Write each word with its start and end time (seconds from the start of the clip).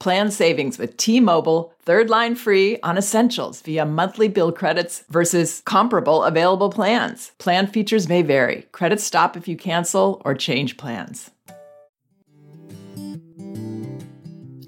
Plan 0.00 0.30
savings 0.30 0.76
with 0.76 0.96
T-Mobile, 0.96 1.72
third 1.80 2.10
line 2.10 2.34
free 2.34 2.78
on 2.82 2.98
essentials 2.98 3.62
via 3.62 3.86
monthly 3.86 4.28
bill 4.28 4.52
credits 4.52 5.04
versus 5.08 5.62
comparable 5.64 6.24
available 6.24 6.68
plans. 6.68 7.32
Plan 7.38 7.66
features 7.66 8.08
may 8.08 8.20
vary. 8.20 8.66
Credits 8.72 9.04
stop 9.04 9.36
if 9.36 9.48
you 9.48 9.56
cancel 9.56 10.20
or 10.24 10.34
change 10.34 10.76
plans. 10.76 11.30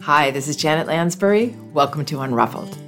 Hi, 0.00 0.30
this 0.30 0.46
is 0.46 0.56
Janet 0.56 0.86
Lansbury. 0.86 1.56
Welcome 1.72 2.04
to 2.06 2.16
Unruffled. 2.16 2.78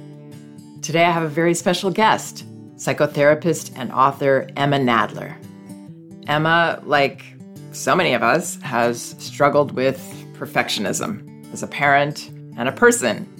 Today 0.81 1.03
I 1.03 1.11
have 1.11 1.23
a 1.23 1.27
very 1.27 1.53
special 1.53 1.91
guest, 1.91 2.45
psychotherapist 2.77 3.73
and 3.75 3.91
author 3.91 4.47
Emma 4.55 4.77
Nadler. 4.77 5.35
Emma, 6.27 6.81
like 6.85 7.25
so 7.73 7.95
many 7.95 8.13
of 8.13 8.23
us, 8.23 8.55
has 8.61 9.15
struggled 9.19 9.73
with 9.73 9.99
perfectionism 10.33 11.28
as 11.51 11.63
a 11.63 11.67
parent 11.67 12.29
and 12.57 12.67
a 12.67 12.73
person. 12.73 13.35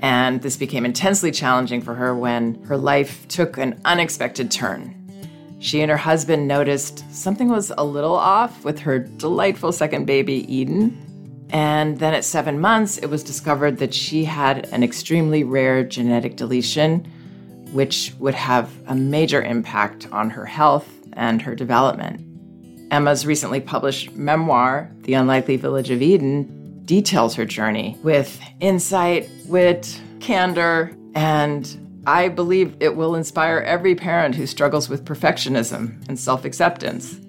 And 0.00 0.42
this 0.42 0.56
became 0.56 0.84
intensely 0.84 1.30
challenging 1.30 1.80
for 1.80 1.94
her 1.94 2.14
when 2.14 2.62
her 2.64 2.76
life 2.76 3.26
took 3.28 3.56
an 3.56 3.80
unexpected 3.84 4.50
turn. 4.50 4.98
She 5.60 5.80
and 5.80 5.90
her 5.90 5.96
husband 5.96 6.48
noticed 6.48 7.04
something 7.14 7.48
was 7.48 7.72
a 7.78 7.84
little 7.84 8.16
off 8.16 8.64
with 8.64 8.80
her 8.80 8.98
delightful 8.98 9.70
second 9.70 10.06
baby, 10.06 10.52
Eden. 10.52 11.46
And 11.50 12.00
then 12.00 12.14
at 12.14 12.24
seven 12.24 12.58
months, 12.58 12.98
it 12.98 13.06
was 13.06 13.22
discovered 13.22 13.78
that 13.78 13.94
she 13.94 14.24
had 14.24 14.66
an 14.72 14.82
extremely 14.82 15.44
rare 15.44 15.84
genetic 15.84 16.36
deletion, 16.36 17.04
which 17.72 18.12
would 18.18 18.34
have 18.34 18.72
a 18.88 18.94
major 18.96 19.40
impact 19.40 20.08
on 20.10 20.30
her 20.30 20.46
health 20.46 20.88
and 21.12 21.40
her 21.40 21.54
development. 21.54 22.20
Emma's 22.90 23.24
recently 23.24 23.60
published 23.60 24.16
memoir, 24.16 24.90
The 25.02 25.14
Unlikely 25.14 25.58
Village 25.58 25.90
of 25.90 26.02
Eden, 26.02 26.61
details 26.84 27.34
her 27.34 27.44
journey 27.44 27.96
with 28.02 28.40
insight, 28.60 29.30
wit, 29.46 30.00
candor, 30.20 30.96
and 31.14 31.78
I 32.06 32.28
believe 32.28 32.76
it 32.80 32.96
will 32.96 33.14
inspire 33.14 33.58
every 33.58 33.94
parent 33.94 34.34
who 34.34 34.46
struggles 34.46 34.88
with 34.88 35.04
perfectionism 35.04 36.06
and 36.08 36.18
self 36.18 36.44
acceptance. 36.44 37.20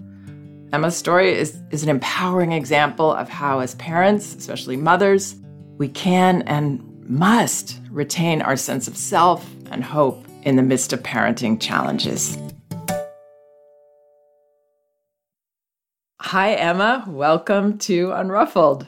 Emma's 0.71 0.97
story 0.97 1.31
is, 1.31 1.59
is 1.69 1.83
an 1.83 1.89
empowering 1.89 2.51
example 2.51 3.13
of 3.13 3.29
how, 3.29 3.59
as 3.59 3.75
parents, 3.75 4.33
especially 4.35 4.75
mothers, 4.75 5.35
we 5.77 5.87
can 5.87 6.41
and 6.43 6.81
must 7.07 7.79
retain 7.91 8.41
our 8.41 8.57
sense 8.57 8.87
of 8.87 8.97
self 8.97 9.47
and 9.69 9.83
hope 9.83 10.25
in 10.41 10.55
the 10.55 10.63
midst 10.63 10.91
of 10.93 11.03
parenting 11.03 11.61
challenges. 11.61 12.37
Hi, 16.19 16.53
Emma. 16.53 17.05
Welcome 17.07 17.77
to 17.79 18.07
Unruffled. 18.07 18.87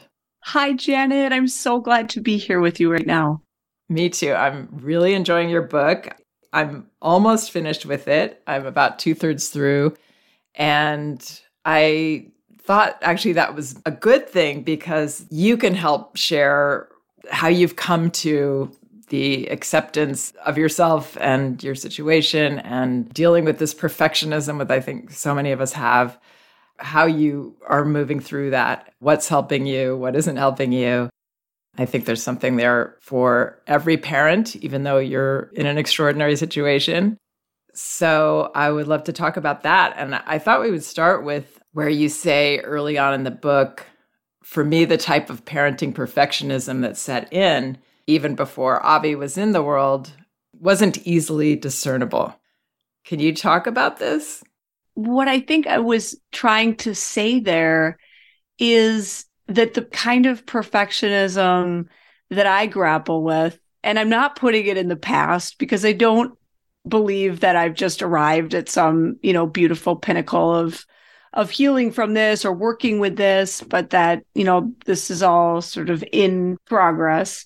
Hi, 0.50 0.74
Janet. 0.74 1.32
I'm 1.32 1.48
so 1.48 1.80
glad 1.80 2.08
to 2.10 2.20
be 2.20 2.36
here 2.36 2.60
with 2.60 2.78
you 2.78 2.92
right 2.92 3.04
now. 3.04 3.42
Me 3.88 4.08
too. 4.08 4.32
I'm 4.32 4.68
really 4.70 5.12
enjoying 5.12 5.48
your 5.48 5.62
book. 5.62 6.14
I'm 6.52 6.86
almost 7.02 7.50
finished 7.50 7.84
with 7.84 8.06
it. 8.06 8.44
I'm 8.46 8.64
about 8.64 9.00
two 9.00 9.12
thirds 9.12 9.48
through. 9.48 9.96
And 10.54 11.40
I 11.64 12.28
thought 12.62 12.96
actually 13.02 13.32
that 13.32 13.56
was 13.56 13.74
a 13.86 13.90
good 13.90 14.28
thing 14.28 14.62
because 14.62 15.26
you 15.30 15.56
can 15.56 15.74
help 15.74 16.16
share 16.16 16.90
how 17.28 17.48
you've 17.48 17.74
come 17.74 18.12
to 18.12 18.70
the 19.08 19.46
acceptance 19.48 20.32
of 20.44 20.56
yourself 20.56 21.16
and 21.20 21.60
your 21.60 21.74
situation 21.74 22.60
and 22.60 23.12
dealing 23.12 23.44
with 23.44 23.58
this 23.58 23.74
perfectionism 23.74 24.58
that 24.58 24.70
I 24.70 24.78
think 24.78 25.10
so 25.10 25.34
many 25.34 25.50
of 25.50 25.60
us 25.60 25.72
have 25.72 26.16
how 26.78 27.06
you 27.06 27.56
are 27.66 27.84
moving 27.84 28.20
through 28.20 28.50
that, 28.50 28.92
what's 28.98 29.28
helping 29.28 29.66
you, 29.66 29.96
what 29.96 30.16
isn't 30.16 30.36
helping 30.36 30.72
you. 30.72 31.10
I 31.78 31.84
think 31.84 32.04
there's 32.04 32.22
something 32.22 32.56
there 32.56 32.96
for 33.00 33.62
every 33.66 33.96
parent, 33.96 34.56
even 34.56 34.82
though 34.82 34.98
you're 34.98 35.50
in 35.54 35.66
an 35.66 35.78
extraordinary 35.78 36.36
situation. 36.36 37.18
So 37.74 38.50
I 38.54 38.70
would 38.70 38.88
love 38.88 39.04
to 39.04 39.12
talk 39.12 39.36
about 39.36 39.62
that. 39.64 39.94
And 39.96 40.14
I 40.14 40.38
thought 40.38 40.62
we 40.62 40.70
would 40.70 40.84
start 40.84 41.24
with 41.24 41.60
where 41.72 41.88
you 41.88 42.08
say 42.08 42.58
early 42.60 42.96
on 42.96 43.12
in 43.12 43.24
the 43.24 43.30
book, 43.30 43.84
for 44.42 44.64
me, 44.64 44.86
the 44.86 44.96
type 44.96 45.28
of 45.28 45.44
parenting 45.44 45.92
perfectionism 45.92 46.80
that 46.80 46.96
set 46.96 47.30
in, 47.32 47.76
even 48.06 48.34
before 48.34 48.84
Avi 48.84 49.14
was 49.14 49.36
in 49.36 49.52
the 49.52 49.62
world, 49.62 50.12
wasn't 50.58 51.06
easily 51.06 51.56
discernible. 51.56 52.34
Can 53.04 53.20
you 53.20 53.34
talk 53.34 53.66
about 53.66 53.98
this? 53.98 54.42
What 54.96 55.28
I 55.28 55.40
think 55.40 55.66
I 55.66 55.78
was 55.78 56.18
trying 56.32 56.76
to 56.76 56.94
say 56.94 57.38
there 57.38 57.98
is 58.58 59.26
that 59.46 59.74
the 59.74 59.84
kind 59.84 60.24
of 60.24 60.46
perfectionism 60.46 61.86
that 62.30 62.46
I 62.46 62.66
grapple 62.66 63.22
with, 63.22 63.58
and 63.84 63.98
I'm 63.98 64.08
not 64.08 64.36
putting 64.36 64.66
it 64.66 64.78
in 64.78 64.88
the 64.88 64.96
past 64.96 65.58
because 65.58 65.84
I 65.84 65.92
don't 65.92 66.36
believe 66.88 67.40
that 67.40 67.56
I've 67.56 67.74
just 67.74 68.00
arrived 68.00 68.54
at 68.54 68.70
some, 68.70 69.18
you 69.22 69.34
know, 69.34 69.46
beautiful 69.46 69.96
pinnacle 69.96 70.54
of 70.54 70.84
of 71.34 71.50
healing 71.50 71.92
from 71.92 72.14
this 72.14 72.46
or 72.46 72.52
working 72.54 72.98
with 72.98 73.16
this, 73.16 73.60
but 73.60 73.90
that, 73.90 74.22
you 74.34 74.44
know, 74.44 74.72
this 74.86 75.10
is 75.10 75.22
all 75.22 75.60
sort 75.60 75.90
of 75.90 76.02
in 76.10 76.56
progress 76.64 77.44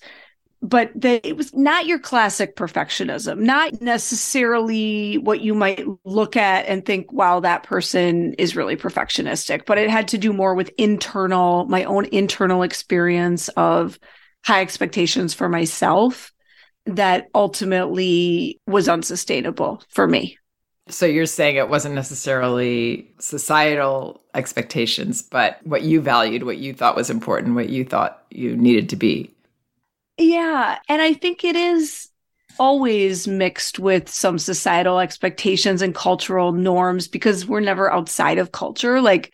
but 0.61 0.91
that 0.95 1.25
it 1.25 1.35
was 1.35 1.53
not 1.55 1.87
your 1.87 1.97
classic 1.97 2.55
perfectionism, 2.55 3.39
not 3.39 3.81
necessarily 3.81 5.17
what 5.17 5.41
you 5.41 5.55
might 5.55 5.83
look 6.05 6.37
at 6.37 6.67
and 6.67 6.85
think, 6.85 7.11
wow, 7.11 7.39
that 7.39 7.63
person 7.63 8.33
is 8.35 8.55
really 8.55 8.75
perfectionistic, 8.75 9.65
but 9.65 9.79
it 9.79 9.89
had 9.89 10.07
to 10.09 10.19
do 10.19 10.31
more 10.31 10.53
with 10.53 10.71
internal, 10.77 11.65
my 11.65 11.83
own 11.85 12.05
internal 12.05 12.61
experience 12.61 13.47
of 13.49 13.99
high 14.45 14.61
expectations 14.61 15.33
for 15.33 15.49
myself 15.49 16.31
that 16.85 17.27
ultimately 17.33 18.59
was 18.67 18.87
unsustainable 18.87 19.83
for 19.89 20.07
me. 20.07 20.37
So 20.89 21.05
you're 21.05 21.25
saying 21.25 21.55
it 21.55 21.69
wasn't 21.69 21.95
necessarily 21.95 23.13
societal 23.19 24.21
expectations, 24.33 25.21
but 25.21 25.59
what 25.63 25.83
you 25.83 26.01
valued, 26.01 26.43
what 26.43 26.57
you 26.57 26.73
thought 26.73 26.95
was 26.95 27.09
important, 27.09 27.55
what 27.55 27.69
you 27.69 27.85
thought 27.85 28.23
you 28.29 28.55
needed 28.57 28.89
to 28.89 28.95
be. 28.95 29.33
Yeah. 30.17 30.79
And 30.87 31.01
I 31.01 31.13
think 31.13 31.43
it 31.43 31.55
is 31.55 32.09
always 32.59 33.27
mixed 33.27 33.79
with 33.79 34.09
some 34.09 34.37
societal 34.37 34.99
expectations 34.99 35.81
and 35.81 35.95
cultural 35.95 36.51
norms 36.51 37.07
because 37.07 37.45
we're 37.45 37.59
never 37.61 37.91
outside 37.91 38.37
of 38.37 38.51
culture. 38.51 39.01
Like, 39.01 39.33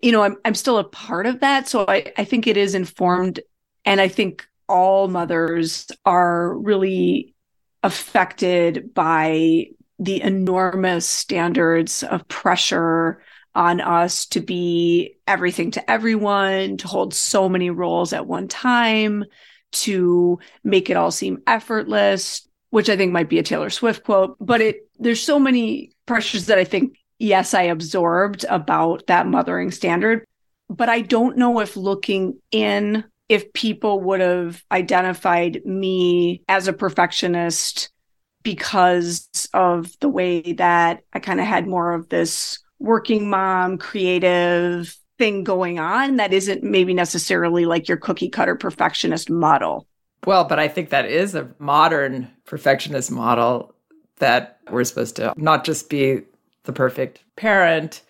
you 0.00 0.12
know, 0.12 0.22
I'm 0.22 0.36
I'm 0.44 0.54
still 0.54 0.78
a 0.78 0.84
part 0.84 1.26
of 1.26 1.40
that. 1.40 1.68
So 1.68 1.84
I, 1.86 2.12
I 2.16 2.24
think 2.24 2.46
it 2.46 2.56
is 2.56 2.74
informed 2.74 3.40
and 3.84 4.00
I 4.00 4.08
think 4.08 4.46
all 4.68 5.08
mothers 5.08 5.90
are 6.04 6.56
really 6.58 7.34
affected 7.82 8.94
by 8.94 9.66
the 9.98 10.22
enormous 10.22 11.06
standards 11.06 12.02
of 12.02 12.26
pressure 12.28 13.22
on 13.54 13.80
us 13.80 14.26
to 14.26 14.40
be 14.40 15.16
everything 15.26 15.72
to 15.72 15.90
everyone, 15.90 16.76
to 16.78 16.88
hold 16.88 17.12
so 17.12 17.48
many 17.48 17.68
roles 17.70 18.12
at 18.12 18.26
one 18.26 18.48
time, 18.48 19.24
to 19.72 20.38
make 20.64 20.90
it 20.90 20.96
all 20.96 21.10
seem 21.10 21.42
effortless, 21.46 22.48
which 22.70 22.88
I 22.88 22.96
think 22.96 23.12
might 23.12 23.28
be 23.28 23.38
a 23.38 23.42
Taylor 23.42 23.70
Swift 23.70 24.04
quote, 24.04 24.36
but 24.40 24.60
it 24.60 24.88
there's 24.98 25.22
so 25.22 25.38
many 25.38 25.92
pressures 26.06 26.46
that 26.46 26.58
I 26.58 26.64
think 26.64 26.96
yes, 27.18 27.54
I 27.54 27.62
absorbed 27.62 28.44
about 28.48 29.06
that 29.06 29.26
mothering 29.26 29.70
standard, 29.70 30.26
but 30.68 30.88
I 30.88 31.02
don't 31.02 31.36
know 31.36 31.60
if 31.60 31.76
looking 31.76 32.38
in 32.50 33.04
if 33.28 33.52
people 33.52 34.00
would 34.00 34.20
have 34.20 34.60
identified 34.72 35.64
me 35.64 36.42
as 36.48 36.66
a 36.66 36.72
perfectionist 36.72 37.90
because 38.42 39.28
of 39.54 39.92
the 40.00 40.08
way 40.08 40.54
that 40.54 41.02
I 41.12 41.20
kind 41.20 41.38
of 41.40 41.46
had 41.46 41.68
more 41.68 41.92
of 41.92 42.08
this 42.08 42.58
working 42.80 43.30
mom, 43.30 43.78
creative 43.78 44.96
thing 45.20 45.44
going 45.44 45.78
on 45.78 46.16
that 46.16 46.32
isn't 46.32 46.62
maybe 46.62 46.94
necessarily 46.94 47.66
like 47.66 47.88
your 47.88 47.98
cookie 47.98 48.30
cutter 48.30 48.56
perfectionist 48.56 49.28
model. 49.28 49.86
Well, 50.26 50.44
but 50.44 50.58
I 50.58 50.66
think 50.66 50.88
that 50.88 51.04
is 51.04 51.34
a 51.34 51.50
modern 51.58 52.30
perfectionist 52.46 53.10
model 53.10 53.74
that 54.16 54.60
we're 54.70 54.84
supposed 54.84 55.16
to 55.16 55.34
not 55.36 55.64
just 55.64 55.90
be 55.90 56.22
the 56.64 56.72
perfect 56.72 57.22
parent 57.36 58.00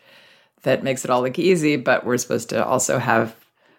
that 0.62 0.84
makes 0.84 1.04
it 1.04 1.10
all 1.10 1.22
look 1.22 1.36
easy, 1.36 1.74
but 1.74 2.06
we're 2.06 2.16
supposed 2.16 2.50
to 2.50 2.64
also 2.64 2.98
have 2.98 3.34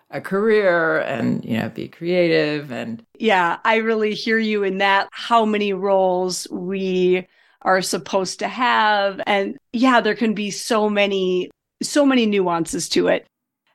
a 0.10 0.20
career 0.20 1.00
and 1.00 1.46
you 1.46 1.58
know 1.58 1.70
be 1.70 1.88
creative 1.88 2.70
and 2.70 3.02
yeah 3.18 3.60
i 3.64 3.78
really 3.78 4.14
hear 4.14 4.38
you 4.38 4.62
in 4.62 4.80
that 4.80 5.08
how 5.14 5.46
many 5.46 5.72
roles 5.72 6.50
we 6.52 7.26
are 7.62 7.82
supposed 7.82 8.40
to 8.40 8.48
have 8.50 9.22
and 9.26 9.58
yeah 9.72 10.02
there 10.02 10.14
can 10.14 10.34
be 10.34 10.52
so 10.52 10.90
many 10.90 11.50
so 11.82 12.06
many 12.06 12.26
nuances 12.26 12.88
to 12.90 13.08
it 13.08 13.26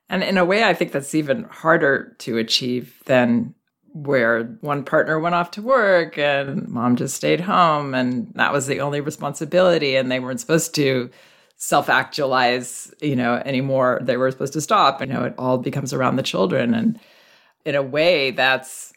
and 0.09 0.23
in 0.23 0.39
a 0.39 0.45
way 0.45 0.65
i 0.65 0.75
think 0.75 0.93
that's 0.93 1.15
even 1.15 1.45
harder 1.45 2.15
to 2.19 2.39
achieve 2.39 3.03
than 3.07 3.55
where 3.93 4.45
one 4.61 4.85
partner 4.85 5.19
went 5.19 5.35
off 5.35 5.51
to 5.51 5.63
work 5.63 6.19
and 6.19 6.69
mom 6.69 6.97
just 6.97 7.15
stayed 7.15 7.41
home 7.41 7.95
and 7.95 8.33
that 8.35 8.53
was 8.53 8.67
the 8.67 8.81
only 8.81 9.01
responsibility 9.01 9.97
and 9.97 10.11
they 10.11 10.21
weren't 10.21 10.41
supposed 10.41 10.75
to 10.75 11.11
self 11.57 11.89
actualize, 11.89 12.95
you 13.01 13.17
know, 13.17 13.37
anymore. 13.45 13.99
They 14.03 14.17
were 14.17 14.31
supposed 14.31 14.53
to 14.55 14.61
stop. 14.61 15.01
You 15.01 15.07
know, 15.07 15.25
it 15.25 15.35
all 15.39 15.59
becomes 15.59 15.93
around 15.93 16.17
the 16.17 16.23
children. 16.23 16.75
And 16.75 16.99
in 17.65 17.75
a 17.75 17.83
way, 17.83 18.31
that's 18.31 18.93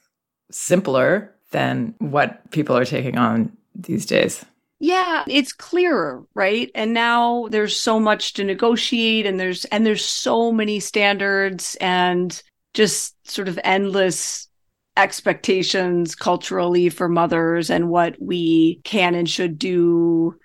simpler 0.51 1.33
than 1.51 1.95
what 1.99 2.51
people 2.51 2.77
are 2.77 2.85
taking 2.85 3.17
on 3.17 3.51
these 3.73 4.05
days. 4.05 4.45
Yeah, 4.79 5.25
it's 5.27 5.51
clearer, 5.51 6.23
right? 6.33 6.71
And 6.73 6.93
now 6.93 7.47
there's 7.49 7.77
so 7.79 7.99
much 7.99 8.33
to 8.33 8.43
negotiate 8.45 9.25
and 9.25 9.39
there's 9.39 9.65
and 9.65 9.85
there's 9.85 10.05
so 10.05 10.51
many 10.53 10.79
standards 10.79 11.75
and 11.81 12.41
just 12.73 13.15
sort 13.29 13.49
of 13.49 13.59
endless 13.63 14.47
expectations 14.95 16.15
culturally 16.15 16.89
for 16.89 17.09
mothers 17.09 17.69
and 17.69 17.89
what 17.89 18.15
we 18.21 18.79
can 18.85 19.15
and 19.15 19.29
should 19.29 19.57
do 19.59 20.35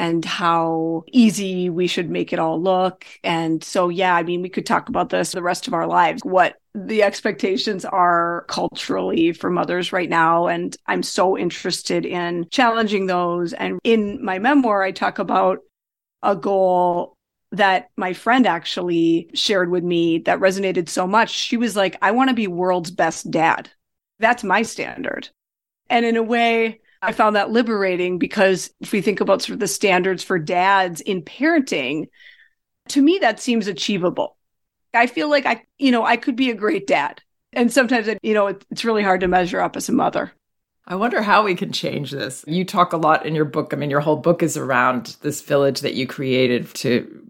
and 0.00 0.24
how 0.24 1.04
easy 1.12 1.68
we 1.68 1.86
should 1.86 2.08
make 2.08 2.32
it 2.32 2.38
all 2.38 2.58
look. 2.58 3.04
And 3.22 3.62
so, 3.62 3.90
yeah, 3.90 4.14
I 4.16 4.22
mean, 4.22 4.40
we 4.40 4.48
could 4.48 4.64
talk 4.64 4.88
about 4.88 5.10
this 5.10 5.32
the 5.32 5.42
rest 5.42 5.68
of 5.68 5.74
our 5.74 5.86
lives, 5.86 6.22
what 6.24 6.56
the 6.74 7.02
expectations 7.02 7.84
are 7.84 8.46
culturally 8.48 9.32
for 9.32 9.50
mothers 9.50 9.92
right 9.92 10.08
now. 10.08 10.46
And 10.46 10.74
I'm 10.86 11.02
so 11.02 11.36
interested 11.36 12.06
in 12.06 12.48
challenging 12.50 13.08
those. 13.08 13.52
And 13.52 13.78
in 13.84 14.24
my 14.24 14.38
memoir, 14.38 14.82
I 14.82 14.92
talk 14.92 15.18
about 15.18 15.58
a 16.22 16.34
goal 16.34 17.12
that 17.52 17.90
my 17.98 18.14
friend 18.14 18.46
actually 18.46 19.28
shared 19.34 19.70
with 19.70 19.84
me 19.84 20.20
that 20.20 20.40
resonated 20.40 20.88
so 20.88 21.06
much. 21.06 21.28
She 21.28 21.58
was 21.58 21.76
like, 21.76 21.98
I 22.00 22.12
want 22.12 22.30
to 22.30 22.34
be 22.34 22.46
world's 22.46 22.90
best 22.90 23.30
dad. 23.30 23.68
That's 24.18 24.44
my 24.44 24.62
standard. 24.62 25.28
And 25.90 26.06
in 26.06 26.16
a 26.16 26.22
way, 26.22 26.80
I 27.02 27.12
found 27.12 27.36
that 27.36 27.50
liberating 27.50 28.18
because 28.18 28.72
if 28.80 28.92
we 28.92 29.00
think 29.00 29.20
about 29.20 29.42
sort 29.42 29.54
of 29.54 29.60
the 29.60 29.68
standards 29.68 30.22
for 30.22 30.38
dads 30.38 31.00
in 31.00 31.22
parenting, 31.22 32.08
to 32.88 33.00
me, 33.00 33.18
that 33.20 33.40
seems 33.40 33.66
achievable. 33.66 34.36
I 34.92 35.06
feel 35.06 35.30
like 35.30 35.46
I, 35.46 35.62
you 35.78 35.92
know, 35.92 36.04
I 36.04 36.16
could 36.16 36.36
be 36.36 36.50
a 36.50 36.54
great 36.54 36.86
dad. 36.86 37.22
And 37.52 37.72
sometimes, 37.72 38.08
you 38.22 38.34
know, 38.34 38.48
it's 38.48 38.84
really 38.84 39.02
hard 39.02 39.20
to 39.20 39.28
measure 39.28 39.60
up 39.60 39.76
as 39.76 39.88
a 39.88 39.92
mother. 39.92 40.32
I 40.86 40.96
wonder 40.96 41.22
how 41.22 41.44
we 41.44 41.54
can 41.54 41.72
change 41.72 42.10
this. 42.10 42.44
You 42.46 42.64
talk 42.64 42.92
a 42.92 42.96
lot 42.96 43.24
in 43.24 43.34
your 43.34 43.44
book. 43.44 43.72
I 43.72 43.76
mean, 43.76 43.90
your 43.90 44.00
whole 44.00 44.16
book 44.16 44.42
is 44.42 44.56
around 44.56 45.16
this 45.22 45.40
village 45.40 45.80
that 45.80 45.94
you 45.94 46.06
created 46.06 46.72
to 46.76 47.24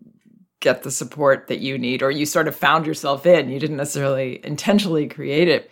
get 0.60 0.82
the 0.82 0.90
support 0.90 1.48
that 1.48 1.60
you 1.60 1.78
need, 1.78 2.02
or 2.02 2.10
you 2.10 2.26
sort 2.26 2.48
of 2.48 2.56
found 2.56 2.86
yourself 2.86 3.26
in. 3.26 3.50
You 3.50 3.60
didn't 3.60 3.76
necessarily 3.76 4.40
intentionally 4.44 5.08
create 5.08 5.48
it 5.48 5.70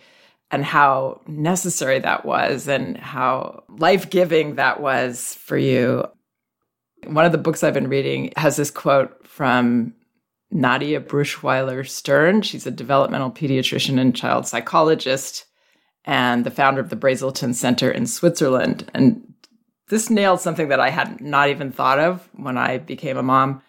and 0.51 0.65
how 0.65 1.21
necessary 1.27 1.99
that 1.99 2.25
was 2.25 2.67
and 2.67 2.97
how 2.97 3.63
life 3.69 4.09
giving 4.09 4.55
that 4.55 4.81
was 4.81 5.35
for 5.35 5.57
you. 5.57 6.05
One 7.05 7.25
of 7.25 7.31
the 7.31 7.37
books 7.37 7.63
I've 7.63 7.73
been 7.73 7.87
reading 7.87 8.33
has 8.35 8.55
this 8.55 8.71
quote 8.71 9.27
from 9.27 9.93
Nadia 10.51 10.99
Bruschweiler 10.99 11.87
Stern. 11.87 12.41
She's 12.41 12.65
a 12.65 12.71
developmental 12.71 13.31
pediatrician 13.31 13.99
and 13.99 14.15
child 14.15 14.47
psychologist 14.47 15.45
and 16.05 16.43
the 16.43 16.51
founder 16.51 16.81
of 16.81 16.89
the 16.89 16.95
Brazelton 16.95 17.53
Center 17.53 17.91
in 17.91 18.07
Switzerland. 18.07 18.89
And 18.93 19.33
this 19.89 20.09
nailed 20.09 20.39
something 20.39 20.69
that 20.69 20.79
I 20.79 20.89
had 20.89 21.21
not 21.21 21.49
even 21.49 21.71
thought 21.71 21.99
of 21.99 22.27
when 22.33 22.57
I 22.57 22.77
became 22.79 23.17
a 23.17 23.23
mom. 23.23 23.61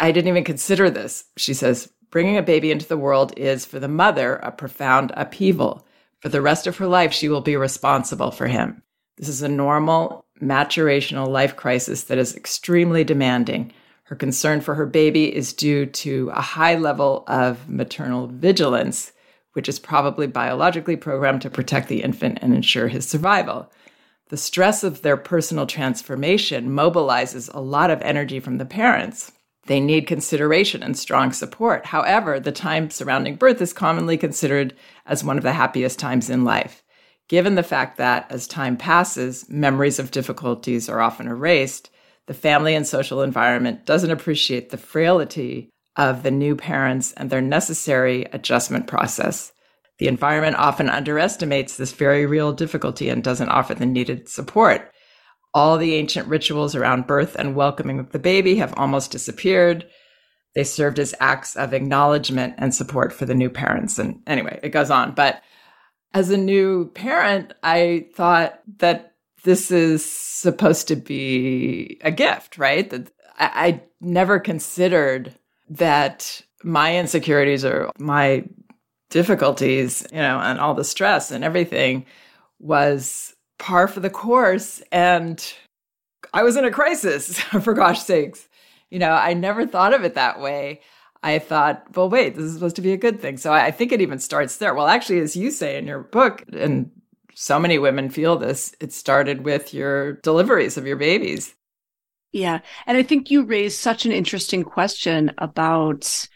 I 0.00 0.12
didn't 0.12 0.28
even 0.28 0.44
consider 0.44 0.90
this. 0.90 1.24
She 1.36 1.54
says, 1.54 1.90
Bringing 2.10 2.36
a 2.36 2.42
baby 2.42 2.70
into 2.70 2.86
the 2.86 2.96
world 2.96 3.32
is, 3.36 3.66
for 3.66 3.80
the 3.80 3.88
mother, 3.88 4.36
a 4.36 4.52
profound 4.52 5.12
upheaval. 5.16 5.85
For 6.26 6.30
the 6.30 6.42
rest 6.42 6.66
of 6.66 6.78
her 6.78 6.88
life, 6.88 7.12
she 7.12 7.28
will 7.28 7.40
be 7.40 7.54
responsible 7.54 8.32
for 8.32 8.48
him. 8.48 8.82
This 9.16 9.28
is 9.28 9.42
a 9.42 9.48
normal, 9.48 10.26
maturational 10.42 11.28
life 11.28 11.54
crisis 11.54 12.02
that 12.02 12.18
is 12.18 12.34
extremely 12.34 13.04
demanding. 13.04 13.72
Her 14.06 14.16
concern 14.16 14.60
for 14.60 14.74
her 14.74 14.86
baby 14.86 15.32
is 15.32 15.52
due 15.52 15.86
to 15.86 16.32
a 16.34 16.40
high 16.40 16.74
level 16.74 17.22
of 17.28 17.68
maternal 17.68 18.26
vigilance, 18.26 19.12
which 19.52 19.68
is 19.68 19.78
probably 19.78 20.26
biologically 20.26 20.96
programmed 20.96 21.42
to 21.42 21.48
protect 21.48 21.86
the 21.86 22.02
infant 22.02 22.40
and 22.42 22.52
ensure 22.52 22.88
his 22.88 23.08
survival. 23.08 23.70
The 24.30 24.36
stress 24.36 24.82
of 24.82 25.02
their 25.02 25.16
personal 25.16 25.68
transformation 25.68 26.70
mobilizes 26.70 27.54
a 27.54 27.60
lot 27.60 27.92
of 27.92 28.02
energy 28.02 28.40
from 28.40 28.58
the 28.58 28.66
parents. 28.66 29.30
They 29.66 29.80
need 29.80 30.06
consideration 30.06 30.82
and 30.82 30.96
strong 30.96 31.32
support. 31.32 31.86
However, 31.86 32.38
the 32.38 32.52
time 32.52 32.90
surrounding 32.90 33.36
birth 33.36 33.60
is 33.60 33.72
commonly 33.72 34.16
considered 34.16 34.74
as 35.06 35.24
one 35.24 35.36
of 35.36 35.42
the 35.42 35.52
happiest 35.52 35.98
times 35.98 36.30
in 36.30 36.44
life. 36.44 36.82
Given 37.28 37.56
the 37.56 37.64
fact 37.64 37.98
that 37.98 38.26
as 38.30 38.46
time 38.46 38.76
passes, 38.76 39.48
memories 39.48 39.98
of 39.98 40.12
difficulties 40.12 40.88
are 40.88 41.00
often 41.00 41.26
erased, 41.26 41.90
the 42.26 42.34
family 42.34 42.74
and 42.74 42.86
social 42.86 43.22
environment 43.22 43.84
doesn't 43.84 44.10
appreciate 44.10 44.70
the 44.70 44.76
frailty 44.76 45.70
of 45.96 46.22
the 46.22 46.30
new 46.30 46.54
parents 46.54 47.12
and 47.12 47.30
their 47.30 47.40
necessary 47.40 48.26
adjustment 48.32 48.86
process. 48.86 49.52
The 49.98 50.08
environment 50.08 50.56
often 50.56 50.88
underestimates 50.88 51.76
this 51.76 51.92
very 51.92 52.26
real 52.26 52.52
difficulty 52.52 53.08
and 53.08 53.24
doesn't 53.24 53.48
offer 53.48 53.74
the 53.74 53.86
needed 53.86 54.28
support. 54.28 54.92
All 55.56 55.78
the 55.78 55.94
ancient 55.94 56.28
rituals 56.28 56.74
around 56.74 57.06
birth 57.06 57.34
and 57.34 57.56
welcoming 57.56 57.98
of 57.98 58.12
the 58.12 58.18
baby 58.18 58.56
have 58.56 58.74
almost 58.76 59.10
disappeared. 59.10 59.86
They 60.54 60.64
served 60.64 60.98
as 60.98 61.14
acts 61.18 61.56
of 61.56 61.72
acknowledgement 61.72 62.56
and 62.58 62.74
support 62.74 63.10
for 63.10 63.24
the 63.24 63.34
new 63.34 63.48
parents. 63.48 63.98
And 63.98 64.20
anyway, 64.26 64.60
it 64.62 64.68
goes 64.68 64.90
on. 64.90 65.12
But 65.12 65.42
as 66.12 66.28
a 66.28 66.36
new 66.36 66.90
parent, 66.90 67.54
I 67.62 68.08
thought 68.14 68.60
that 68.78 69.14
this 69.44 69.70
is 69.70 70.04
supposed 70.04 70.88
to 70.88 70.96
be 70.96 71.98
a 72.02 72.10
gift, 72.10 72.58
right? 72.58 72.90
That 72.90 73.10
I, 73.38 73.50
I 73.54 73.82
never 74.02 74.38
considered 74.38 75.34
that 75.70 76.42
my 76.62 76.98
insecurities 76.98 77.64
or 77.64 77.90
my 77.98 78.44
difficulties, 79.08 80.06
you 80.10 80.18
know, 80.18 80.38
and 80.38 80.58
all 80.58 80.74
the 80.74 80.84
stress 80.84 81.30
and 81.30 81.44
everything 81.44 82.04
was 82.58 83.35
par 83.58 83.88
for 83.88 84.00
the 84.00 84.10
course. 84.10 84.82
And 84.92 85.42
I 86.32 86.42
was 86.42 86.56
in 86.56 86.64
a 86.64 86.70
crisis, 86.70 87.38
for 87.62 87.74
gosh 87.74 88.02
sakes. 88.02 88.48
You 88.90 88.98
know, 88.98 89.12
I 89.12 89.34
never 89.34 89.66
thought 89.66 89.94
of 89.94 90.04
it 90.04 90.14
that 90.14 90.40
way. 90.40 90.80
I 91.22 91.38
thought, 91.38 91.84
well, 91.96 92.08
wait, 92.08 92.36
this 92.36 92.44
is 92.44 92.54
supposed 92.54 92.76
to 92.76 92.82
be 92.82 92.92
a 92.92 92.96
good 92.96 93.20
thing. 93.20 93.36
So 93.36 93.52
I 93.52 93.70
think 93.70 93.90
it 93.90 94.00
even 94.00 94.18
starts 94.18 94.58
there. 94.58 94.74
Well, 94.74 94.86
actually, 94.86 95.18
as 95.20 95.34
you 95.34 95.50
say 95.50 95.76
in 95.76 95.86
your 95.86 96.00
book, 96.00 96.44
and 96.52 96.90
so 97.34 97.58
many 97.58 97.78
women 97.78 98.10
feel 98.10 98.36
this, 98.36 98.74
it 98.80 98.92
started 98.92 99.44
with 99.44 99.74
your 99.74 100.14
deliveries 100.14 100.76
of 100.76 100.86
your 100.86 100.96
babies. 100.96 101.54
Yeah. 102.32 102.60
And 102.86 102.96
I 102.96 103.02
think 103.02 103.30
you 103.30 103.44
raised 103.44 103.78
such 103.78 104.06
an 104.06 104.12
interesting 104.12 104.62
question 104.62 105.32
about 105.38 106.28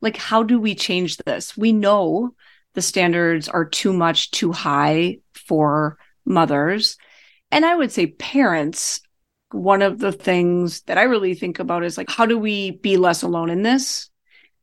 like, 0.00 0.16
how 0.16 0.42
do 0.42 0.60
we 0.60 0.74
change 0.74 1.16
this? 1.18 1.56
We 1.56 1.72
know 1.72 2.34
the 2.74 2.82
standards 2.82 3.48
are 3.48 3.64
too 3.64 3.92
much, 3.92 4.30
too 4.30 4.52
high 4.52 5.18
for 5.34 5.98
mothers. 6.28 6.96
And 7.50 7.64
I 7.64 7.74
would 7.74 7.90
say 7.90 8.06
parents, 8.06 9.00
one 9.50 9.82
of 9.82 9.98
the 9.98 10.12
things 10.12 10.82
that 10.82 10.98
I 10.98 11.04
really 11.04 11.34
think 11.34 11.58
about 11.58 11.82
is 11.82 11.96
like, 11.96 12.10
how 12.10 12.26
do 12.26 12.38
we 12.38 12.72
be 12.72 12.96
less 12.96 13.22
alone 13.22 13.50
in 13.50 13.62
this? 13.62 14.10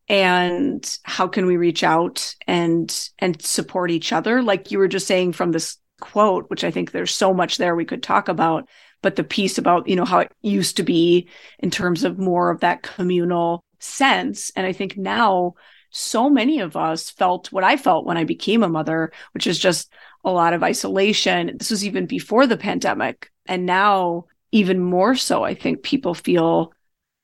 And 0.07 1.00
how 1.03 1.27
can 1.27 1.48
we 1.48 1.57
reach 1.57 1.84
out 1.84 2.36
and 2.45 3.10
and 3.17 3.41
support 3.41 3.89
each 3.89 4.13
other? 4.13 4.43
Like 4.43 4.69
you 4.69 4.77
were 4.77 4.88
just 4.88 5.07
saying 5.07 5.34
from 5.34 5.51
this 5.51 5.77
quote, 6.00 6.48
which 6.50 6.63
I 6.63 6.69
think 6.69 6.91
there's 6.91 7.13
so 7.13 7.34
much 7.34 7.57
there 7.57 7.75
we 7.75 7.86
could 7.86 8.03
talk 8.03 8.27
about, 8.27 8.69
but 9.01 9.15
the 9.15 9.24
piece 9.24 9.57
about, 9.57 9.88
you 9.88 9.95
know, 9.95 10.05
how 10.05 10.19
it 10.19 10.31
used 10.43 10.77
to 10.77 10.84
be 10.84 11.27
in 11.57 11.72
terms 11.72 12.03
of 12.03 12.19
more 12.19 12.51
of 12.51 12.60
that 12.60 12.84
communal 12.84 13.63
sense. 13.79 14.51
And 14.55 14.67
I 14.67 14.74
think 14.74 14.95
now 14.95 15.55
so 15.89 16.29
many 16.29 16.60
of 16.60 16.75
us 16.75 17.10
felt 17.10 17.51
what 17.51 17.63
I 17.63 17.77
felt 17.77 18.05
when 18.05 18.17
I 18.17 18.25
became 18.25 18.63
a 18.63 18.69
mother, 18.69 19.12
which 19.34 19.48
is 19.48 19.57
just 19.57 19.91
a 20.25 20.32
lot 20.32 20.53
of 20.53 20.63
isolation. 20.63 21.55
This 21.58 21.72
was 21.72 21.86
even 21.86 22.05
before 22.05 22.48
the 22.48 22.58
pandemic. 22.58 23.32
And 23.46 23.65
now, 23.65 24.25
even 24.51 24.79
more 24.79 25.15
so, 25.15 25.44
I 25.44 25.53
think 25.53 25.84
people 25.84 26.13
feel 26.13 26.74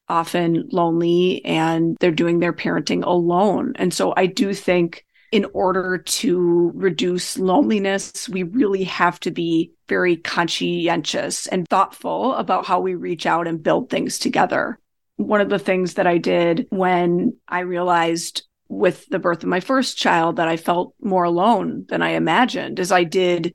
often 0.07 0.67
lonely 0.71 1.43
and 1.45 1.97
they're 1.99 2.11
doing 2.11 2.39
their 2.39 2.53
parenting 2.53 3.03
alone. 3.03 3.73
And 3.77 3.93
so 3.93 4.13
I 4.15 4.25
do 4.27 4.53
think 4.53 5.05
in 5.31 5.45
order 5.53 5.97
to 5.97 6.71
reduce 6.75 7.39
loneliness, 7.39 8.27
we 8.27 8.43
really 8.43 8.83
have 8.83 9.19
to 9.21 9.31
be 9.31 9.71
very 9.87 10.17
conscientious 10.17 11.47
and 11.47 11.67
thoughtful 11.69 12.35
about 12.35 12.65
how 12.65 12.81
we 12.81 12.95
reach 12.95 13.25
out 13.25 13.47
and 13.47 13.63
build 13.63 13.89
things 13.89 14.19
together. 14.19 14.77
One 15.15 15.39
of 15.39 15.49
the 15.49 15.59
things 15.59 15.93
that 15.93 16.07
I 16.07 16.17
did 16.17 16.67
when 16.69 17.37
I 17.47 17.61
realized 17.61 18.43
with 18.71 19.05
the 19.09 19.19
birth 19.19 19.43
of 19.43 19.49
my 19.49 19.59
first 19.59 19.97
child 19.97 20.37
that 20.37 20.47
I 20.47 20.55
felt 20.55 20.95
more 21.01 21.25
alone 21.25 21.85
than 21.89 22.01
I 22.01 22.11
imagined 22.11 22.79
as 22.79 22.89
I 22.89 23.03
did 23.03 23.53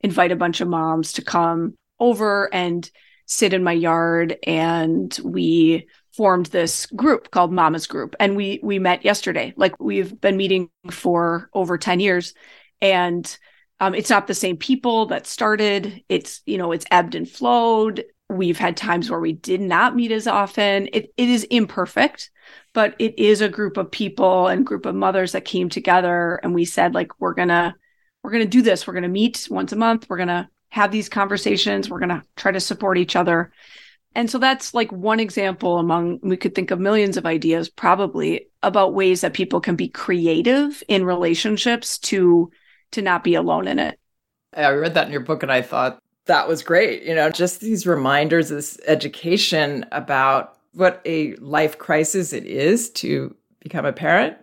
invite 0.00 0.30
a 0.30 0.36
bunch 0.36 0.60
of 0.60 0.68
moms 0.68 1.14
to 1.14 1.22
come 1.22 1.74
over 1.98 2.52
and 2.52 2.88
sit 3.24 3.54
in 3.54 3.64
my 3.64 3.72
yard. 3.72 4.36
And 4.46 5.18
we 5.24 5.88
formed 6.14 6.46
this 6.46 6.84
group 6.86 7.30
called 7.30 7.50
Mama's 7.50 7.86
Group. 7.86 8.14
And 8.20 8.36
we 8.36 8.60
we 8.62 8.78
met 8.78 9.06
yesterday. 9.06 9.54
Like 9.56 9.80
we've 9.80 10.20
been 10.20 10.36
meeting 10.36 10.68
for 10.90 11.48
over 11.54 11.78
10 11.78 11.98
years. 12.00 12.34
And 12.82 13.38
um, 13.80 13.94
it's 13.94 14.10
not 14.10 14.26
the 14.26 14.34
same 14.34 14.58
people 14.58 15.06
that 15.06 15.26
started. 15.26 16.02
It's 16.10 16.42
you 16.44 16.58
know 16.58 16.72
it's 16.72 16.86
ebbed 16.90 17.14
and 17.14 17.28
flowed. 17.28 18.04
We've 18.28 18.58
had 18.58 18.76
times 18.76 19.08
where 19.08 19.20
we 19.20 19.32
did 19.32 19.62
not 19.62 19.96
meet 19.96 20.12
as 20.12 20.26
often. 20.26 20.90
It, 20.92 21.10
it 21.16 21.30
is 21.30 21.44
imperfect 21.44 22.30
but 22.72 22.94
it 22.98 23.18
is 23.18 23.40
a 23.40 23.48
group 23.48 23.76
of 23.76 23.90
people 23.90 24.46
and 24.46 24.66
group 24.66 24.86
of 24.86 24.94
mothers 24.94 25.32
that 25.32 25.44
came 25.44 25.68
together 25.68 26.40
and 26.42 26.54
we 26.54 26.64
said 26.64 26.94
like 26.94 27.20
we're 27.20 27.34
gonna 27.34 27.74
we're 28.22 28.32
gonna 28.32 28.46
do 28.46 28.62
this. 28.62 28.86
We're 28.86 28.94
gonna 28.94 29.08
meet 29.08 29.48
once 29.50 29.72
a 29.72 29.76
month. 29.76 30.06
We're 30.08 30.18
gonna 30.18 30.50
have 30.70 30.90
these 30.90 31.08
conversations. 31.08 31.88
We're 31.88 32.00
gonna 32.00 32.22
try 32.36 32.52
to 32.52 32.60
support 32.60 32.98
each 32.98 33.16
other. 33.16 33.52
And 34.14 34.30
so 34.30 34.38
that's 34.38 34.74
like 34.74 34.90
one 34.90 35.20
example 35.20 35.78
among 35.78 36.20
we 36.22 36.36
could 36.36 36.54
think 36.54 36.70
of 36.70 36.80
millions 36.80 37.16
of 37.16 37.26
ideas 37.26 37.68
probably 37.68 38.48
about 38.62 38.94
ways 38.94 39.20
that 39.20 39.34
people 39.34 39.60
can 39.60 39.76
be 39.76 39.88
creative 39.88 40.82
in 40.88 41.04
relationships 41.04 41.98
to 41.98 42.50
to 42.92 43.02
not 43.02 43.22
be 43.22 43.34
alone 43.34 43.68
in 43.68 43.78
it. 43.78 43.98
I 44.54 44.70
read 44.70 44.94
that 44.94 45.06
in 45.06 45.12
your 45.12 45.20
book 45.20 45.42
and 45.42 45.52
i 45.52 45.62
thought 45.62 46.02
that 46.26 46.48
was 46.48 46.62
great. 46.62 47.04
You 47.04 47.14
know 47.14 47.30
just 47.30 47.60
these 47.60 47.86
reminders 47.86 48.48
this 48.48 48.78
education 48.86 49.86
about 49.92 50.57
what 50.72 51.00
a 51.04 51.34
life 51.36 51.78
crisis 51.78 52.32
it 52.32 52.44
is 52.44 52.90
to 52.90 53.34
become 53.60 53.84
a 53.84 53.92
parent. 53.92 54.36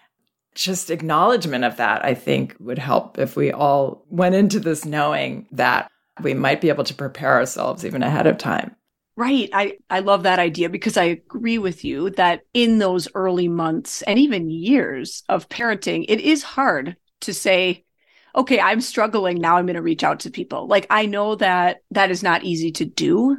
Just 0.53 0.89
acknowledgement 0.89 1.63
of 1.65 1.77
that, 1.77 2.03
I 2.05 2.13
think, 2.13 2.55
would 2.59 2.79
help 2.79 3.19
if 3.19 3.35
we 3.35 3.51
all 3.51 4.05
went 4.09 4.35
into 4.35 4.59
this 4.59 4.85
knowing 4.85 5.47
that 5.51 5.91
we 6.21 6.33
might 6.33 6.61
be 6.61 6.69
able 6.69 6.85
to 6.85 6.93
prepare 6.93 7.33
ourselves 7.33 7.85
even 7.85 8.03
ahead 8.03 8.27
of 8.27 8.37
time. 8.37 8.75
Right. 9.17 9.49
I, 9.53 9.77
I 9.89 9.99
love 9.99 10.23
that 10.23 10.39
idea 10.39 10.69
because 10.69 10.97
I 10.97 11.05
agree 11.05 11.57
with 11.57 11.85
you 11.85 12.09
that 12.11 12.41
in 12.53 12.79
those 12.79 13.07
early 13.15 13.47
months 13.47 14.01
and 14.01 14.19
even 14.19 14.49
years 14.49 15.23
of 15.29 15.47
parenting, 15.47 16.05
it 16.09 16.19
is 16.19 16.43
hard 16.43 16.97
to 17.21 17.33
say, 17.33 17.85
okay, 18.35 18.59
I'm 18.59 18.81
struggling. 18.81 19.39
Now 19.39 19.55
I'm 19.55 19.65
going 19.65 19.75
to 19.75 19.81
reach 19.81 20.03
out 20.03 20.21
to 20.21 20.31
people. 20.31 20.67
Like, 20.67 20.85
I 20.89 21.05
know 21.05 21.35
that 21.35 21.77
that 21.91 22.11
is 22.11 22.23
not 22.23 22.43
easy 22.43 22.71
to 22.73 22.85
do 22.85 23.37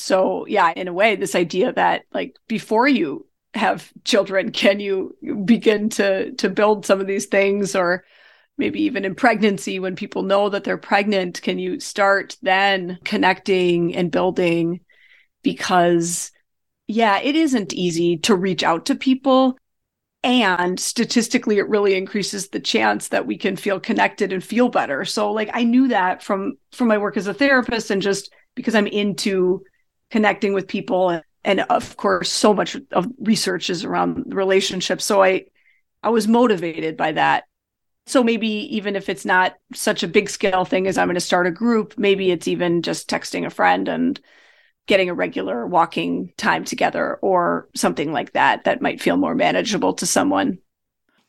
so 0.00 0.46
yeah 0.46 0.72
in 0.76 0.88
a 0.88 0.92
way 0.92 1.16
this 1.16 1.34
idea 1.34 1.72
that 1.72 2.02
like 2.12 2.36
before 2.48 2.86
you 2.88 3.26
have 3.56 3.92
children 4.04 4.52
can 4.52 4.80
you 4.80 5.16
begin 5.44 5.88
to 5.88 6.32
to 6.32 6.48
build 6.48 6.86
some 6.86 7.00
of 7.00 7.06
these 7.06 7.26
things? 7.26 7.74
Or 7.74 8.04
maybe 8.58 8.82
even 8.82 9.04
in 9.04 9.14
pregnancy 9.14 9.78
when 9.78 9.96
people 9.96 10.22
know 10.22 10.48
that 10.48 10.64
they're 10.64 10.78
pregnant 10.78 11.42
can 11.42 11.58
you 11.58 11.80
start 11.80 12.36
then 12.42 12.98
connecting 13.04 13.94
and 13.96 14.10
building? 14.10 14.80
Because 15.42 16.30
yeah 16.86 17.18
it 17.18 17.34
isn't 17.34 17.72
easy 17.72 18.18
to 18.18 18.36
reach 18.36 18.62
out 18.62 18.86
to 18.86 18.94
people. 18.94 19.58
And 20.22 20.78
statistically 20.80 21.58
it 21.58 21.68
really 21.68 21.94
increases 21.94 22.48
the 22.48 22.60
chance 22.60 23.08
that 23.08 23.26
we 23.26 23.38
can 23.38 23.54
feel 23.56 23.78
connected 23.78 24.32
and 24.32 24.42
feel 24.42 24.68
better. 24.68 25.04
So 25.04 25.32
like 25.32 25.50
i 25.54 25.64
knew 25.64 25.88
that 25.88 26.22
from 26.22 26.58
from 26.72 26.88
my 26.88 26.98
work 26.98 27.16
as 27.16 27.26
a 27.26 27.34
therapist 27.34 27.90
and 27.90 28.02
just 28.02 28.32
because 28.54 28.74
i'm 28.74 28.86
into 28.86 29.62
connecting 30.10 30.52
with 30.52 30.68
people 30.68 31.10
and, 31.10 31.22
and 31.44 31.60
of 31.60 31.96
course 31.96 32.30
so 32.30 32.54
much 32.54 32.76
of 32.92 33.06
research 33.20 33.70
is 33.70 33.84
around 33.84 34.34
relationships. 34.34 35.04
So 35.04 35.22
i 35.22 35.46
i 36.02 36.10
was 36.10 36.28
motivated 36.28 36.96
by 36.96 37.12
that. 37.12 37.44
So 38.08 38.22
maybe 38.22 38.48
even 38.76 38.94
if 38.94 39.08
it's 39.08 39.24
not 39.24 39.54
such 39.74 40.02
a 40.04 40.08
big 40.08 40.30
scale 40.30 40.64
thing 40.64 40.86
as 40.86 40.96
i'm 40.98 41.08
going 41.08 41.14
to 41.14 41.20
start 41.20 41.46
a 41.46 41.50
group 41.50 41.94
maybe 41.96 42.30
it's 42.30 42.48
even 42.48 42.82
just 42.82 43.10
texting 43.10 43.44
a 43.46 43.50
friend 43.50 43.88
and 43.88 44.20
getting 44.86 45.10
a 45.10 45.14
regular 45.14 45.66
walking 45.66 46.32
time 46.36 46.64
together 46.64 47.16
or 47.16 47.68
something 47.74 48.12
like 48.12 48.32
that 48.32 48.64
that 48.64 48.80
might 48.80 49.00
feel 49.00 49.16
more 49.16 49.34
manageable 49.34 49.94
to 49.94 50.06
someone. 50.06 50.58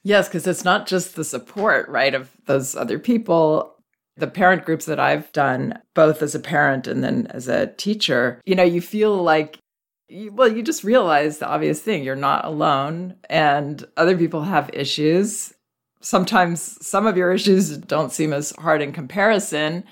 Yes 0.04 0.28
because 0.28 0.48
it's 0.48 0.64
not 0.64 0.88
just 0.88 1.16
the 1.16 1.24
support 1.24 1.90
right 1.90 2.14
of 2.14 2.32
those 2.46 2.76
other 2.76 3.00
people 3.00 3.77
the 4.18 4.28
parent 4.28 4.66
groups 4.66 4.86
that 4.86 5.00
I've 5.00 5.32
done, 5.32 5.80
both 5.94 6.22
as 6.22 6.34
a 6.34 6.40
parent 6.40 6.88
and 6.88 7.04
then 7.04 7.28
as 7.28 7.48
a 7.48 7.68
teacher, 7.68 8.42
you 8.46 8.56
know, 8.56 8.64
you 8.64 8.82
feel 8.82 9.16
like, 9.22 9.60
well, 10.10 10.52
you 10.52 10.64
just 10.64 10.84
realize 10.84 11.38
the 11.38 11.48
obvious 11.48 11.82
thing 11.82 12.04
you're 12.04 12.16
not 12.16 12.46
alone, 12.46 13.16
and 13.30 13.86
other 13.96 14.18
people 14.18 14.42
have 14.44 14.70
issues. 14.74 15.54
Sometimes 16.02 16.78
some 16.86 17.06
of 17.06 17.18
your 17.18 17.32
issues 17.32 17.78
don't 17.78 18.12
seem 18.12 18.34
as 18.34 18.52
hard 18.58 18.82
in 18.82 18.92
comparison, 18.92 19.84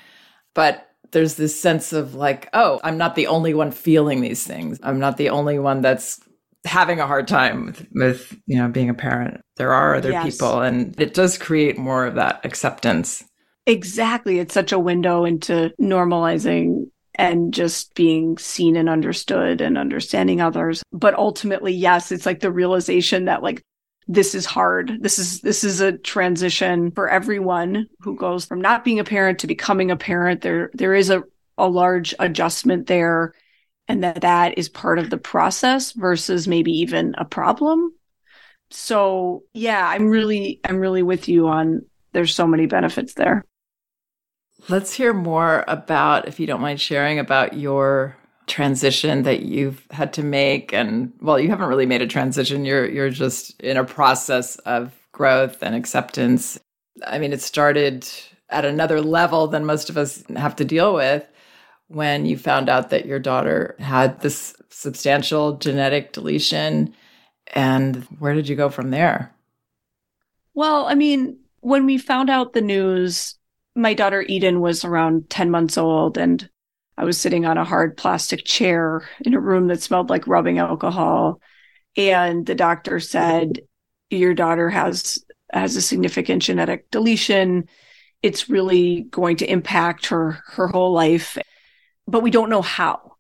but 0.53 0.89
there's 1.11 1.35
this 1.35 1.59
sense 1.59 1.93
of 1.93 2.15
like, 2.15 2.49
oh, 2.53 2.79
I'm 2.83 2.97
not 2.97 3.15
the 3.15 3.27
only 3.27 3.53
one 3.53 3.71
feeling 3.71 4.21
these 4.21 4.45
things. 4.45 4.79
I'm 4.83 4.99
not 4.99 5.17
the 5.17 5.29
only 5.29 5.59
one 5.59 5.81
that's 5.81 6.19
having 6.65 6.99
a 6.99 7.07
hard 7.07 7.27
time 7.27 7.65
with, 7.65 7.87
with 7.93 8.41
you 8.47 8.57
know 8.57 8.67
being 8.67 8.89
a 8.89 8.93
parent 8.93 9.39
there 9.57 9.71
are 9.71 9.95
other 9.95 10.11
yes. 10.11 10.25
people 10.25 10.61
and 10.61 10.99
it 10.99 11.13
does 11.13 11.37
create 11.37 11.77
more 11.77 12.07
of 12.07 12.15
that 12.15 12.43
acceptance 12.43 13.23
Exactly. 13.65 14.39
It's 14.39 14.53
such 14.53 14.71
a 14.71 14.79
window 14.79 15.25
into 15.25 15.73
normalizing 15.79 16.89
and 17.15 17.53
just 17.53 17.95
being 17.95 18.37
seen 18.37 18.75
and 18.75 18.89
understood 18.89 19.61
and 19.61 19.77
understanding 19.77 20.41
others. 20.41 20.83
But 20.91 21.15
ultimately, 21.15 21.73
yes, 21.73 22.11
it's 22.11 22.25
like 22.25 22.41
the 22.41 22.51
realization 22.51 23.25
that 23.25 23.41
like 23.41 23.63
this 24.07 24.35
is 24.35 24.45
hard. 24.45 24.97
This 25.01 25.17
is 25.17 25.41
this 25.41 25.63
is 25.63 25.81
a 25.81 25.97
transition 25.97 26.91
for 26.91 27.09
everyone 27.09 27.87
who 28.01 28.15
goes 28.15 28.45
from 28.45 28.61
not 28.61 28.83
being 28.83 28.99
a 28.99 29.03
parent 29.03 29.39
to 29.39 29.47
becoming 29.47 29.89
a 29.89 29.95
parent. 29.97 30.41
There 30.41 30.69
there 30.73 30.93
is 30.93 31.09
a 31.09 31.23
a 31.57 31.67
large 31.67 32.13
adjustment 32.19 32.85
there 32.87 33.33
and 33.87 34.03
that 34.03 34.21
that 34.21 34.57
is 34.57 34.67
part 34.69 34.99
of 34.99 35.09
the 35.09 35.17
process 35.17 35.93
versus 35.93 36.47
maybe 36.47 36.71
even 36.71 37.15
a 37.17 37.25
problem. 37.25 37.93
So, 38.71 39.43
yeah, 39.53 39.87
I'm 39.87 40.07
really 40.07 40.59
I'm 40.65 40.77
really 40.77 41.03
with 41.03 41.27
you 41.29 41.47
on 41.47 41.85
there's 42.13 42.35
so 42.35 42.47
many 42.47 42.65
benefits 42.65 43.13
there. 43.13 43.45
Let's 44.67 44.93
hear 44.93 45.13
more 45.13 45.63
about, 45.67 46.27
if 46.27 46.39
you 46.39 46.47
don't 46.47 46.61
mind 46.61 46.81
sharing, 46.81 47.19
about 47.19 47.53
your 47.53 48.15
transition 48.47 49.23
that 49.23 49.41
you've 49.41 49.85
had 49.91 50.13
to 50.13 50.23
make. 50.23 50.73
And 50.73 51.13
well, 51.21 51.39
you 51.39 51.49
haven't 51.49 51.69
really 51.69 51.85
made 51.85 52.01
a 52.01 52.07
transition. 52.07 52.65
You're 52.65 52.87
you're 52.87 53.09
just 53.09 53.59
in 53.61 53.77
a 53.77 53.83
process 53.83 54.57
of 54.59 54.93
growth 55.11 55.61
and 55.61 55.75
acceptance. 55.75 56.59
I 57.05 57.19
mean, 57.19 57.33
it 57.33 57.41
started 57.41 58.09
at 58.49 58.65
another 58.65 59.01
level 59.01 59.47
than 59.47 59.65
most 59.65 59.89
of 59.89 59.97
us 59.97 60.23
have 60.35 60.55
to 60.57 60.65
deal 60.65 60.93
with 60.93 61.25
when 61.87 62.25
you 62.25 62.37
found 62.37 62.69
out 62.69 62.89
that 62.89 63.05
your 63.05 63.19
daughter 63.19 63.75
had 63.79 64.21
this 64.21 64.55
substantial 64.69 65.57
genetic 65.57 66.13
deletion. 66.13 66.93
And 67.53 68.03
where 68.19 68.33
did 68.33 68.47
you 68.47 68.55
go 68.55 68.69
from 68.69 68.91
there? 68.91 69.33
Well, 70.53 70.85
I 70.85 70.95
mean, 70.95 71.37
when 71.59 71.85
we 71.85 71.97
found 71.97 72.29
out 72.29 72.53
the 72.53 72.61
news, 72.61 73.35
my 73.75 73.93
daughter 73.93 74.21
Eden 74.21 74.61
was 74.61 74.85
around 74.85 75.29
10 75.29 75.51
months 75.51 75.77
old 75.77 76.17
and 76.17 76.49
I 76.97 77.03
was 77.03 77.17
sitting 77.19 77.45
on 77.45 77.57
a 77.57 77.65
hard 77.65 77.97
plastic 77.97 78.45
chair 78.45 79.07
in 79.21 79.33
a 79.33 79.39
room 79.39 79.67
that 79.67 79.81
smelled 79.81 80.09
like 80.09 80.27
rubbing 80.27 80.59
alcohol. 80.59 81.41
And 81.97 82.45
the 82.45 82.55
doctor 82.55 82.99
said, 82.99 83.59
Your 84.09 84.33
daughter 84.33 84.69
has 84.69 85.23
has 85.51 85.75
a 85.75 85.81
significant 85.81 86.43
genetic 86.43 86.89
deletion. 86.91 87.67
It's 88.23 88.49
really 88.49 89.01
going 89.03 89.37
to 89.37 89.51
impact 89.51 90.07
her 90.07 90.39
her 90.47 90.67
whole 90.67 90.93
life. 90.93 91.37
but 92.07 92.21
we 92.23 92.31
don't 92.31 92.49
know 92.49 92.61
how. 92.61 93.13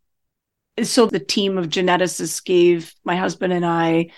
So 0.83 1.05
the 1.05 1.19
team 1.19 1.57
of 1.57 1.69
geneticists 1.69 2.43
gave 2.43 2.93
my 3.03 3.15
husband 3.15 3.53
and 3.53 3.65
I 3.65 4.11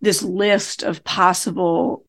this 0.00 0.22
list 0.22 0.82
of 0.82 1.04
possible, 1.04 2.04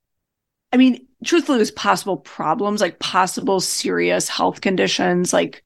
I 0.72 0.78
mean, 0.78 1.08
truthfully, 1.26 1.58
it 1.58 1.60
was 1.60 1.72
possible 1.72 2.18
problems, 2.18 2.82
like 2.82 3.00
possible 3.00 3.60
serious 3.60 4.28
health 4.28 4.62
conditions, 4.62 5.34
like 5.34 5.64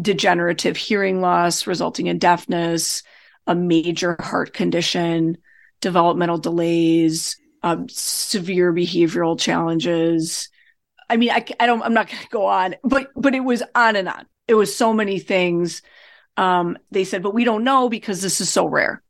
degenerative 0.00 0.76
hearing 0.76 1.20
loss 1.20 1.66
resulting 1.66 2.06
in 2.06 2.18
deafness, 2.18 3.02
a 3.46 3.54
major 3.54 4.16
heart 4.20 4.52
condition, 4.52 5.38
developmental 5.80 6.38
delays, 6.38 7.36
um, 7.62 7.88
severe 7.88 8.72
behavioral 8.72 9.38
challenges. 9.38 10.48
I 11.10 11.16
mean, 11.16 11.30
I, 11.30 11.44
I 11.60 11.66
don't, 11.66 11.82
I'm 11.82 11.94
not 11.94 12.08
going 12.08 12.22
to 12.22 12.28
go 12.28 12.46
on, 12.46 12.76
but, 12.82 13.08
but 13.16 13.34
it 13.34 13.44
was 13.44 13.62
on 13.74 13.96
and 13.96 14.08
on. 14.08 14.26
It 14.48 14.54
was 14.54 14.74
so 14.74 14.92
many 14.92 15.18
things. 15.18 15.82
Um, 16.36 16.78
they 16.90 17.04
said, 17.04 17.22
but 17.22 17.34
we 17.34 17.44
don't 17.44 17.64
know 17.64 17.88
because 17.88 18.22
this 18.22 18.40
is 18.40 18.48
so 18.48 18.66
rare. 18.66 19.02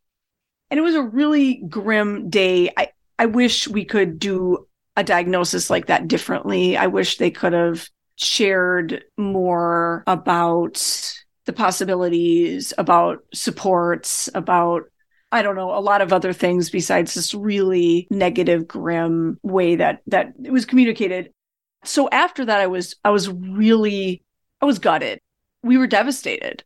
And 0.71 0.78
it 0.78 0.83
was 0.83 0.95
a 0.95 1.02
really 1.02 1.62
grim 1.69 2.31
day. 2.31 2.73
I, 2.76 2.88
I 3.19 3.26
wish 3.26 3.69
we 3.69 3.85
could 3.85 4.19
do 4.19 4.66
a 4.96 5.04
diagnosis 5.04 5.70
like 5.70 5.87
that 5.87 6.08
differently. 6.08 6.76
I 6.76 6.87
wish 6.87 7.16
they 7.16 7.30
could 7.30 7.52
have 7.52 7.88
shared 8.16 9.04
more 9.16 10.04
about 10.06 11.14
the 11.46 11.52
possibilities, 11.52 12.72
about 12.78 13.25
supports, 13.32 14.28
about 14.34 14.84
I 15.34 15.40
don't 15.40 15.56
know, 15.56 15.75
a 15.75 15.80
lot 15.80 16.02
of 16.02 16.12
other 16.12 16.34
things 16.34 16.68
besides 16.68 17.14
this 17.14 17.32
really 17.32 18.06
negative, 18.11 18.68
grim 18.68 19.38
way 19.42 19.76
that 19.76 20.02
that 20.08 20.34
it 20.44 20.52
was 20.52 20.66
communicated. 20.66 21.32
So 21.84 22.08
after 22.11 22.44
that 22.44 22.61
I 22.61 22.66
was 22.66 22.96
I 23.02 23.11
was 23.11 23.30
really 23.30 24.22
I 24.61 24.66
was 24.66 24.78
gutted. 24.78 25.20
We 25.62 25.78
were 25.78 25.87
devastated. 25.87 26.64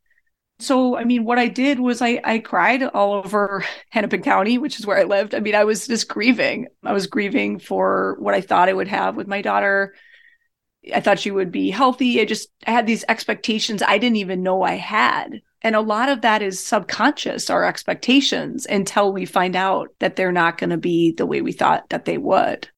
So 0.58 0.96
I 0.96 1.04
mean 1.04 1.24
what 1.24 1.38
I 1.38 1.48
did 1.48 1.80
was 1.80 2.00
I 2.00 2.20
I 2.24 2.38
cried 2.38 2.82
all 2.82 3.14
over 3.14 3.64
Hennepin 3.90 4.22
County, 4.22 4.58
which 4.58 4.78
is 4.78 4.86
where 4.86 4.98
I 4.98 5.04
lived. 5.04 5.34
I 5.34 5.40
mean, 5.40 5.54
I 5.54 5.64
was 5.64 5.86
just 5.86 6.08
grieving. 6.08 6.68
I 6.82 6.92
was 6.92 7.06
grieving 7.06 7.58
for 7.58 8.16
what 8.18 8.34
I 8.34 8.40
thought 8.40 8.68
I 8.68 8.72
would 8.72 8.88
have 8.88 9.16
with 9.16 9.26
my 9.26 9.42
daughter 9.42 9.94
I 10.94 11.00
thought 11.00 11.18
she 11.18 11.30
would 11.30 11.50
be 11.50 11.70
healthy. 11.70 12.20
I 12.20 12.24
just 12.24 12.48
I 12.66 12.70
had 12.70 12.86
these 12.86 13.04
expectations 13.08 13.82
I 13.82 13.98
didn't 13.98 14.16
even 14.16 14.42
know 14.42 14.62
I 14.62 14.74
had. 14.74 15.42
And 15.62 15.74
a 15.74 15.80
lot 15.80 16.08
of 16.08 16.20
that 16.20 16.42
is 16.42 16.62
subconscious, 16.64 17.50
our 17.50 17.64
expectations, 17.64 18.66
until 18.66 19.12
we 19.12 19.24
find 19.24 19.56
out 19.56 19.88
that 19.98 20.14
they're 20.14 20.30
not 20.30 20.58
going 20.58 20.70
to 20.70 20.76
be 20.76 21.12
the 21.12 21.26
way 21.26 21.40
we 21.40 21.52
thought 21.52 21.88
that 21.88 22.04
they 22.04 22.18
would. 22.18 22.68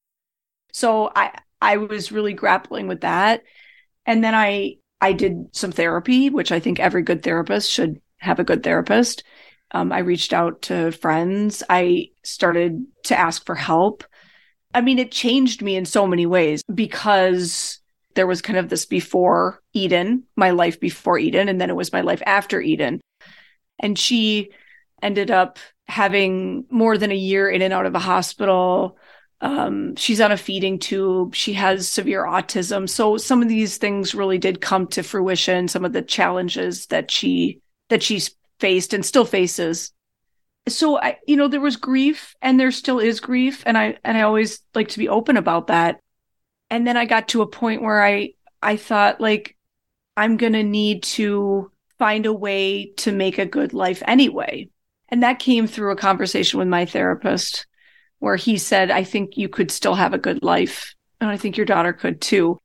So 0.72 1.10
I 1.14 1.38
I 1.60 1.76
was 1.78 2.12
really 2.12 2.34
grappling 2.34 2.88
with 2.88 3.02
that. 3.02 3.42
And 4.06 4.24
then 4.24 4.34
I 4.34 4.77
I 5.00 5.12
did 5.12 5.48
some 5.52 5.72
therapy, 5.72 6.30
which 6.30 6.52
I 6.52 6.60
think 6.60 6.80
every 6.80 7.02
good 7.02 7.22
therapist 7.22 7.70
should 7.70 8.00
have 8.18 8.38
a 8.38 8.44
good 8.44 8.62
therapist. 8.62 9.22
Um, 9.70 9.92
I 9.92 9.98
reached 9.98 10.32
out 10.32 10.62
to 10.62 10.92
friends. 10.92 11.62
I 11.68 12.08
started 12.24 12.84
to 13.04 13.18
ask 13.18 13.44
for 13.44 13.54
help. 13.54 14.04
I 14.74 14.80
mean, 14.80 14.98
it 14.98 15.12
changed 15.12 15.62
me 15.62 15.76
in 15.76 15.84
so 15.84 16.06
many 16.06 16.26
ways 16.26 16.62
because 16.72 17.80
there 18.14 18.26
was 18.26 18.42
kind 18.42 18.58
of 18.58 18.68
this 18.68 18.86
before 18.86 19.62
Eden, 19.72 20.24
my 20.36 20.50
life 20.50 20.80
before 20.80 21.18
Eden, 21.18 21.48
and 21.48 21.60
then 21.60 21.70
it 21.70 21.76
was 21.76 21.92
my 21.92 22.00
life 22.00 22.22
after 22.26 22.60
Eden. 22.60 23.00
And 23.78 23.98
she 23.98 24.50
ended 25.02 25.30
up 25.30 25.58
having 25.86 26.66
more 26.70 26.98
than 26.98 27.12
a 27.12 27.16
year 27.16 27.48
in 27.48 27.62
and 27.62 27.72
out 27.72 27.86
of 27.86 27.94
a 27.94 28.00
hospital. 28.00 28.98
Um, 29.40 29.94
she's 29.96 30.20
on 30.20 30.32
a 30.32 30.36
feeding 30.36 30.78
tube. 30.78 31.34
She 31.34 31.52
has 31.52 31.88
severe 31.88 32.24
autism. 32.24 32.88
So 32.88 33.16
some 33.16 33.40
of 33.40 33.48
these 33.48 33.76
things 33.76 34.14
really 34.14 34.38
did 34.38 34.60
come 34.60 34.86
to 34.88 35.02
fruition. 35.02 35.68
Some 35.68 35.84
of 35.84 35.92
the 35.92 36.02
challenges 36.02 36.86
that 36.86 37.10
she 37.10 37.60
that 37.88 38.02
she's 38.02 38.34
faced 38.58 38.92
and 38.92 39.04
still 39.04 39.24
faces. 39.24 39.92
So 40.68 41.00
I, 41.00 41.18
you 41.26 41.36
know, 41.36 41.48
there 41.48 41.60
was 41.60 41.76
grief, 41.76 42.34
and 42.42 42.58
there 42.58 42.72
still 42.72 42.98
is 42.98 43.20
grief, 43.20 43.62
and 43.64 43.78
I 43.78 43.98
and 44.04 44.18
I 44.18 44.22
always 44.22 44.60
like 44.74 44.88
to 44.88 44.98
be 44.98 45.08
open 45.08 45.36
about 45.36 45.68
that 45.68 46.00
and 46.70 46.86
then 46.86 46.96
I 46.96 47.04
got 47.04 47.28
to 47.28 47.42
a 47.42 47.46
point 47.46 47.82
where 47.82 48.02
I 48.02 48.32
I 48.62 48.76
thought 48.76 49.20
like 49.20 49.56
I'm 50.16 50.36
to 50.36 50.62
need 50.62 51.02
to 51.04 51.70
find 51.98 52.26
a 52.26 52.32
way 52.32 52.92
to 52.98 53.12
make 53.12 53.38
a 53.38 53.46
good 53.46 53.72
life 53.72 54.02
anyway. 54.06 54.68
And 55.08 55.22
that 55.22 55.38
came 55.38 55.66
through 55.66 55.92
a 55.92 55.96
conversation 55.96 56.58
with 56.58 56.68
my 56.68 56.84
therapist 56.84 57.66
where 58.18 58.36
he 58.36 58.58
said, 58.58 58.90
I 58.90 59.04
think 59.04 59.36
you 59.36 59.48
could 59.48 59.70
still 59.70 59.94
have 59.94 60.12
a 60.12 60.18
good 60.18 60.42
life. 60.42 60.94
And 61.20 61.30
I 61.30 61.36
think 61.36 61.56
your 61.56 61.66
daughter 61.66 61.92
could 61.92 62.20
too. 62.20 62.58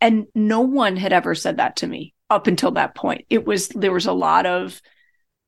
And 0.00 0.26
no 0.34 0.60
one 0.60 0.96
had 0.96 1.12
ever 1.12 1.34
said 1.34 1.58
that 1.58 1.76
to 1.76 1.86
me 1.86 2.14
up 2.28 2.46
until 2.46 2.70
that 2.72 2.94
point. 2.94 3.24
It 3.28 3.46
was, 3.46 3.68
there 3.68 3.92
was 3.92 4.06
a 4.06 4.12
lot 4.12 4.46
of, 4.46 4.80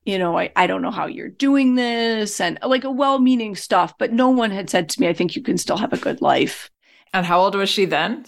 you 0.05 0.19
know, 0.19 0.37
I, 0.37 0.51
I 0.55 0.67
don't 0.67 0.81
know 0.81 0.91
how 0.91 1.05
you're 1.05 1.29
doing 1.29 1.75
this 1.75 2.41
and 2.41 2.59
like 2.61 2.83
a 2.83 2.91
well 2.91 3.19
meaning 3.19 3.55
stuff, 3.55 3.93
but 3.97 4.11
no 4.11 4.29
one 4.29 4.51
had 4.51 4.69
said 4.69 4.89
to 4.89 5.01
me, 5.01 5.07
I 5.07 5.13
think 5.13 5.35
you 5.35 5.41
can 5.41 5.57
still 5.57 5.77
have 5.77 5.93
a 5.93 5.97
good 5.97 6.21
life. 6.21 6.69
And 7.13 7.25
how 7.25 7.39
old 7.39 7.55
was 7.55 7.69
she 7.69 7.85
then? 7.85 8.25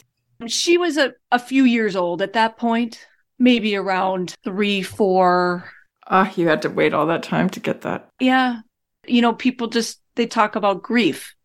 She 0.48 0.78
was 0.78 0.98
a, 0.98 1.14
a 1.32 1.40
few 1.40 1.64
years 1.64 1.96
old 1.96 2.22
at 2.22 2.34
that 2.34 2.58
point, 2.58 3.06
maybe 3.40 3.76
around 3.76 4.36
three, 4.44 4.82
four. 4.82 5.70
Ah, 6.08 6.32
you 6.36 6.48
had 6.48 6.62
to 6.62 6.70
wait 6.70 6.94
all 6.94 7.08
that 7.08 7.24
time 7.24 7.50
to 7.50 7.60
get 7.60 7.82
that. 7.82 8.10
Yeah. 8.20 8.60
You 9.08 9.22
know, 9.22 9.34
people 9.34 9.68
just, 9.68 10.00
they 10.16 10.28
talk 10.28 10.56
about 10.56 10.84
grief, 10.84 11.36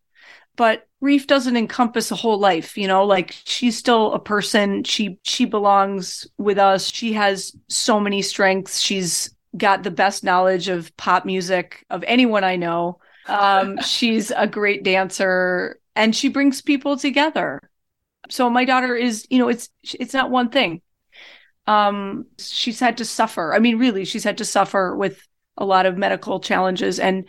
but 0.55 0.87
grief 1.01 1.27
doesn't 1.27 1.57
encompass 1.57 2.11
a 2.11 2.15
whole 2.15 2.39
life, 2.39 2.77
you 2.77 2.87
know, 2.87 3.05
like 3.05 3.35
she's 3.43 3.77
still 3.77 4.13
a 4.13 4.19
person. 4.19 4.83
She, 4.83 5.19
she 5.23 5.45
belongs 5.45 6.27
with 6.37 6.57
us. 6.57 6.91
She 6.91 7.13
has 7.13 7.55
so 7.67 7.99
many 7.99 8.21
strengths. 8.21 8.79
She's 8.79 9.35
got 9.57 9.83
the 9.83 9.91
best 9.91 10.23
knowledge 10.23 10.67
of 10.67 10.95
pop 10.97 11.25
music 11.25 11.85
of 11.89 12.03
anyone 12.07 12.43
I 12.43 12.55
know. 12.55 12.99
Um, 13.27 13.77
she's 13.85 14.31
a 14.31 14.47
great 14.47 14.83
dancer 14.83 15.79
and 15.95 16.15
she 16.15 16.29
brings 16.29 16.61
people 16.61 16.97
together. 16.97 17.61
So 18.29 18.49
my 18.49 18.65
daughter 18.65 18.95
is, 18.95 19.27
you 19.29 19.39
know, 19.39 19.49
it's 19.49 19.69
it's 19.83 20.13
not 20.13 20.31
one 20.31 20.49
thing. 20.49 20.81
Um, 21.67 22.27
she's 22.39 22.79
had 22.79 22.97
to 22.97 23.05
suffer. 23.05 23.53
I 23.53 23.59
mean, 23.59 23.77
really, 23.77 24.05
she's 24.05 24.23
had 24.23 24.37
to 24.39 24.45
suffer 24.45 24.95
with 24.95 25.27
a 25.57 25.65
lot 25.65 25.85
of 25.85 25.97
medical 25.97 26.39
challenges, 26.39 26.99
and 26.99 27.25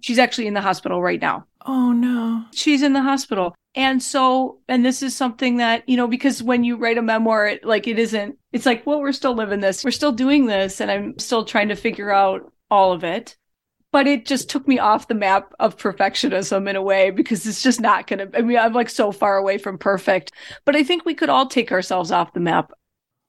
she's 0.00 0.18
actually 0.18 0.46
in 0.46 0.54
the 0.54 0.60
hospital 0.60 1.02
right 1.02 1.20
now. 1.20 1.46
Oh 1.66 1.92
no, 1.92 2.44
she's 2.52 2.82
in 2.82 2.92
the 2.92 3.02
hospital. 3.02 3.54
And 3.74 4.02
so, 4.02 4.58
and 4.68 4.84
this 4.84 5.02
is 5.02 5.16
something 5.16 5.56
that, 5.56 5.88
you 5.88 5.96
know, 5.96 6.06
because 6.06 6.42
when 6.42 6.62
you 6.62 6.76
write 6.76 6.98
a 6.98 7.02
memoir, 7.02 7.46
it, 7.46 7.64
like 7.64 7.86
it 7.86 7.98
isn't, 7.98 8.36
it's 8.52 8.66
like, 8.66 8.86
well, 8.86 9.00
we're 9.00 9.12
still 9.12 9.34
living 9.34 9.60
this, 9.60 9.82
we're 9.82 9.92
still 9.92 10.12
doing 10.12 10.44
this, 10.44 10.78
and 10.78 10.90
I'm 10.90 11.18
still 11.18 11.46
trying 11.46 11.68
to 11.68 11.74
figure 11.74 12.10
out 12.10 12.52
all 12.70 12.92
of 12.92 13.02
it 13.02 13.36
but 13.92 14.06
it 14.06 14.24
just 14.24 14.48
took 14.48 14.66
me 14.66 14.78
off 14.78 15.08
the 15.08 15.14
map 15.14 15.52
of 15.60 15.76
perfectionism 15.76 16.68
in 16.68 16.74
a 16.74 16.82
way 16.82 17.10
because 17.10 17.46
it's 17.46 17.62
just 17.62 17.80
not 17.80 18.06
going 18.06 18.18
to 18.18 18.36
i 18.36 18.42
mean 18.42 18.58
i'm 18.58 18.72
like 18.72 18.90
so 18.90 19.12
far 19.12 19.36
away 19.36 19.58
from 19.58 19.78
perfect 19.78 20.32
but 20.64 20.74
i 20.74 20.82
think 20.82 21.04
we 21.04 21.14
could 21.14 21.28
all 21.28 21.46
take 21.46 21.70
ourselves 21.70 22.10
off 22.10 22.32
the 22.32 22.40
map 22.40 22.72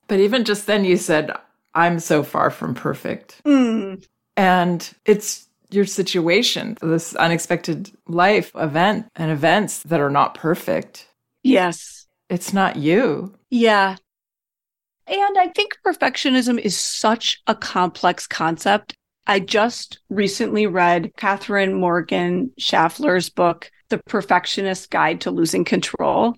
but 0.07 0.19
even 0.19 0.43
just 0.43 0.65
then 0.65 0.83
you 0.83 0.97
said 0.97 1.31
i'm 1.75 1.99
so 1.99 2.23
far 2.23 2.49
from 2.49 2.73
perfect 2.73 3.41
mm. 3.45 4.03
And 4.35 4.89
it's 5.05 5.47
your 5.69 5.85
situation 5.85 6.77
this 6.81 7.15
unexpected 7.15 7.91
life 8.07 8.51
event 8.55 9.07
and 9.15 9.31
events 9.31 9.79
that 9.79 9.99
are 9.99 10.11
not 10.11 10.35
perfect 10.35 11.07
yes 11.41 12.05
it's 12.29 12.53
not 12.53 12.75
you 12.75 13.33
yeah 13.49 13.95
and 15.07 15.37
I 15.37 15.49
think 15.49 15.77
perfectionism 15.85 16.59
is 16.59 16.77
such 16.77 17.41
a 17.47 17.55
complex 17.55 18.25
concept. 18.25 18.95
I 19.27 19.39
just 19.39 19.99
recently 20.09 20.65
read 20.65 21.11
Katherine 21.17 21.73
Morgan 21.73 22.51
Schafler's 22.59 23.29
book, 23.29 23.69
The 23.89 23.99
Perfectionist 24.05 24.89
Guide 24.89 25.21
to 25.21 25.31
Losing 25.31 25.65
Control. 25.65 26.35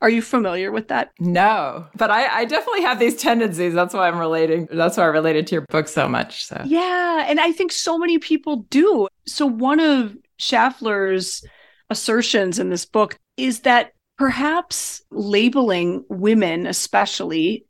Are 0.00 0.10
you 0.10 0.22
familiar 0.22 0.70
with 0.70 0.88
that? 0.88 1.10
No, 1.18 1.86
but 1.96 2.10
I, 2.10 2.26
I, 2.40 2.44
definitely 2.44 2.82
have 2.82 3.00
these 3.00 3.16
tendencies. 3.16 3.74
That's 3.74 3.92
why 3.92 4.06
I'm 4.06 4.18
relating. 4.18 4.68
That's 4.70 4.96
why 4.96 5.02
I 5.02 5.06
related 5.06 5.48
to 5.48 5.56
your 5.56 5.64
book 5.70 5.88
so 5.88 6.08
much. 6.08 6.44
So 6.44 6.62
yeah, 6.64 7.26
and 7.28 7.40
I 7.40 7.50
think 7.50 7.72
so 7.72 7.98
many 7.98 8.18
people 8.18 8.58
do. 8.70 9.08
So 9.26 9.44
one 9.44 9.80
of 9.80 10.16
Schafler's 10.38 11.44
assertions 11.90 12.60
in 12.60 12.70
this 12.70 12.84
book 12.84 13.18
is 13.36 13.60
that 13.60 13.92
perhaps 14.18 15.02
labeling 15.10 16.04
women, 16.08 16.66
especially 16.66 17.66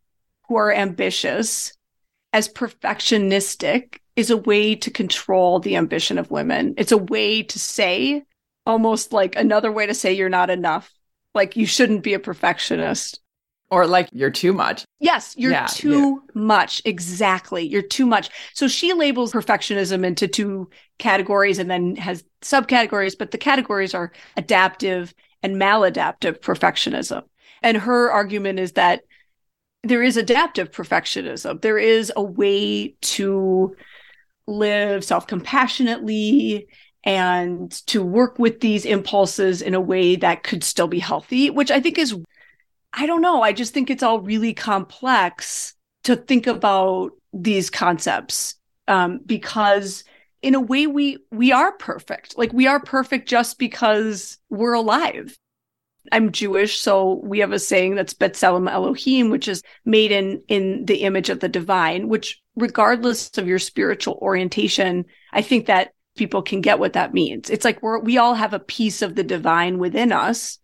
who 0.48 0.56
are 0.56 0.72
ambitious, 0.72 1.72
as 2.32 2.48
perfectionistic 2.48 3.98
is 4.16 4.30
a 4.30 4.36
way 4.36 4.74
to 4.74 4.90
control 4.90 5.60
the 5.60 5.76
ambition 5.76 6.18
of 6.18 6.30
women. 6.30 6.74
It's 6.76 6.92
a 6.92 6.98
way 6.98 7.42
to 7.44 7.58
say, 7.58 8.24
almost 8.66 9.12
like 9.12 9.36
another 9.36 9.70
way 9.70 9.86
to 9.86 9.94
say 9.94 10.12
you're 10.12 10.28
not 10.28 10.50
enough. 10.50 10.90
Like 11.34 11.56
you 11.56 11.66
shouldn't 11.66 12.02
be 12.02 12.14
a 12.14 12.18
perfectionist. 12.18 13.20
Or 13.70 13.86
like 13.86 14.08
you're 14.12 14.30
too 14.30 14.54
much. 14.54 14.84
Yes, 14.98 15.34
you're 15.36 15.52
yeah, 15.52 15.66
too 15.66 16.22
yeah. 16.34 16.40
much. 16.40 16.80
Exactly. 16.86 17.66
You're 17.66 17.82
too 17.82 18.06
much. 18.06 18.30
So 18.54 18.66
she 18.66 18.94
labels 18.94 19.32
perfectionism 19.32 20.06
into 20.06 20.26
two 20.26 20.70
categories 20.98 21.58
and 21.58 21.70
then 21.70 21.94
has 21.96 22.24
subcategories, 22.40 23.16
but 23.18 23.30
the 23.30 23.36
categories 23.36 23.92
are 23.92 24.12
adaptive 24.38 25.12
and 25.42 25.56
maladaptive 25.56 26.40
perfectionism. 26.40 27.24
And 27.62 27.76
her 27.76 28.10
argument 28.10 28.58
is 28.58 28.72
that 28.72 29.02
there 29.82 30.02
is 30.02 30.16
adaptive 30.16 30.70
perfectionism. 30.70 31.60
There 31.60 31.78
is 31.78 32.12
a 32.16 32.22
way 32.22 32.94
to 33.00 33.76
live 34.46 35.04
self 35.04 35.26
compassionately 35.26 36.68
and 37.04 37.70
to 37.86 38.02
work 38.02 38.38
with 38.38 38.60
these 38.60 38.84
impulses 38.84 39.62
in 39.62 39.74
a 39.74 39.80
way 39.80 40.16
that 40.16 40.42
could 40.42 40.64
still 40.64 40.88
be 40.88 40.98
healthy, 40.98 41.50
which 41.50 41.70
I 41.70 41.80
think 41.80 41.98
is, 41.98 42.16
I 42.92 43.06
don't 43.06 43.22
know, 43.22 43.42
I 43.42 43.52
just 43.52 43.72
think 43.72 43.90
it's 43.90 44.02
all 44.02 44.20
really 44.20 44.54
complex 44.54 45.74
to 46.04 46.16
think 46.16 46.46
about 46.46 47.12
these 47.32 47.70
concepts 47.70 48.56
um, 48.88 49.20
because 49.24 50.04
in 50.40 50.54
a 50.54 50.60
way 50.60 50.86
we 50.86 51.18
we 51.30 51.50
are 51.52 51.72
perfect 51.72 52.38
like 52.38 52.52
we 52.52 52.68
are 52.68 52.78
perfect 52.78 53.28
just 53.28 53.58
because 53.58 54.38
we're 54.48 54.72
alive 54.72 55.36
I'm 56.12 56.32
Jewish, 56.32 56.80
so 56.80 57.20
we 57.24 57.40
have 57.40 57.52
a 57.52 57.58
saying 57.58 57.94
that's 57.94 58.14
B'Tselem 58.14 58.70
Elohim, 58.70 59.30
which 59.30 59.48
is 59.48 59.62
made 59.84 60.12
in 60.12 60.42
in 60.48 60.84
the 60.84 61.02
image 61.02 61.28
of 61.28 61.40
the 61.40 61.48
divine. 61.48 62.08
Which, 62.08 62.40
regardless 62.56 63.36
of 63.36 63.46
your 63.46 63.58
spiritual 63.58 64.18
orientation, 64.22 65.04
I 65.32 65.42
think 65.42 65.66
that 65.66 65.92
people 66.18 66.42
can 66.42 66.60
get 66.60 66.78
what 66.78 66.92
that 66.92 67.14
means. 67.14 67.48
It's 67.48 67.64
like 67.64 67.82
we're 67.82 67.98
we 67.98 68.18
all 68.18 68.34
have 68.34 68.52
a 68.52 68.58
piece 68.58 69.00
of 69.00 69.14
the 69.14 69.22
divine 69.22 69.78
within 69.78 70.12
us 70.12 70.58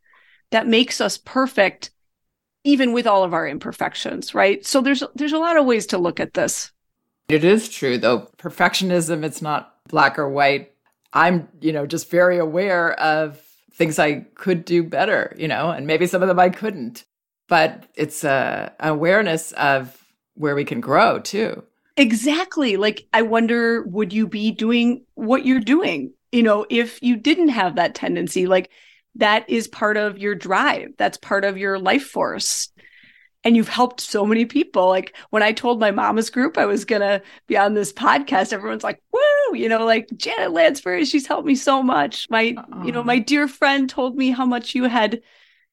that 0.51 0.67
makes 0.67 1.01
us 1.01 1.17
perfect, 1.17 1.91
even 2.65 2.93
with 2.93 3.07
all 3.07 3.25
of 3.25 3.33
our 3.33 3.49
imperfections, 3.49 4.35
right? 4.35 4.65
So 4.67 4.83
there's 4.83 5.03
there's 5.15 5.33
a 5.33 5.39
lot 5.39 5.57
of 5.57 5.65
ways 5.65 5.87
to 5.87 5.99
look 5.99 6.21
at 6.21 6.35
this. 6.35 6.73
It 7.29 7.45
is 7.45 7.69
true, 7.69 7.97
though. 7.97 8.29
Perfectionism, 8.37 9.25
it's 9.25 9.41
not 9.41 9.77
black 9.89 10.19
or 10.19 10.29
white. 10.29 10.73
I'm, 11.13 11.49
you 11.61 11.73
know, 11.73 11.87
just 11.87 12.11
very 12.11 12.39
aware 12.39 12.93
of 13.01 13.41
things 13.73 13.99
I 13.99 14.27
could 14.35 14.65
do 14.65 14.83
better, 14.83 15.35
you 15.39 15.49
know, 15.49 15.71
and 15.71 15.87
maybe 15.87 16.07
some 16.07 16.23
of 16.23 16.29
them 16.29 16.39
I 16.39 16.51
couldn't. 16.51 17.05
But 17.49 17.85
it's 17.95 18.25
a 18.25 18.73
awareness 18.81 19.53
of 19.53 19.97
where 20.35 20.55
we 20.55 20.65
can 20.65 20.81
grow 20.81 21.19
too. 21.19 21.65
Exactly. 21.97 22.77
Like 22.77 23.07
I 23.13 23.23
wonder 23.23 23.83
would 23.85 24.13
you 24.13 24.27
be 24.27 24.51
doing 24.51 25.05
what 25.15 25.47
you're 25.47 25.61
doing, 25.61 26.13
you 26.33 26.43
know, 26.43 26.67
if 26.69 27.03
you 27.03 27.17
didn't 27.17 27.51
have 27.51 27.77
that 27.77 27.95
tendency 27.95 28.47
like 28.47 28.71
that 29.17 29.49
is 29.49 29.69
part 29.69 29.97
of 29.97 30.19
your 30.19 30.35
drive. 30.35 30.91
That's 30.99 31.17
part 31.19 31.45
of 31.45 31.57
your 31.57 31.79
life 31.79 32.05
force 32.05 32.71
and 33.45 33.57
you've 33.57 33.69
helped 33.69 34.01
so 34.01 34.25
many 34.25 34.47
people. 34.47 34.89
Like 34.89 35.15
when 35.31 35.43
I 35.43 35.53
told 35.53 35.79
my 35.79 35.91
mama's 35.91 36.31
group 36.31 36.57
I 36.59 36.67
was 36.67 36.85
gonna 36.85 37.21
be 37.47 37.57
on 37.57 37.75
this 37.75 37.93
podcast, 37.93 38.53
everyone's 38.53 38.83
like, 38.83 39.03
"Woo!" 39.13 39.55
You 39.57 39.69
know, 39.69 39.85
like 39.85 40.09
Janet 40.17 40.53
Lansbury, 40.53 41.05
she's 41.05 41.27
helped 41.27 41.47
me 41.47 41.55
so 41.55 41.83
much. 41.83 42.29
My, 42.31 42.55
uh-uh. 42.57 42.85
you 42.85 42.93
know, 42.93 43.05
my 43.05 43.17
uh-uh. 43.17 43.25
dear 43.27 43.47
friend 43.49 43.89
told 43.89 44.17
me 44.17 44.31
how 44.31 44.47
much 44.47 44.75
you 44.75 44.85
had 44.85 45.21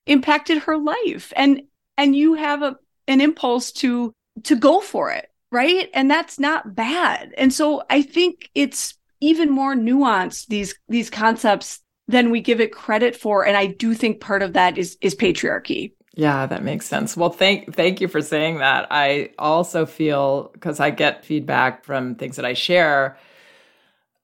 impacted 0.05 0.59
her 0.59 0.77
life, 0.77 1.31
and 1.35 1.61
and 1.97 2.15
you 2.15 2.33
have 2.35 2.61
a 2.61 2.75
an 3.07 3.21
impulse 3.21 3.71
to 3.71 4.13
to 4.43 4.55
go 4.55 4.81
for 4.81 5.11
it, 5.11 5.30
right? 5.51 5.89
And 5.93 6.09
that's 6.09 6.39
not 6.39 6.75
bad. 6.75 7.33
And 7.37 7.53
so 7.53 7.83
I 7.89 8.01
think 8.01 8.49
it's 8.55 8.95
even 9.21 9.49
more 9.51 9.75
nuanced 9.75 10.47
these 10.47 10.75
these 10.89 11.09
concepts 11.09 11.79
than 12.07 12.31
we 12.31 12.41
give 12.41 12.59
it 12.59 12.73
credit 12.73 13.15
for 13.15 13.45
and 13.45 13.55
i 13.55 13.67
do 13.67 13.93
think 13.93 14.19
part 14.19 14.41
of 14.41 14.53
that 14.53 14.77
is 14.77 14.97
is 14.99 15.15
patriarchy 15.15 15.93
yeah, 16.13 16.45
that 16.45 16.63
makes 16.63 16.87
sense. 16.87 17.15
Well, 17.15 17.29
thank 17.29 17.73
thank 17.73 18.01
you 18.01 18.09
for 18.09 18.21
saying 18.21 18.57
that. 18.57 18.87
I 18.91 19.29
also 19.39 19.85
feel 19.85 20.49
because 20.51 20.81
I 20.81 20.89
get 20.89 21.23
feedback 21.23 21.85
from 21.85 22.15
things 22.15 22.35
that 22.35 22.43
I 22.43 22.53
share, 22.53 23.17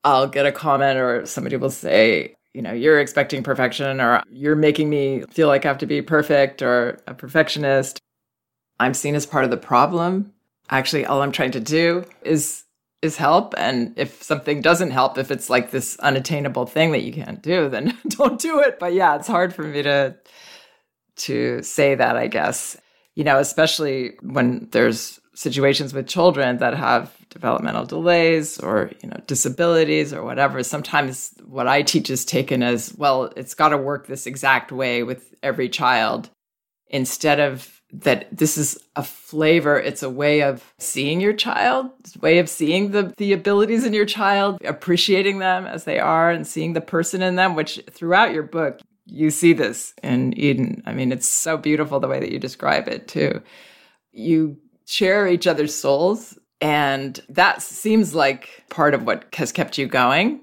I'll 0.04 0.28
get 0.28 0.46
a 0.46 0.52
comment 0.52 1.00
or 1.00 1.26
somebody 1.26 1.56
will 1.56 1.70
say, 1.70 2.36
you 2.54 2.62
know, 2.62 2.74
you're 2.74 3.00
expecting 3.00 3.42
perfection 3.42 4.02
or 4.02 4.22
you're 4.30 4.56
making 4.56 4.90
me 4.90 5.24
feel 5.30 5.48
like 5.48 5.64
I 5.64 5.70
have 5.70 5.78
to 5.78 5.86
be 5.86 6.02
perfect 6.02 6.62
or 6.62 7.00
a 7.08 7.14
perfectionist. 7.14 8.00
I'm 8.82 8.94
seen 8.94 9.16
as 9.16 9.26
part 9.26 9.46
of 9.46 9.52
the 9.52 9.58
problem. 9.58 10.34
Actually, 10.70 11.06
all 11.06 11.22
I'm 11.22 11.32
trying 11.32 11.52
to 11.52 11.60
do 11.60 12.06
is 12.24 12.64
is 13.04 13.16
help 13.16 13.54
and 13.58 13.94
if 13.96 14.24
something 14.24 14.60
doesn't 14.60 14.90
help 14.90 15.20
if 15.20 15.30
it's 15.30 15.52
like 15.52 15.70
this 15.70 16.00
unattainable 16.00 16.66
thing 16.66 16.92
that 16.92 17.04
you 17.04 17.14
can't 17.14 17.44
do 17.44 17.70
then 17.70 17.96
don't 18.08 18.42
do 18.42 18.60
it 18.60 18.80
but 18.80 18.92
yeah 18.92 19.16
it's 19.16 19.28
hard 19.28 19.54
for 19.54 19.62
me 19.62 19.84
to 19.84 20.18
to 21.18 21.62
say 21.64 21.96
that, 21.96 22.16
I 22.16 22.28
guess. 22.28 22.78
You 23.16 23.24
know, 23.24 23.40
especially 23.40 24.12
when 24.22 24.70
there's 24.72 25.20
situations 25.34 25.94
with 25.94 26.08
children 26.08 26.58
that 26.58 26.76
have 26.76 27.16
developmental 27.30 27.86
delays 27.86 28.60
or, 28.60 28.92
you 29.02 29.10
know, 29.10 29.20
disabilities 29.28 30.14
or 30.14 30.24
whatever. 30.24 30.64
Sometimes 30.64 31.34
what 31.46 31.68
I 31.68 31.82
teach 31.82 32.10
is 32.10 32.26
taken 32.26 32.64
as, 32.64 32.94
well, 32.96 33.32
it's 33.36 33.54
got 33.54 33.70
to 33.70 33.78
work 33.78 34.08
this 34.08 34.26
exact 34.26 34.72
way 34.72 35.04
with 35.04 35.34
every 35.44 35.70
child 35.70 36.30
instead 36.88 37.40
of 37.40 37.77
that 37.92 38.28
this 38.36 38.58
is 38.58 38.78
a 38.96 39.04
flavor 39.04 39.80
it's 39.80 40.04
a 40.04 40.10
way 40.10 40.42
of 40.42 40.74
seeing 40.78 41.22
your 41.22 41.34
child 41.34 41.90
it's 42.02 42.16
a 42.16 42.20
way 42.20 42.38
of 42.40 42.50
seeing 42.50 42.92
the 42.92 43.14
the 43.18 43.32
abilities 43.32 43.86
in 43.86 43.94
your 43.94 44.06
child 44.06 44.62
appreciating 44.66 45.40
them 45.40 45.66
as 45.66 45.86
they 45.86 45.98
are 45.98 46.30
and 46.30 46.46
seeing 46.46 46.74
the 46.74 46.82
person 46.82 47.22
in 47.22 47.36
them 47.36 47.56
which 47.56 47.82
throughout 47.90 48.34
your 48.34 48.44
book 48.44 48.82
you 49.08 49.30
see 49.30 49.54
this 49.54 49.94
in 50.04 50.38
Eden. 50.38 50.84
I 50.86 50.94
mean, 50.94 51.12
it's 51.12 51.28
so 51.28 51.58
beautiful 51.58 52.00
the 52.00 52.08
way 52.08 52.20
that 52.20 52.32
you 52.32 52.40
describe 52.40 52.88
it, 52.88 53.08
too. 53.08 53.42
You 54.12 54.58
share 54.86 55.28
each 55.28 55.48
other's 55.48 55.74
souls, 55.74 56.38
and 56.60 57.20
that 57.30 57.62
seems 57.62 58.14
like 58.14 58.64
part 58.70 58.94
of 58.94 59.06
what 59.06 59.26
has 59.36 59.52
kept 59.52 59.78
you 59.78 59.88
going. 59.88 60.42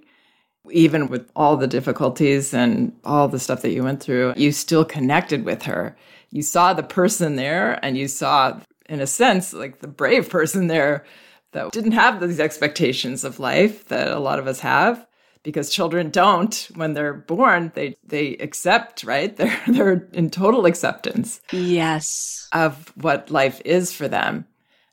Even 0.71 1.09
with 1.09 1.29
all 1.37 1.59
the 1.59 1.67
difficulties 1.67 2.55
and 2.55 2.97
all 3.05 3.29
the 3.29 3.39
stuff 3.39 3.61
that 3.63 3.73
you 3.73 3.85
went 3.85 4.03
through, 4.03 4.33
you 4.37 4.51
still 4.51 4.85
connected 4.85 5.45
with 5.45 5.63
her. 5.65 5.95
You 6.35 6.43
saw 6.43 6.75
the 6.75 6.83
person 6.83 7.37
there, 7.37 7.79
and 7.85 7.97
you 7.97 8.09
saw, 8.09 8.59
in 8.89 9.01
a 9.01 9.07
sense, 9.07 9.53
like 9.53 9.79
the 9.79 9.87
brave 9.87 10.29
person 10.29 10.67
there 10.67 11.05
that 11.53 11.71
didn't 11.71 11.93
have 11.93 12.21
these 12.21 12.41
expectations 12.41 13.23
of 13.23 13.39
life 13.39 13.85
that 13.85 14.09
a 14.09 14.19
lot 14.19 14.41
of 14.41 14.49
us 14.49 14.59
have. 14.59 15.07
Because 15.45 15.71
children 15.71 16.11
don't 16.11 16.69
when 16.75 16.95
they're 16.95 17.13
born 17.13 17.71
they 17.75 17.97
they 18.03 18.37
accept 18.39 19.05
right? 19.05 19.37
They're 19.37 19.61
they're 19.69 20.09
in 20.13 20.31
total 20.31 20.65
acceptance 20.65 21.39
yes. 21.53 22.49
of 22.53 22.93
what 22.97 23.31
life 23.31 23.61
is 23.65 23.93
for 23.93 24.09
them. 24.09 24.47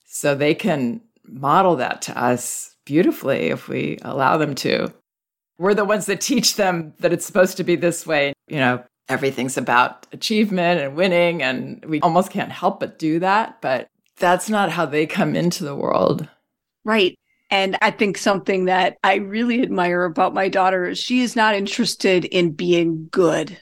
So 0.05 0.35
they 0.35 0.53
can 0.53 1.01
model 1.23 1.77
that 1.77 2.01
to 2.03 2.21
us 2.21 2.75
beautifully 2.85 3.47
if 3.47 3.69
we 3.69 3.97
allow 4.01 4.35
them 4.35 4.53
to. 4.55 4.93
We're 5.57 5.73
the 5.73 5.85
ones 5.85 6.05
that 6.07 6.19
teach 6.19 6.55
them 6.55 6.95
that 6.99 7.13
it's 7.13 7.25
supposed 7.25 7.55
to 7.57 7.63
be 7.63 7.77
this 7.77 8.05
way 8.05 8.33
you 8.47 8.57
know 8.57 8.83
everything's 9.11 9.57
about 9.57 10.07
achievement 10.11 10.81
and 10.81 10.95
winning 10.95 11.43
and 11.43 11.83
we 11.85 11.99
almost 12.01 12.31
can't 12.31 12.51
help 12.51 12.79
but 12.79 12.97
do 12.97 13.19
that 13.19 13.61
but 13.61 13.87
that's 14.17 14.49
not 14.49 14.71
how 14.71 14.85
they 14.85 15.05
come 15.05 15.35
into 15.35 15.63
the 15.63 15.75
world 15.75 16.27
right 16.83 17.15
and 17.51 17.77
I 17.81 17.91
think 17.91 18.17
something 18.17 18.65
that 18.65 18.97
I 19.03 19.15
really 19.15 19.61
admire 19.61 20.05
about 20.05 20.33
my 20.33 20.47
daughter 20.47 20.87
is 20.87 20.97
she 20.97 21.19
is 21.21 21.35
not 21.35 21.53
interested 21.53 22.23
in 22.23 22.53
being 22.53 23.09
good. 23.11 23.59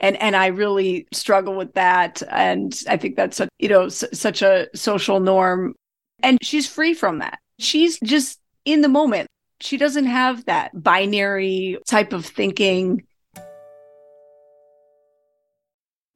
And 0.00 0.20
and 0.20 0.34
I 0.34 0.48
really 0.48 1.06
struggle 1.12 1.54
with 1.54 1.72
that 1.74 2.22
and 2.28 2.78
I 2.88 2.96
think 2.96 3.14
that's 3.14 3.38
a, 3.38 3.48
you 3.60 3.68
know 3.68 3.84
s- 3.84 4.04
such 4.12 4.42
a 4.42 4.68
social 4.74 5.20
norm 5.20 5.76
and 6.24 6.38
she's 6.42 6.68
free 6.68 6.92
from 6.92 7.20
that. 7.20 7.38
She's 7.60 8.00
just 8.00 8.40
in 8.64 8.80
the 8.80 8.88
moment. 8.88 9.28
She 9.60 9.76
doesn't 9.76 10.06
have 10.06 10.44
that 10.46 10.82
binary 10.82 11.78
type 11.86 12.12
of 12.12 12.26
thinking 12.26 13.04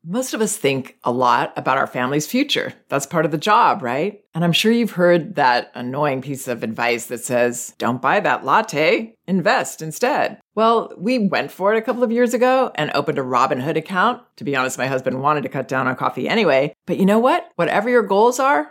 Most 0.05 0.33
of 0.33 0.41
us 0.41 0.57
think 0.57 0.97
a 1.05 1.11
lot 1.13 1.53
about 1.57 1.77
our 1.77 1.87
family's 1.87 2.27
future. 2.27 2.73
That's 2.89 3.05
part 3.05 3.25
of 3.25 3.31
the 3.31 3.39
job, 3.39 3.83
right? 3.83 4.23
And 4.35 4.45
I'm 4.45 4.53
sure 4.53 4.71
you've 4.71 4.93
heard 4.93 5.35
that 5.35 5.71
annoying 5.75 6.23
piece 6.23 6.47
of 6.47 6.63
advice 6.63 7.07
that 7.07 7.25
says, 7.25 7.75
don't 7.79 8.01
buy 8.01 8.21
that 8.21 8.45
latte, 8.45 9.15
invest 9.27 9.83
instead. 9.83 10.41
Well, 10.55 10.93
we 10.97 11.19
went 11.19 11.51
for 11.51 11.75
it 11.75 11.79
a 11.79 11.83
couple 11.83 12.03
of 12.03 12.13
years 12.13 12.35
ago 12.35 12.71
and 12.77 12.91
opened 12.95 13.19
a 13.19 13.23
Robinhood 13.23 13.77
account. 13.77 14.23
To 14.37 14.45
be 14.45 14.57
honest, 14.57 14.79
my 14.79 14.87
husband 14.87 15.21
wanted 15.21 15.43
to 15.43 15.49
cut 15.49 15.69
down 15.69 15.89
on 15.89 15.97
coffee 15.97 16.29
anyway. 16.29 16.75
But 16.87 16.99
you 16.99 17.07
know 17.07 17.19
what? 17.19 17.51
Whatever 17.57 17.91
your 17.91 18.03
goals 18.03 18.39
are, 18.39 18.71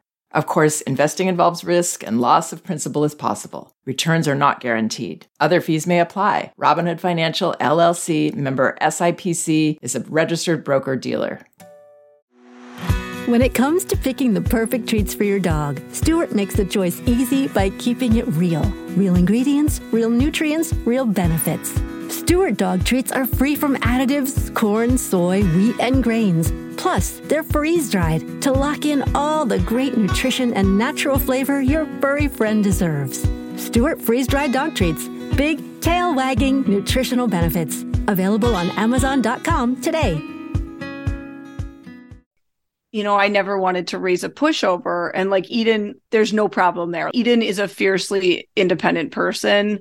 Of 0.33 0.45
course, 0.45 0.79
investing 0.81 1.27
involves 1.27 1.65
risk 1.65 2.03
and 2.03 2.21
loss 2.21 2.53
of 2.53 2.63
principal 2.63 3.03
is 3.03 3.13
possible. 3.13 3.75
Returns 3.85 4.27
are 4.27 4.35
not 4.35 4.61
guaranteed. 4.61 5.27
Other 5.41 5.59
fees 5.59 5.85
may 5.85 5.99
apply. 5.99 6.53
Robinhood 6.57 7.01
Financial 7.01 7.53
LLC 7.59 8.33
member 8.33 8.77
SIPC 8.81 9.77
is 9.81 9.95
a 9.95 9.99
registered 10.01 10.63
broker 10.63 10.95
dealer. 10.95 11.41
When 13.27 13.41
it 13.41 13.53
comes 13.53 13.85
to 13.85 13.97
picking 13.97 14.33
the 14.33 14.41
perfect 14.41 14.87
treats 14.87 15.13
for 15.13 15.25
your 15.25 15.39
dog, 15.39 15.81
Stewart 15.91 16.33
makes 16.33 16.55
the 16.55 16.65
choice 16.65 17.01
easy 17.05 17.47
by 17.47 17.69
keeping 17.71 18.15
it 18.15 18.27
real. 18.29 18.63
Real 18.95 19.15
ingredients, 19.15 19.79
real 19.91 20.09
nutrients, 20.09 20.73
real 20.85 21.05
benefits. 21.05 21.77
Stewart 22.31 22.55
dog 22.55 22.85
treats 22.85 23.11
are 23.11 23.25
free 23.25 23.57
from 23.57 23.75
additives, 23.79 24.55
corn, 24.55 24.97
soy, 24.97 25.43
wheat, 25.43 25.75
and 25.81 26.01
grains. 26.01 26.53
Plus, 26.81 27.19
they're 27.25 27.43
freeze 27.43 27.91
dried 27.91 28.41
to 28.41 28.53
lock 28.53 28.85
in 28.85 29.03
all 29.13 29.45
the 29.45 29.59
great 29.59 29.97
nutrition 29.97 30.53
and 30.53 30.77
natural 30.77 31.19
flavor 31.19 31.61
your 31.61 31.85
furry 31.99 32.29
friend 32.29 32.63
deserves. 32.63 33.21
Stewart 33.57 34.01
freeze 34.01 34.27
dried 34.27 34.53
dog 34.53 34.75
treats. 34.75 35.09
Big, 35.35 35.59
tail 35.81 36.15
wagging 36.15 36.61
nutritional 36.61 37.27
benefits. 37.27 37.83
Available 38.07 38.55
on 38.55 38.69
Amazon.com 38.77 39.81
today 39.81 40.21
you 42.93 43.05
know, 43.05 43.15
I 43.15 43.29
never 43.29 43.57
wanted 43.57 43.87
to 43.87 43.99
raise 43.99 44.25
a 44.25 44.29
pushover. 44.29 45.11
And 45.13 45.29
like 45.29 45.49
Eden, 45.49 45.95
there's 46.09 46.33
no 46.33 46.49
problem 46.49 46.91
there. 46.91 47.09
Eden 47.13 47.41
is 47.41 47.57
a 47.57 47.69
fiercely 47.69 48.49
independent 48.57 49.13
person. 49.13 49.79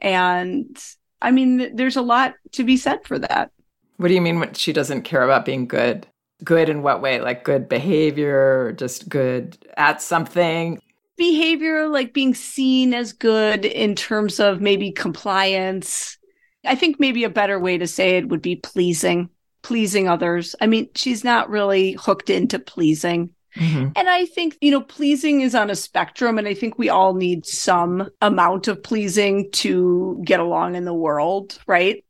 And 0.00 0.78
I 1.20 1.30
mean, 1.30 1.74
there's 1.74 1.96
a 1.96 2.02
lot 2.02 2.34
to 2.52 2.64
be 2.64 2.76
said 2.76 3.04
for 3.04 3.18
that. 3.18 3.50
What 3.96 4.08
do 4.08 4.14
you 4.14 4.20
mean 4.20 4.38
when 4.38 4.54
she 4.54 4.72
doesn't 4.72 5.02
care 5.02 5.22
about 5.22 5.44
being 5.44 5.66
good? 5.66 6.06
Good 6.44 6.68
in 6.68 6.82
what 6.82 7.02
way? 7.02 7.20
Like 7.20 7.44
good 7.44 7.68
behavior 7.68 8.66
or 8.66 8.72
just 8.72 9.08
good 9.08 9.58
at 9.76 10.00
something? 10.00 10.80
Behavior, 11.16 11.88
like 11.88 12.14
being 12.14 12.34
seen 12.34 12.94
as 12.94 13.12
good 13.12 13.64
in 13.64 13.96
terms 13.96 14.38
of 14.38 14.60
maybe 14.60 14.92
compliance. 14.92 16.16
I 16.64 16.76
think 16.76 17.00
maybe 17.00 17.24
a 17.24 17.30
better 17.30 17.58
way 17.58 17.76
to 17.78 17.88
say 17.88 18.16
it 18.16 18.28
would 18.28 18.42
be 18.42 18.56
pleasing 18.56 19.30
pleasing 19.62 20.08
others. 20.08 20.54
I 20.60 20.66
mean, 20.66 20.88
she's 20.94 21.24
not 21.24 21.50
really 21.50 21.92
hooked 21.92 22.30
into 22.30 22.58
pleasing. 22.58 23.30
Mm-hmm. 23.56 23.88
And 23.96 24.08
I 24.08 24.26
think, 24.26 24.56
you 24.60 24.70
know, 24.70 24.80
pleasing 24.80 25.40
is 25.40 25.54
on 25.54 25.70
a 25.70 25.74
spectrum. 25.74 26.38
And 26.38 26.46
I 26.46 26.54
think 26.54 26.78
we 26.78 26.88
all 26.88 27.14
need 27.14 27.46
some 27.46 28.08
amount 28.20 28.68
of 28.68 28.82
pleasing 28.82 29.50
to 29.52 30.20
get 30.24 30.40
along 30.40 30.76
in 30.76 30.84
the 30.84 30.94
world, 30.94 31.58
right? 31.66 32.04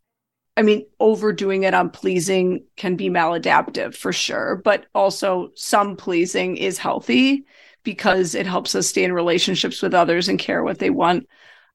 I 0.56 0.62
mean, 0.62 0.86
overdoing 0.98 1.62
it 1.62 1.72
on 1.72 1.90
pleasing 1.90 2.64
can 2.76 2.96
be 2.96 3.08
maladaptive 3.08 3.94
for 3.94 4.12
sure, 4.12 4.56
but 4.64 4.86
also 4.92 5.52
some 5.54 5.96
pleasing 5.96 6.56
is 6.56 6.78
healthy 6.78 7.44
because 7.84 8.34
it 8.34 8.44
helps 8.44 8.74
us 8.74 8.88
stay 8.88 9.04
in 9.04 9.12
relationships 9.12 9.80
with 9.80 9.94
others 9.94 10.28
and 10.28 10.38
care 10.38 10.64
what 10.64 10.80
they 10.80 10.90
want. 10.90 11.28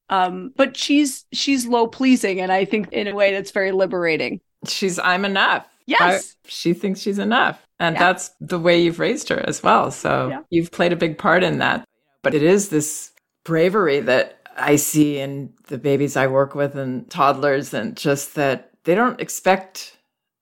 Um, 0.09 0.51
but 0.55 0.75
she's 0.75 1.25
she's 1.31 1.65
low 1.65 1.87
pleasing, 1.87 2.41
and 2.41 2.51
I 2.51 2.65
think 2.65 2.91
in 2.91 3.07
a 3.07 3.15
way 3.15 3.31
that's 3.31 3.51
very 3.51 3.71
liberating. 3.71 4.41
She's 4.67 4.99
I'm 4.99 5.23
enough. 5.23 5.65
Yes. 5.85 6.35
I, 6.45 6.47
she 6.47 6.73
thinks 6.73 7.01
she's 7.01 7.19
enough. 7.19 7.65
And 7.79 7.95
yeah. 7.95 7.99
that's 7.99 8.31
the 8.39 8.59
way 8.59 8.81
you've 8.81 8.99
raised 8.99 9.29
her 9.29 9.43
as 9.47 9.61
well. 9.61 9.91
So 9.91 10.29
yeah. 10.29 10.39
you've 10.49 10.71
played 10.71 10.93
a 10.93 10.97
big 10.97 11.17
part 11.17 11.43
in 11.43 11.57
that. 11.59 11.85
But 12.21 12.33
it 12.33 12.43
is 12.43 12.69
this 12.69 13.11
bravery 13.43 13.99
that 13.99 14.39
I 14.55 14.77
see 14.77 15.19
in 15.19 15.51
the 15.67 15.77
babies 15.77 16.15
I 16.15 16.27
work 16.27 16.55
with 16.55 16.75
and 16.75 17.09
toddlers, 17.09 17.73
and 17.73 17.97
just 17.97 18.35
that 18.35 18.71
they 18.83 18.95
don't 18.95 19.19
expect 19.19 19.97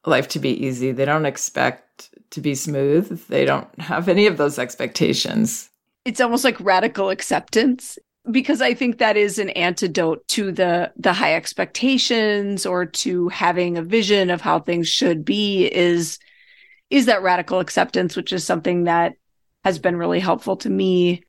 life 0.06 0.28
to 0.30 0.40
be 0.40 0.50
easy. 0.50 0.92
They 0.92 1.06
don't 1.06 1.26
expect 1.26 2.10
to 2.32 2.42
be 2.42 2.56
smooth. 2.56 3.28
They 3.28 3.46
don't 3.46 3.68
have 3.80 4.10
any 4.10 4.28
of 4.28 4.38
those 4.38 4.60
expectations. 4.60 5.70
It's 6.06 6.22
almost 6.22 6.44
like 6.44 6.60
radical 6.60 7.10
acceptance 7.10 7.98
because 8.30 8.62
I 8.62 8.74
think 8.74 8.98
that 8.98 9.18
is 9.18 9.40
an 9.40 9.50
antidote 9.52 10.28
to 10.30 10.52
the 10.52 10.92
the 10.96 11.14
high 11.14 11.36
expectations 11.36 12.66
or 12.66 12.86
to 12.86 13.30
having 13.30 13.78
a 13.78 13.82
vision 13.82 14.30
of 14.30 14.42
how 14.42 14.60
things 14.60 14.88
should 14.88 15.26
be 15.26 15.66
is 15.66 16.20
is 16.90 17.06
that 17.08 17.24
radical 17.24 17.60
acceptance 17.60 18.16
which 18.16 18.32
is 18.32 18.44
something 18.44 18.84
that 18.84 19.14
has 19.64 19.80
been 19.80 19.96
really 19.96 20.20
helpful 20.20 20.56
to 20.58 20.70
me 20.70 21.24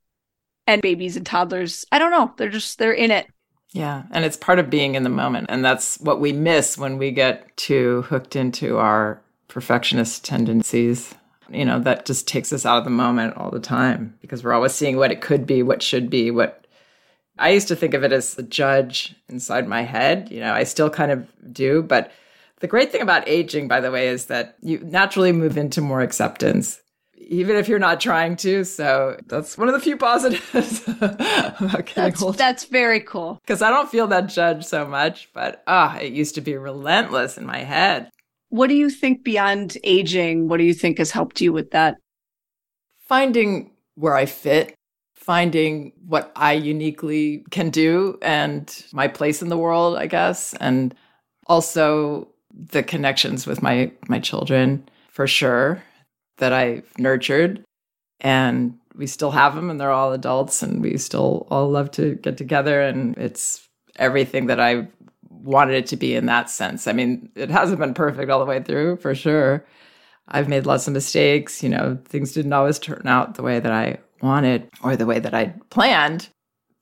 and 0.67 0.83
babies 0.83 1.17
and 1.17 1.27
toddlers. 1.27 1.85
I 1.93 1.99
don't 1.99 2.11
know. 2.11 2.33
They're 2.37 2.49
just 2.49 2.79
they're 2.79 2.93
in 2.93 3.11
it. 3.11 3.27
Yeah. 3.73 4.03
And 4.11 4.25
it's 4.25 4.37
part 4.37 4.59
of 4.59 4.69
being 4.69 4.95
in 4.95 5.03
the 5.03 5.09
moment. 5.09 5.47
And 5.49 5.65
that's 5.65 5.99
what 6.01 6.21
we 6.21 6.33
miss 6.33 6.77
when 6.77 6.99
we 6.99 7.11
get 7.11 7.57
too 7.57 8.03
hooked 8.03 8.37
into 8.37 8.77
our 8.77 9.23
perfectionist 9.49 10.25
tendencies. 10.25 11.15
You 11.51 11.65
know 11.67 11.81
that 11.81 12.07
just 12.07 12.27
takes 12.27 12.53
us 12.53 12.65
out 12.65 12.79
of 12.79 12.85
the 12.85 12.91
moment 12.91 13.37
all 13.37 13.51
the 13.51 13.61
time 13.61 14.17
because 14.23 14.43
we're 14.43 14.55
always 14.55 14.73
seeing 14.73 14.97
what 14.97 15.11
it 15.11 15.21
could 15.21 15.47
be 15.47 15.63
what 15.63 15.83
should 15.83 16.09
be 16.09 16.31
what 16.31 16.62
I 17.39 17.51
used 17.51 17.69
to 17.69 17.77
think 17.77 17.95
of 17.95 18.05
it 18.05 18.13
as 18.13 18.35
the 18.35 18.43
judge 18.43 19.15
inside 19.29 19.67
my 19.67 19.83
head. 19.83 20.29
You 20.31 20.41
know, 20.41 20.53
I 20.53 20.65
still 20.65 20.91
kind 20.91 21.11
of 21.11 21.27
do. 21.53 21.83
But 21.83 22.13
the 22.61 22.67
great 22.67 22.93
thing 22.93 23.03
about 23.03 23.27
aging, 23.29 23.69
by 23.69 23.81
the 23.81 23.91
way, 23.91 24.09
is 24.09 24.27
that 24.27 24.57
you 24.63 24.79
naturally 24.81 25.33
move 25.33 25.57
into 25.57 25.81
more 25.81 26.03
acceptance, 26.03 26.81
even 27.17 27.57
if 27.57 27.69
you're 27.69 27.79
not 27.79 28.01
trying 28.01 28.37
to. 28.37 28.65
So 28.65 29.17
that's 29.27 29.57
one 29.57 29.69
of 29.69 29.75
the 29.75 29.81
few 29.81 29.97
positives 29.97 30.87
about 31.01 31.91
that's. 31.95 32.37
That's 32.37 32.65
very 32.67 33.01
cool. 33.01 33.39
Because 33.43 33.63
I 33.63 33.71
don't 33.71 33.91
feel 33.91 34.07
that 34.09 34.27
judge 34.27 34.65
so 34.65 34.87
much, 34.87 35.31
but 35.33 35.63
ah, 35.67 35.97
oh, 35.97 36.03
it 36.03 36.13
used 36.13 36.35
to 36.35 36.41
be 36.41 36.57
relentless 36.57 37.39
in 37.39 37.47
my 37.47 37.59
head. 37.59 38.11
What 38.51 38.69
do 38.69 38.75
you 38.75 38.91
think 38.91 39.25
beyond 39.25 39.79
aging? 39.83 40.49
What 40.49 40.59
do 40.59 40.65
you 40.65 40.75
think 40.75 40.99
has 40.99 41.11
helped 41.11 41.41
you 41.41 41.55
with 41.55 41.71
that? 41.71 41.97
Finding 43.09 43.71
where 43.95 44.15
I 44.15 44.27
fit 44.27 44.75
finding 45.23 45.93
what 46.07 46.33
I 46.35 46.53
uniquely 46.55 47.45
can 47.53 47.71
do 47.71 48.19
and 48.23 48.85
my 48.93 49.07
place 49.07 49.41
in 49.41 49.49
the 49.49 49.57
world, 49.57 49.97
I 49.97 50.07
guess, 50.07 50.53
and 50.55 50.95
also 51.47 52.29
the 52.53 52.83
connections 52.83 53.47
with 53.47 53.63
my 53.63 53.91
my 54.09 54.19
children 54.19 54.89
for 55.11 55.27
sure 55.27 55.83
that 56.39 56.53
I've 56.53 56.87
nurtured 56.99 57.63
and 58.21 58.79
we 58.95 59.07
still 59.07 59.31
have 59.31 59.55
them 59.55 59.71
and 59.71 59.81
they're 59.81 59.91
all 59.91 60.13
adults 60.13 60.63
and 60.63 60.83
we 60.83 60.99
still 60.99 61.47
all 61.51 61.71
love 61.71 61.91
to 61.93 62.17
get 62.17 62.37
together 62.37 62.83
and 62.83 63.17
it's 63.17 63.67
everything 63.97 64.47
that 64.47 64.61
I 64.61 64.89
wanted 65.31 65.77
it 65.77 65.87
to 65.89 65.97
be 65.97 66.15
in 66.15 66.27
that 66.27 66.51
sense. 66.51 66.87
I 66.87 66.93
mean, 66.93 67.31
it 67.35 67.51
hasn't 67.51 67.81
been 67.81 67.95
perfect 67.95 68.31
all 68.31 68.39
the 68.39 68.45
way 68.45 68.63
through 68.63 68.97
for 68.97 69.15
sure. 69.15 69.65
I've 70.29 70.49
made 70.49 70.67
lots 70.67 70.87
of 70.87 70.93
mistakes, 70.93 71.63
you 71.63 71.69
know, 71.69 71.99
things 72.07 72.33
didn't 72.33 72.53
always 72.53 72.79
turn 72.79 73.07
out 73.07 73.35
the 73.35 73.43
way 73.43 73.61
that 73.61 73.73
I 73.73 73.99
wanted 74.23 74.69
or 74.83 74.97
the 74.97 75.07
way 75.07 75.19
that 75.19 75.35
I'd 75.35 75.69
planned. 75.71 76.29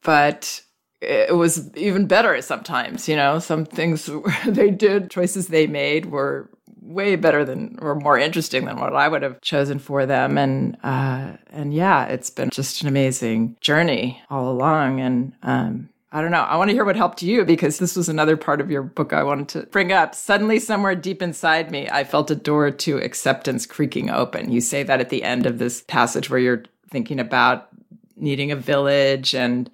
But 0.02 0.62
it 1.00 1.34
was 1.34 1.74
even 1.76 2.06
better 2.06 2.40
sometimes, 2.42 3.08
you 3.08 3.16
know, 3.16 3.38
some 3.38 3.64
things 3.64 4.10
they 4.46 4.70
did, 4.70 5.10
choices 5.10 5.48
they 5.48 5.66
made 5.66 6.06
were 6.06 6.50
way 6.82 7.14
better 7.16 7.44
than 7.44 7.78
or 7.80 7.94
more 7.94 8.18
interesting 8.18 8.64
than 8.64 8.78
what 8.78 8.94
I 8.94 9.08
would 9.08 9.22
have 9.22 9.40
chosen 9.40 9.78
for 9.78 10.06
them. 10.06 10.36
And 10.38 10.76
uh 10.82 11.36
and 11.50 11.72
yeah, 11.72 12.06
it's 12.06 12.30
been 12.30 12.50
just 12.50 12.82
an 12.82 12.88
amazing 12.88 13.56
journey 13.60 14.20
all 14.30 14.50
along. 14.50 15.00
And 15.00 15.32
um 15.42 15.88
I 16.12 16.20
don't 16.20 16.32
know. 16.32 16.42
I 16.42 16.56
want 16.56 16.70
to 16.70 16.74
hear 16.74 16.84
what 16.84 16.96
helped 16.96 17.22
you 17.22 17.44
because 17.44 17.78
this 17.78 17.94
was 17.94 18.08
another 18.08 18.36
part 18.36 18.60
of 18.60 18.68
your 18.68 18.82
book 18.82 19.12
I 19.12 19.22
wanted 19.22 19.48
to 19.50 19.62
bring 19.66 19.92
up. 19.92 20.12
Suddenly, 20.16 20.58
somewhere 20.58 20.96
deep 20.96 21.22
inside 21.22 21.70
me, 21.70 21.88
I 21.88 22.02
felt 22.02 22.32
a 22.32 22.34
door 22.34 22.72
to 22.72 22.96
acceptance 22.98 23.64
creaking 23.64 24.10
open. 24.10 24.50
You 24.50 24.60
say 24.60 24.82
that 24.82 25.00
at 25.00 25.10
the 25.10 25.22
end 25.22 25.46
of 25.46 25.58
this 25.58 25.82
passage 25.82 26.28
where 26.28 26.40
you're 26.40 26.64
thinking 26.90 27.20
about 27.20 27.68
needing 28.16 28.52
a 28.52 28.56
village 28.56 29.34
and 29.34 29.70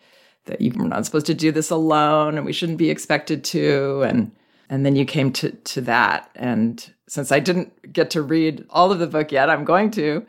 that 0.47 0.61
you 0.61 0.73
were 0.77 0.87
not 0.87 1.05
supposed 1.05 1.27
to 1.27 1.35
do 1.35 1.53
this 1.53 1.71
alone 1.71 2.37
and 2.37 2.47
we 2.47 2.53
shouldn't 2.53 2.79
be 2.79 2.91
expected 2.91 3.45
to. 3.45 4.03
And 4.03 4.33
and 4.69 4.85
then 4.85 4.97
you 4.97 5.05
came 5.05 5.33
to 5.33 5.51
to 5.51 5.81
that. 5.83 6.31
And 6.35 6.89
since 7.09 7.31
I 7.31 7.41
didn't 7.41 7.93
get 7.93 8.11
to 8.11 8.23
read 8.23 8.65
all 8.71 8.91
of 8.91 8.99
the 8.99 9.07
book 9.07 9.33
yet 9.33 9.51
I'm 9.51 9.65
going 9.65 9.91
to 9.93 10.25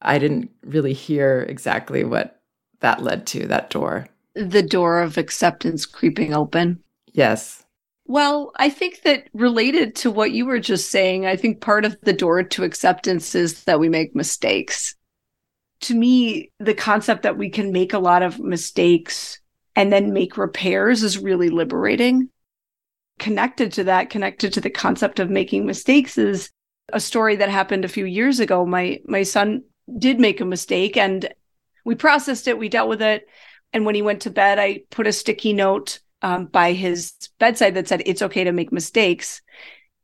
I 0.00 0.18
didn't 0.18 0.50
really 0.64 0.92
hear 0.92 1.46
exactly 1.48 2.04
what 2.04 2.40
that 2.80 3.02
led 3.02 3.26
to 3.28 3.46
that 3.46 3.70
door. 3.70 4.08
The 4.34 4.62
door 4.62 5.00
of 5.00 5.16
acceptance 5.16 5.86
creeping 5.86 6.34
open? 6.34 6.82
Yes. 7.12 7.64
Well 8.06 8.52
I 8.56 8.70
think 8.70 9.02
that 9.02 9.28
related 9.32 9.94
to 9.96 10.10
what 10.10 10.32
you 10.32 10.46
were 10.46 10.60
just 10.60 10.90
saying 10.90 11.26
I 11.26 11.36
think 11.36 11.60
part 11.60 11.84
of 11.84 12.00
the 12.02 12.12
door 12.12 12.42
to 12.42 12.64
acceptance 12.64 13.34
is 13.34 13.64
that 13.64 13.80
we 13.80 13.88
make 13.88 14.16
mistakes 14.16 14.94
to 15.82 15.94
me, 15.94 16.50
the 16.58 16.74
concept 16.74 17.22
that 17.22 17.36
we 17.36 17.50
can 17.50 17.72
make 17.72 17.92
a 17.92 17.98
lot 17.98 18.22
of 18.22 18.38
mistakes 18.38 19.40
and 19.74 19.92
then 19.92 20.12
make 20.12 20.36
repairs 20.36 21.02
is 21.02 21.18
really 21.18 21.50
liberating. 21.50 22.28
Connected 23.18 23.72
to 23.74 23.84
that, 23.84 24.10
connected 24.10 24.52
to 24.54 24.60
the 24.60 24.70
concept 24.70 25.20
of 25.20 25.30
making 25.30 25.66
mistakes 25.66 26.18
is 26.18 26.50
a 26.92 27.00
story 27.00 27.36
that 27.36 27.48
happened 27.48 27.84
a 27.84 27.88
few 27.88 28.04
years 28.04 28.40
ago. 28.40 28.66
My 28.66 29.00
my 29.06 29.22
son 29.22 29.62
did 29.98 30.20
make 30.20 30.40
a 30.40 30.44
mistake 30.44 30.96
and 30.96 31.32
we 31.84 31.94
processed 31.94 32.48
it, 32.48 32.58
we 32.58 32.68
dealt 32.68 32.88
with 32.88 33.02
it. 33.02 33.28
And 33.72 33.86
when 33.86 33.94
he 33.94 34.02
went 34.02 34.22
to 34.22 34.30
bed, 34.30 34.58
I 34.58 34.82
put 34.90 35.06
a 35.06 35.12
sticky 35.12 35.52
note 35.52 36.00
um, 36.20 36.46
by 36.46 36.72
his 36.72 37.14
bedside 37.38 37.74
that 37.74 37.88
said, 37.88 38.02
It's 38.06 38.22
okay 38.22 38.44
to 38.44 38.52
make 38.52 38.72
mistakes. 38.72 39.42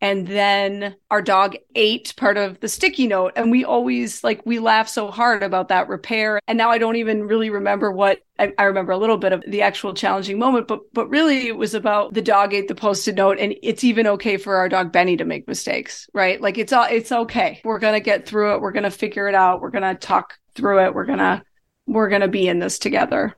And 0.00 0.26
then 0.26 0.94
our 1.10 1.20
dog 1.20 1.56
ate 1.74 2.14
part 2.16 2.36
of 2.36 2.60
the 2.60 2.68
sticky 2.68 3.06
note. 3.06 3.32
And 3.36 3.50
we 3.50 3.64
always 3.64 4.22
like 4.22 4.44
we 4.44 4.58
laugh 4.58 4.88
so 4.88 5.10
hard 5.10 5.42
about 5.42 5.68
that 5.68 5.88
repair. 5.88 6.40
And 6.46 6.56
now 6.58 6.70
i 6.70 6.78
don't 6.78 6.96
even 6.96 7.24
really 7.24 7.50
remember 7.50 7.90
what 7.90 8.20
I, 8.38 8.52
I, 8.56 8.64
remember 8.64 8.92
a 8.92 8.98
little 8.98 9.16
bit 9.16 9.32
of 9.32 9.42
the 9.48 9.62
actual 9.62 9.94
challenging 9.94 10.38
moment 10.38 10.68
but 10.68 10.80
but 10.92 11.08
really 11.08 11.48
it 11.48 11.56
was 11.56 11.74
about 11.74 12.14
the 12.14 12.22
dog 12.22 12.54
ate 12.54 12.68
the 12.68 12.74
post-it 12.74 13.16
note. 13.16 13.38
And 13.38 13.54
it's 13.62 13.84
even 13.84 14.06
okay 14.06 14.36
for 14.36 14.56
our 14.56 14.68
dog 14.68 14.92
benny 14.92 15.16
to 15.16 15.24
make 15.24 15.48
mistakes 15.48 16.08
right? 16.14 16.40
Like 16.40 16.58
it's 16.58 16.72
all 16.72 16.86
it's 16.88 17.12
okay. 17.12 17.60
We're 17.64 17.78
gonna 17.80 18.00
get 18.00 18.26
through 18.26 18.54
it. 18.54 18.60
We're 18.60 18.72
gonna 18.72 18.90
figure 18.90 19.28
it 19.28 19.34
out. 19.34 19.60
We're 19.60 19.70
gonna 19.70 19.94
talk 19.94 20.38
through 20.54 20.84
it. 20.84 20.94
We're 20.94 21.06
gonna 21.06 21.42
we're 21.86 22.08
gonna 22.08 22.28
be 22.28 22.48
in 22.48 22.58
this 22.58 22.78
together 22.78 23.37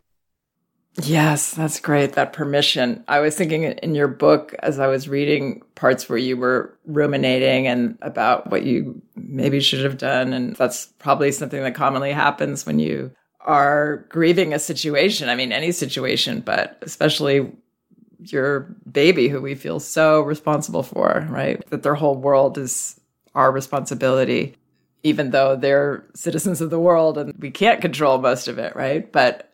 Yes, 1.03 1.53
that's 1.53 1.81
great. 1.81 2.14
That 2.14 2.33
permission. 2.33 3.05
I 3.07 3.20
was 3.20 3.37
thinking 3.37 3.62
in 3.62 3.94
your 3.94 4.09
book 4.09 4.55
as 4.59 4.79
I 4.79 4.88
was 4.88 5.09
reading 5.09 5.62
parts 5.74 6.09
where 6.09 6.18
you 6.18 6.37
were 6.37 6.76
ruminating 6.85 7.66
and 7.68 7.96
about 8.03 8.50
what 8.50 8.64
you 8.64 9.00
maybe 9.14 9.61
should 9.61 9.85
have 9.85 9.98
done. 9.98 10.33
And 10.33 10.57
that's 10.57 10.87
probably 10.98 11.31
something 11.33 11.62
that 11.62 11.74
commonly 11.74 12.12
happens 12.12 12.66
when 12.66 12.79
you 12.81 13.12
are 13.40 14.05
grieving 14.09 14.53
a 14.53 14.59
situation. 14.59 15.29
I 15.29 15.37
mean, 15.37 15.53
any 15.53 15.72
situation, 15.72 16.40
but 16.40 16.76
especially 16.83 17.53
your 18.24 18.74
baby 18.90 19.29
who 19.29 19.40
we 19.40 19.55
feel 19.55 19.81
so 19.81 20.20
responsible 20.22 20.83
for, 20.83 21.26
right? 21.31 21.64
That 21.70 21.83
their 21.83 21.94
whole 21.94 22.16
world 22.16 22.59
is 22.59 23.00
our 23.35 23.53
responsibility, 23.53 24.57
even 25.05 25.31
though 25.31 25.57
they're 25.57 26.05
citizens 26.14 26.61
of 26.61 26.70
the 26.70 26.81
world 26.81 27.16
and 27.16 27.33
we 27.38 27.50
can't 27.50 27.81
control 27.81 28.18
most 28.18 28.48
of 28.48 28.59
it, 28.59 28.76
right? 28.76 29.11
But 29.11 29.50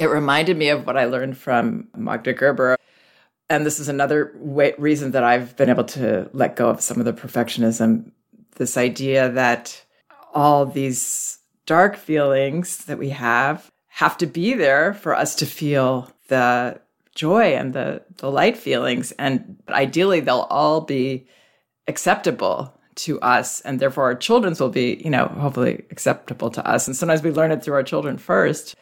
it 0.00 0.06
reminded 0.06 0.56
me 0.56 0.70
of 0.70 0.86
what 0.86 0.96
I 0.96 1.04
learned 1.04 1.36
from 1.36 1.88
Magda 1.94 2.32
Gerber. 2.32 2.76
And 3.50 3.66
this 3.66 3.78
is 3.78 3.88
another 3.88 4.32
way, 4.36 4.74
reason 4.78 5.10
that 5.10 5.22
I've 5.22 5.54
been 5.56 5.68
able 5.68 5.84
to 5.84 6.30
let 6.32 6.56
go 6.56 6.70
of 6.70 6.80
some 6.80 6.98
of 6.98 7.04
the 7.04 7.12
perfectionism. 7.12 8.10
This 8.56 8.78
idea 8.78 9.28
that 9.30 9.84
all 10.32 10.64
these 10.64 11.38
dark 11.66 11.96
feelings 11.96 12.86
that 12.86 12.98
we 12.98 13.10
have 13.10 13.70
have 13.88 14.16
to 14.18 14.26
be 14.26 14.54
there 14.54 14.94
for 14.94 15.14
us 15.14 15.34
to 15.34 15.46
feel 15.46 16.10
the 16.28 16.80
joy 17.14 17.54
and 17.54 17.74
the, 17.74 18.02
the 18.16 18.30
light 18.30 18.56
feelings. 18.56 19.12
And 19.12 19.62
ideally, 19.68 20.20
they'll 20.20 20.46
all 20.48 20.80
be 20.80 21.26
acceptable 21.88 22.72
to 22.94 23.20
us. 23.20 23.60
And 23.62 23.80
therefore, 23.80 24.04
our 24.04 24.14
children's 24.14 24.60
will 24.60 24.70
be, 24.70 25.02
you 25.04 25.10
know, 25.10 25.26
hopefully 25.26 25.84
acceptable 25.90 26.50
to 26.50 26.66
us. 26.66 26.86
And 26.86 26.96
sometimes 26.96 27.22
we 27.22 27.32
learn 27.32 27.50
it 27.50 27.62
through 27.62 27.74
our 27.74 27.82
children 27.82 28.16
first. 28.16 28.76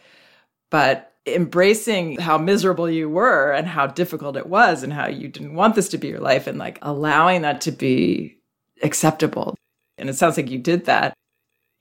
But 0.71 1.08
embracing 1.27 2.19
how 2.19 2.39
miserable 2.39 2.89
you 2.89 3.09
were 3.09 3.53
and 3.53 3.67
how 3.67 3.87
difficult 3.87 4.37
it 4.37 4.47
was 4.47 4.83
and 4.83 4.93
how 4.93 5.07
you 5.07 5.29
didn't 5.29 5.55
want 5.55 5.75
this 5.75 5.89
to 5.91 5.99
be 5.99 6.09
your 6.09 6.21
life 6.21 6.47
and 6.47 6.59
like 6.59 6.79
allowing 6.83 7.43
that 7.43 7.61
to 7.63 7.73
be 7.73 8.39
acceptable. 8.83 9.57
And 9.99 10.09
it 10.09 10.15
sounds 10.15 10.37
like 10.37 10.51
you 10.51 10.59
did 10.59 10.87
that. 10.87 11.15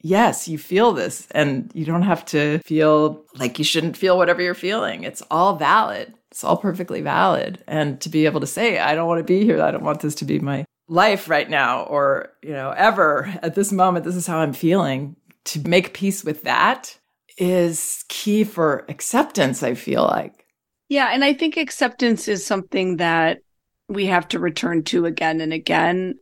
Yes, 0.02 0.47
you 0.47 0.58
feel 0.58 0.93
this 0.93 1.28
and 1.32 1.71
you 1.73 1.86
don't 1.86 2.04
have 2.04 2.26
to 2.26 2.60
feel 2.60 3.26
like 3.36 3.58
you 3.58 3.65
shouldn't 3.65 3.97
feel 3.97 4.17
whatever 4.17 4.41
you're 4.41 4.54
feeling. 4.54 5.04
It's 5.04 5.23
all 5.32 5.56
valid. 5.56 6.13
It's 6.32 6.43
all 6.43 6.58
perfectly 6.58 7.02
valid. 7.02 7.63
And 7.67 8.00
to 8.02 8.10
be 8.10 8.26
able 8.26 8.41
to 8.41 8.47
say, 8.47 8.80
I 8.80 8.95
don't 8.95 9.08
want 9.08 9.19
to 9.19 9.23
be 9.23 9.43
here. 9.43 9.62
I 9.62 9.71
don't 9.71 9.84
want 9.84 10.02
this 10.02 10.15
to 10.15 10.26
be 10.26 10.39
my 10.39 10.65
life 10.88 11.30
right 11.30 11.50
now 11.50 11.84
or, 11.84 12.30
you 12.43 12.52
know, 12.52 12.71
ever 12.71 13.34
at 13.41 13.56
this 13.56 13.71
moment. 13.71 14.06
This 14.06 14.15
is 14.15 14.28
how 14.28 14.39
I'm 14.39 14.54
feeling. 14.54 15.15
To 15.45 15.62
make 15.62 15.93
peace 15.93 16.26
with 16.26 16.43
that 16.43 17.00
is 17.38 18.04
key 18.10 18.43
for 18.43 18.86
acceptance, 18.89 19.63
I 19.63 19.73
feel 19.73 20.04
like. 20.04 20.45
Yeah. 20.89 21.10
And 21.12 21.23
I 21.23 21.34
think 21.34 21.58
acceptance 21.58 22.28
is 22.28 22.45
something 22.45 22.97
that 22.97 23.39
we 23.88 24.06
have 24.08 24.28
to 24.30 24.39
return 24.39 24.84
to 24.86 25.06
again 25.06 25.41
and 25.41 25.54
again. 25.54 26.15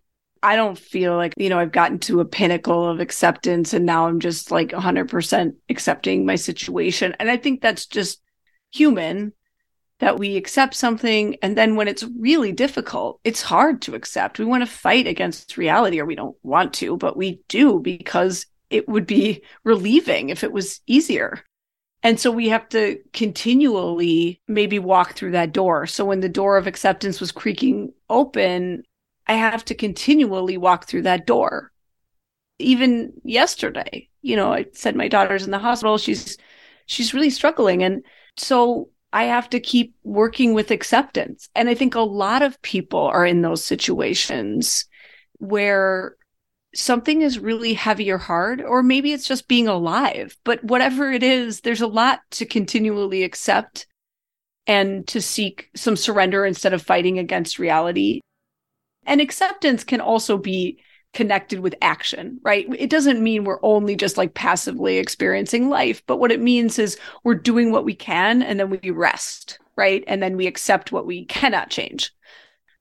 I 0.43 0.55
don't 0.55 0.77
feel 0.77 1.15
like, 1.15 1.33
you 1.37 1.49
know, 1.49 1.57
I've 1.57 1.71
gotten 1.71 1.99
to 1.99 2.19
a 2.19 2.25
pinnacle 2.25 2.87
of 2.87 2.99
acceptance 2.99 3.73
and 3.73 3.85
now 3.85 4.07
I'm 4.07 4.19
just 4.19 4.51
like 4.51 4.69
100% 4.69 5.53
accepting 5.69 6.25
my 6.25 6.35
situation. 6.35 7.15
And 7.19 7.31
I 7.31 7.37
think 7.37 7.61
that's 7.61 7.87
just 7.87 8.21
human 8.71 9.33
that 9.99 10.19
we 10.19 10.35
accept 10.35 10.75
something. 10.75 11.37
And 11.41 11.57
then 11.57 11.75
when 11.75 11.87
it's 11.87 12.03
really 12.19 12.51
difficult, 12.51 13.19
it's 13.23 13.41
hard 13.41 13.81
to 13.83 13.95
accept. 13.95 14.37
We 14.37 14.45
want 14.45 14.61
to 14.61 14.71
fight 14.71 15.07
against 15.07 15.57
reality 15.57 15.99
or 15.99 16.05
we 16.05 16.15
don't 16.15 16.35
want 16.43 16.73
to, 16.75 16.97
but 16.97 17.17
we 17.17 17.41
do 17.47 17.79
because 17.79 18.45
it 18.69 18.87
would 18.87 19.05
be 19.05 19.43
relieving 19.63 20.29
if 20.29 20.43
it 20.43 20.51
was 20.51 20.81
easier. 20.87 21.43
And 22.03 22.19
so 22.19 22.29
we 22.29 22.49
have 22.49 22.69
to 22.69 22.99
continually 23.13 24.41
maybe 24.47 24.77
walk 24.77 25.13
through 25.13 25.31
that 25.31 25.53
door. 25.53 25.87
So 25.87 26.05
when 26.05 26.19
the 26.19 26.29
door 26.29 26.57
of 26.57 26.67
acceptance 26.67 27.19
was 27.19 27.31
creaking 27.31 27.93
open, 28.09 28.83
I 29.27 29.33
have 29.33 29.65
to 29.65 29.75
continually 29.75 30.57
walk 30.57 30.87
through 30.87 31.03
that 31.03 31.25
door. 31.25 31.71
Even 32.59 33.13
yesterday, 33.23 34.07
you 34.21 34.35
know, 34.35 34.53
I 34.53 34.67
said 34.73 34.95
my 34.95 35.07
daughter's 35.07 35.45
in 35.45 35.51
the 35.51 35.59
hospital. 35.59 35.97
She's 35.97 36.37
she's 36.85 37.13
really 37.13 37.31
struggling 37.31 37.83
and 37.83 38.05
so 38.37 38.89
I 39.11 39.23
have 39.23 39.49
to 39.51 39.59
keep 39.59 39.95
working 40.03 40.53
with 40.53 40.71
acceptance. 40.71 41.49
And 41.55 41.69
I 41.69 41.73
think 41.73 41.95
a 41.95 42.01
lot 42.01 42.41
of 42.41 42.61
people 42.61 42.99
are 42.99 43.25
in 43.25 43.41
those 43.41 43.63
situations 43.63 44.85
where 45.37 46.17
something 46.75 47.21
is 47.21 47.39
really 47.39 47.73
heavy 47.73 48.11
or 48.11 48.17
hard, 48.17 48.61
or 48.61 48.83
maybe 48.83 49.13
it's 49.13 49.27
just 49.27 49.47
being 49.47 49.67
alive. 49.67 50.37
But 50.43 50.63
whatever 50.63 51.11
it 51.11 51.23
is, 51.23 51.61
there's 51.61 51.81
a 51.81 51.87
lot 51.87 52.21
to 52.31 52.45
continually 52.45 53.23
accept 53.23 53.87
and 54.67 55.07
to 55.07 55.21
seek 55.21 55.69
some 55.75 55.95
surrender 55.95 56.45
instead 56.45 56.73
of 56.73 56.81
fighting 56.81 57.19
against 57.19 57.59
reality. 57.59 58.21
And 59.05 59.21
acceptance 59.21 59.83
can 59.83 60.01
also 60.01 60.37
be 60.37 60.79
connected 61.13 61.59
with 61.59 61.75
action, 61.81 62.39
right? 62.43 62.67
It 62.77 62.89
doesn't 62.89 63.23
mean 63.23 63.43
we're 63.43 63.63
only 63.63 63.95
just 63.95 64.17
like 64.17 64.33
passively 64.33 64.97
experiencing 64.97 65.69
life, 65.69 66.03
but 66.07 66.17
what 66.17 66.31
it 66.31 66.41
means 66.41 66.77
is 66.77 66.99
we're 67.23 67.35
doing 67.35 67.71
what 67.71 67.85
we 67.85 67.95
can 67.95 68.41
and 68.41 68.59
then 68.59 68.69
we 68.69 68.89
rest, 68.89 69.59
right? 69.77 70.03
And 70.07 70.21
then 70.21 70.35
we 70.35 70.47
accept 70.47 70.91
what 70.91 71.05
we 71.05 71.25
cannot 71.25 71.69
change 71.69 72.11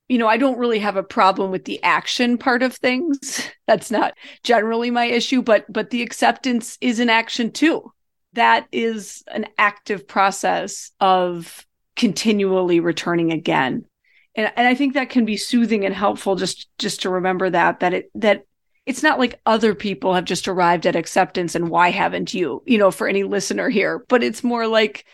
you 0.08 0.18
know, 0.18 0.28
I 0.28 0.36
don't 0.36 0.58
really 0.58 0.80
have 0.80 0.96
a 0.96 1.02
problem 1.02 1.50
with 1.50 1.64
the 1.64 1.82
action 1.82 2.36
part 2.36 2.62
of 2.62 2.74
things. 2.74 3.48
That's 3.66 3.90
not 3.90 4.14
generally 4.42 4.90
my 4.90 5.06
issue, 5.06 5.42
but 5.42 5.70
but 5.72 5.90
the 5.90 6.02
acceptance 6.02 6.78
is 6.80 7.00
an 7.00 7.10
action 7.10 7.52
too. 7.52 7.92
That 8.34 8.66
is 8.72 9.22
an 9.28 9.46
active 9.58 10.06
process 10.06 10.90
of 11.00 11.64
continually 11.96 12.80
returning 12.80 13.32
again. 13.32 13.84
And 14.34 14.52
and 14.56 14.66
I 14.66 14.74
think 14.74 14.94
that 14.94 15.10
can 15.10 15.24
be 15.24 15.36
soothing 15.36 15.84
and 15.84 15.94
helpful 15.94 16.36
just 16.36 16.68
just 16.78 17.02
to 17.02 17.10
remember 17.10 17.48
that 17.50 17.80
that 17.80 17.94
it 17.94 18.10
that 18.16 18.44
it's 18.86 19.02
not 19.02 19.18
like 19.18 19.40
other 19.46 19.74
people 19.74 20.12
have 20.12 20.26
just 20.26 20.46
arrived 20.46 20.86
at 20.86 20.96
acceptance 20.96 21.54
and 21.54 21.70
why 21.70 21.90
haven't 21.90 22.34
you, 22.34 22.62
you 22.66 22.76
know, 22.76 22.90
for 22.90 23.08
any 23.08 23.22
listener 23.22 23.70
here, 23.70 24.04
but 24.08 24.22
it's 24.22 24.44
more 24.44 24.66
like 24.66 25.06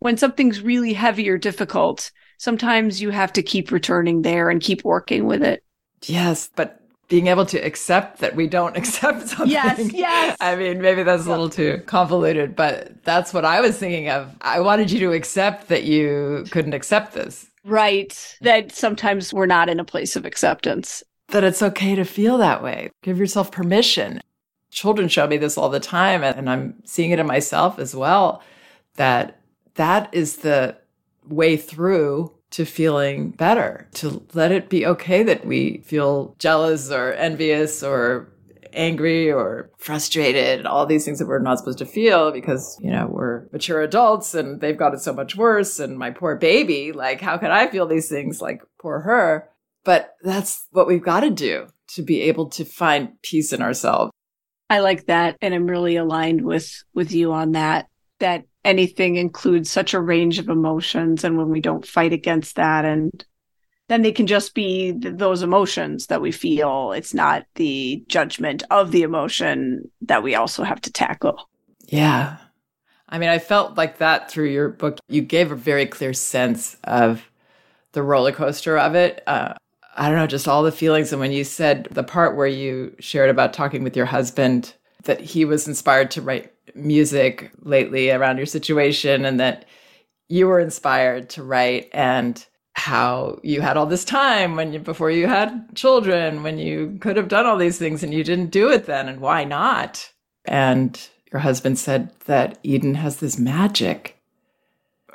when 0.00 0.18
something's 0.18 0.60
really 0.60 0.92
heavy 0.92 1.30
or 1.30 1.38
difficult, 1.38 2.10
sometimes 2.38 3.00
you 3.00 3.10
have 3.10 3.32
to 3.34 3.42
keep 3.42 3.70
returning 3.70 4.22
there 4.22 4.50
and 4.50 4.60
keep 4.60 4.84
working 4.84 5.26
with 5.26 5.42
it. 5.42 5.62
Yes, 6.04 6.50
but 6.54 6.80
being 7.08 7.28
able 7.28 7.46
to 7.46 7.58
accept 7.58 8.18
that 8.18 8.34
we 8.34 8.46
don't 8.46 8.76
accept 8.76 9.28
something. 9.28 9.48
Yes, 9.48 9.92
yes. 9.92 10.36
I 10.40 10.56
mean, 10.56 10.80
maybe 10.80 11.02
that's 11.02 11.26
a 11.26 11.30
little 11.30 11.50
too 11.50 11.82
convoluted, 11.86 12.56
but 12.56 13.02
that's 13.04 13.32
what 13.32 13.44
I 13.44 13.60
was 13.60 13.78
thinking 13.78 14.08
of. 14.08 14.34
I 14.40 14.60
wanted 14.60 14.90
you 14.90 15.00
to 15.00 15.12
accept 15.12 15.68
that 15.68 15.84
you 15.84 16.44
couldn't 16.50 16.74
accept 16.74 17.12
this. 17.12 17.46
Right. 17.64 18.36
That 18.42 18.72
sometimes 18.72 19.32
we're 19.32 19.46
not 19.46 19.68
in 19.68 19.80
a 19.80 19.84
place 19.84 20.16
of 20.16 20.24
acceptance. 20.24 21.02
That 21.28 21.44
it's 21.44 21.62
okay 21.62 21.96
to 21.96 22.04
feel 22.04 22.38
that 22.38 22.62
way. 22.62 22.90
Give 23.02 23.18
yourself 23.18 23.50
permission. 23.50 24.20
Children 24.70 25.08
show 25.08 25.26
me 25.26 25.36
this 25.36 25.58
all 25.58 25.68
the 25.68 25.80
time, 25.80 26.22
and 26.22 26.48
I'm 26.48 26.74
seeing 26.84 27.10
it 27.10 27.18
in 27.18 27.26
myself 27.26 27.78
as 27.78 27.96
well, 27.96 28.42
that 28.94 29.40
that 29.74 30.08
is 30.12 30.38
the 30.38 30.76
way 31.28 31.56
through 31.56 32.32
to 32.50 32.64
feeling 32.64 33.30
better, 33.30 33.88
to 33.94 34.24
let 34.32 34.52
it 34.52 34.68
be 34.68 34.86
okay 34.86 35.22
that 35.22 35.46
we 35.46 35.82
feel 35.84 36.34
jealous 36.38 36.90
or 36.90 37.12
envious 37.14 37.82
or 37.82 38.32
angry 38.72 39.32
or 39.32 39.70
frustrated, 39.78 40.66
all 40.66 40.86
these 40.86 41.04
things 41.04 41.18
that 41.18 41.26
we're 41.26 41.38
not 41.38 41.58
supposed 41.58 41.78
to 41.78 41.86
feel 41.86 42.30
because, 42.30 42.78
you 42.80 42.90
know, 42.90 43.06
we're 43.10 43.46
mature 43.52 43.80
adults 43.80 44.34
and 44.34 44.60
they've 44.60 44.76
got 44.76 44.94
it 44.94 45.00
so 45.00 45.12
much 45.12 45.34
worse. 45.34 45.80
And 45.80 45.98
my 45.98 46.10
poor 46.10 46.36
baby, 46.36 46.92
like, 46.92 47.20
how 47.20 47.38
can 47.38 47.50
I 47.50 47.68
feel 47.68 47.86
these 47.86 48.08
things? 48.08 48.40
Like, 48.40 48.62
poor 48.80 49.00
her. 49.00 49.48
But 49.84 50.14
that's 50.22 50.66
what 50.70 50.86
we've 50.86 51.02
got 51.02 51.20
to 51.20 51.30
do 51.30 51.68
to 51.94 52.02
be 52.02 52.22
able 52.22 52.50
to 52.50 52.64
find 52.64 53.20
peace 53.22 53.52
in 53.52 53.62
ourselves. 53.62 54.12
I 54.68 54.80
like 54.80 55.06
that. 55.06 55.36
And 55.40 55.54
I'm 55.54 55.66
really 55.66 55.96
aligned 55.96 56.44
with, 56.44 56.70
with 56.92 57.12
you 57.12 57.32
on 57.32 57.52
that, 57.52 57.86
that 58.18 58.44
anything 58.66 59.16
includes 59.16 59.70
such 59.70 59.94
a 59.94 60.00
range 60.00 60.38
of 60.38 60.48
emotions 60.48 61.24
and 61.24 61.38
when 61.38 61.48
we 61.48 61.60
don't 61.60 61.86
fight 61.86 62.12
against 62.12 62.56
that 62.56 62.84
and 62.84 63.24
then 63.88 64.02
they 64.02 64.12
can 64.12 64.26
just 64.26 64.54
be 64.54 64.92
th- 64.92 65.16
those 65.16 65.42
emotions 65.42 66.08
that 66.08 66.20
we 66.20 66.32
feel. 66.32 66.92
It's 66.92 67.14
not 67.14 67.46
the 67.54 68.04
judgment 68.08 68.64
of 68.70 68.90
the 68.90 69.02
emotion 69.02 69.90
that 70.02 70.24
we 70.24 70.34
also 70.34 70.64
have 70.64 70.80
to 70.82 70.92
tackle. 70.92 71.48
Yeah. 71.86 72.38
I 73.08 73.18
mean 73.18 73.28
i 73.28 73.38
felt 73.38 73.76
like 73.76 73.98
that 73.98 74.28
through 74.28 74.48
your 74.50 74.68
book. 74.68 74.98
You 75.08 75.22
gave 75.22 75.52
a 75.52 75.56
very 75.56 75.86
clear 75.86 76.12
sense 76.12 76.76
of 76.82 77.30
the 77.92 78.02
roller 78.02 78.32
coaster 78.32 78.76
of 78.76 78.96
it. 78.96 79.22
Uh, 79.28 79.54
I 79.96 80.08
don't 80.08 80.18
know, 80.18 80.26
just 80.26 80.48
all 80.48 80.64
the 80.64 80.72
feelings. 80.72 81.12
And 81.12 81.20
when 81.20 81.32
you 81.32 81.44
said 81.44 81.86
the 81.92 82.02
part 82.02 82.36
where 82.36 82.48
you 82.48 82.94
shared 82.98 83.30
about 83.30 83.52
talking 83.52 83.84
with 83.84 83.96
your 83.96 84.06
husband, 84.06 84.74
that 85.04 85.20
he 85.20 85.44
was 85.44 85.68
inspired 85.68 86.10
to 86.10 86.20
write 86.20 86.52
music 86.76 87.50
lately 87.62 88.10
around 88.10 88.36
your 88.36 88.46
situation 88.46 89.24
and 89.24 89.40
that 89.40 89.64
you 90.28 90.46
were 90.46 90.60
inspired 90.60 91.28
to 91.30 91.42
write 91.42 91.88
and 91.92 92.46
how 92.74 93.38
you 93.42 93.62
had 93.62 93.76
all 93.76 93.86
this 93.86 94.04
time 94.04 94.54
when 94.54 94.72
you 94.72 94.78
before 94.78 95.10
you 95.10 95.26
had 95.26 95.74
children 95.74 96.42
when 96.42 96.58
you 96.58 96.98
could 97.00 97.16
have 97.16 97.28
done 97.28 97.46
all 97.46 97.56
these 97.56 97.78
things 97.78 98.02
and 98.02 98.12
you 98.12 98.22
didn't 98.22 98.50
do 98.50 98.70
it 98.70 98.84
then 98.84 99.08
and 99.08 99.20
why 99.20 99.44
not? 99.44 100.12
And 100.44 101.08
your 101.32 101.40
husband 101.40 101.78
said 101.78 102.10
that 102.26 102.58
eden 102.62 102.94
has 102.94 103.16
this 103.16 103.38
magic. 103.38 104.20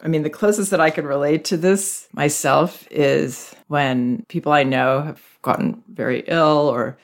I 0.01 0.07
mean 0.07 0.24
the 0.24 0.30
closest 0.32 0.72
that 0.72 0.82
i 0.82 0.89
can 0.89 1.05
relate 1.05 1.45
to 1.45 1.57
this 1.57 2.07
myself 2.14 2.88
is 2.89 3.53
when 3.68 4.26
people 4.28 4.51
i 4.51 4.64
know 4.64 5.01
have 5.01 5.22
gotten 5.43 5.84
very 5.88 6.24
ill 6.28 6.68
or 6.68 6.97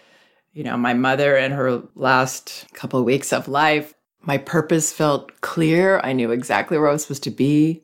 you 0.54 0.64
know 0.64 0.76
my 0.76 0.96
mother 0.96 1.38
in 1.38 1.52
her 1.52 1.84
last 1.94 2.66
couple 2.74 3.00
of 3.00 3.06
weeks 3.06 3.32
of 3.32 3.48
life 3.48 3.94
my 4.28 4.38
purpose 4.38 4.94
felt 4.94 5.42
clear 5.42 6.00
i 6.04 6.14
knew 6.14 6.30
exactly 6.30 6.78
where 6.78 6.90
i 6.90 6.92
was 6.92 7.02
supposed 7.02 7.24
to 7.24 7.32
be 7.32 7.82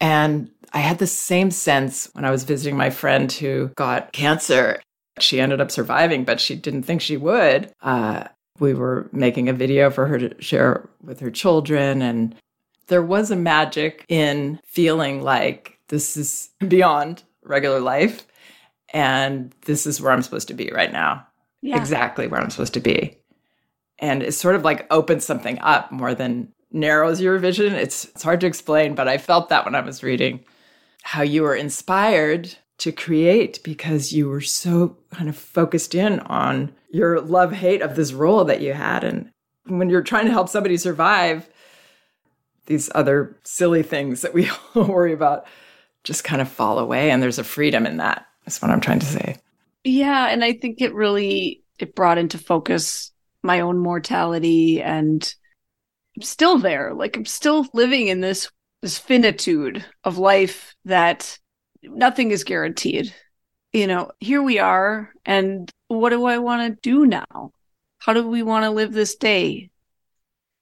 and 0.00 0.50
I 0.72 0.78
had 0.78 0.98
the 0.98 1.06
same 1.06 1.50
sense 1.50 2.08
when 2.12 2.24
I 2.24 2.30
was 2.30 2.44
visiting 2.44 2.76
my 2.76 2.90
friend 2.90 3.30
who 3.30 3.68
got 3.76 4.12
cancer. 4.12 4.80
She 5.18 5.40
ended 5.40 5.60
up 5.60 5.70
surviving, 5.70 6.24
but 6.24 6.40
she 6.40 6.54
didn't 6.54 6.82
think 6.82 7.00
she 7.00 7.16
would. 7.16 7.72
Uh, 7.82 8.24
we 8.60 8.74
were 8.74 9.08
making 9.12 9.48
a 9.48 9.52
video 9.52 9.90
for 9.90 10.06
her 10.06 10.18
to 10.18 10.42
share 10.42 10.88
with 11.02 11.20
her 11.20 11.30
children. 11.30 12.02
And 12.02 12.34
there 12.88 13.02
was 13.02 13.30
a 13.30 13.36
magic 13.36 14.04
in 14.08 14.60
feeling 14.66 15.22
like 15.22 15.78
this 15.88 16.16
is 16.16 16.50
beyond 16.68 17.22
regular 17.42 17.80
life. 17.80 18.26
And 18.92 19.54
this 19.62 19.86
is 19.86 20.00
where 20.00 20.12
I'm 20.12 20.22
supposed 20.22 20.48
to 20.48 20.54
be 20.54 20.70
right 20.72 20.92
now. 20.92 21.26
Yeah. 21.60 21.76
Exactly 21.76 22.26
where 22.26 22.40
I'm 22.40 22.50
supposed 22.50 22.74
to 22.74 22.80
be. 22.80 23.17
And 23.98 24.22
it 24.22 24.32
sort 24.32 24.54
of 24.54 24.62
like 24.62 24.86
opens 24.90 25.24
something 25.24 25.58
up 25.60 25.90
more 25.90 26.14
than 26.14 26.52
narrows 26.70 27.20
your 27.20 27.38
vision. 27.38 27.74
It's, 27.74 28.04
it's 28.06 28.22
hard 28.22 28.40
to 28.40 28.46
explain, 28.46 28.94
but 28.94 29.08
I 29.08 29.18
felt 29.18 29.48
that 29.48 29.64
when 29.64 29.74
I 29.74 29.80
was 29.80 30.02
reading 30.02 30.44
how 31.02 31.22
you 31.22 31.42
were 31.42 31.54
inspired 31.54 32.54
to 32.78 32.92
create 32.92 33.60
because 33.64 34.12
you 34.12 34.28
were 34.28 34.40
so 34.40 34.96
kind 35.10 35.28
of 35.28 35.36
focused 35.36 35.94
in 35.94 36.20
on 36.20 36.72
your 36.90 37.20
love 37.20 37.52
hate 37.52 37.82
of 37.82 37.96
this 37.96 38.12
role 38.12 38.44
that 38.44 38.60
you 38.60 38.72
had. 38.72 39.04
And 39.04 39.30
when 39.66 39.90
you're 39.90 40.02
trying 40.02 40.26
to 40.26 40.32
help 40.32 40.48
somebody 40.48 40.76
survive, 40.76 41.48
these 42.66 42.90
other 42.94 43.36
silly 43.44 43.82
things 43.82 44.22
that 44.22 44.34
we 44.34 44.50
all 44.74 44.84
worry 44.84 45.12
about 45.12 45.46
just 46.04 46.24
kind 46.24 46.40
of 46.40 46.48
fall 46.48 46.78
away. 46.78 47.10
And 47.10 47.22
there's 47.22 47.38
a 47.38 47.44
freedom 47.44 47.86
in 47.86 47.96
that. 47.96 48.26
That's 48.44 48.62
what 48.62 48.70
I'm 48.70 48.80
trying 48.80 49.00
to 49.00 49.06
say. 49.06 49.36
Yeah. 49.84 50.28
And 50.28 50.44
I 50.44 50.52
think 50.52 50.80
it 50.80 50.94
really 50.94 51.62
it 51.78 51.94
brought 51.94 52.18
into 52.18 52.38
focus 52.38 53.12
my 53.42 53.60
own 53.60 53.78
mortality 53.78 54.82
and 54.82 55.34
I'm 56.16 56.22
still 56.22 56.58
there. 56.58 56.94
Like 56.94 57.16
I'm 57.16 57.24
still 57.24 57.66
living 57.72 58.08
in 58.08 58.20
this 58.20 58.50
this 58.82 58.98
finitude 58.98 59.84
of 60.04 60.18
life 60.18 60.76
that 60.84 61.38
nothing 61.82 62.30
is 62.30 62.44
guaranteed. 62.44 63.14
You 63.72 63.86
know, 63.86 64.12
here 64.20 64.42
we 64.42 64.58
are, 64.58 65.12
and 65.26 65.70
what 65.88 66.10
do 66.10 66.24
I 66.24 66.38
want 66.38 66.74
to 66.74 66.80
do 66.80 67.06
now? 67.06 67.52
How 67.98 68.12
do 68.12 68.26
we 68.26 68.42
want 68.42 68.64
to 68.64 68.70
live 68.70 68.92
this 68.92 69.16
day? 69.16 69.70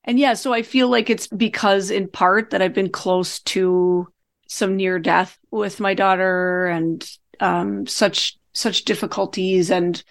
And 0.05 0.19
yeah, 0.19 0.35
so 0.35 0.53
I 0.53 0.63
feel 0.63 0.89
like 0.89 1.11
it's 1.11 1.27
because, 1.27 1.91
in 1.91 2.09
part, 2.09 2.51
that 2.51 2.63
I've 2.63 2.75
been 2.75 2.91
close 2.91 3.41
to 3.41 4.09
some 4.49 4.77
near 4.77 4.99
death 4.99 5.39
with 5.51 5.81
my 5.81 5.95
daughter 5.95 6.67
and 6.67 7.09
um, 7.41 7.87
such 7.87 8.39
such 8.53 8.85
difficulties 8.85 9.71
and 9.71 10.03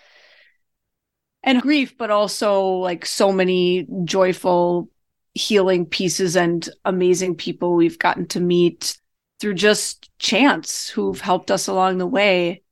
and 1.46 1.62
grief, 1.62 1.98
but 1.98 2.12
also 2.12 2.64
like 2.64 3.06
so 3.06 3.32
many 3.32 3.88
joyful 4.04 4.90
healing 5.34 5.86
pieces 5.86 6.36
and 6.36 6.68
amazing 6.84 7.36
people 7.36 7.76
we've 7.76 8.00
gotten 8.00 8.28
to 8.28 8.40
meet 8.40 8.98
through 9.40 9.54
just 9.54 10.10
chance 10.18 10.90
who've 10.90 11.22
helped 11.22 11.52
us 11.52 11.68
along 11.68 12.00
the 12.00 12.08
way. 12.08 12.64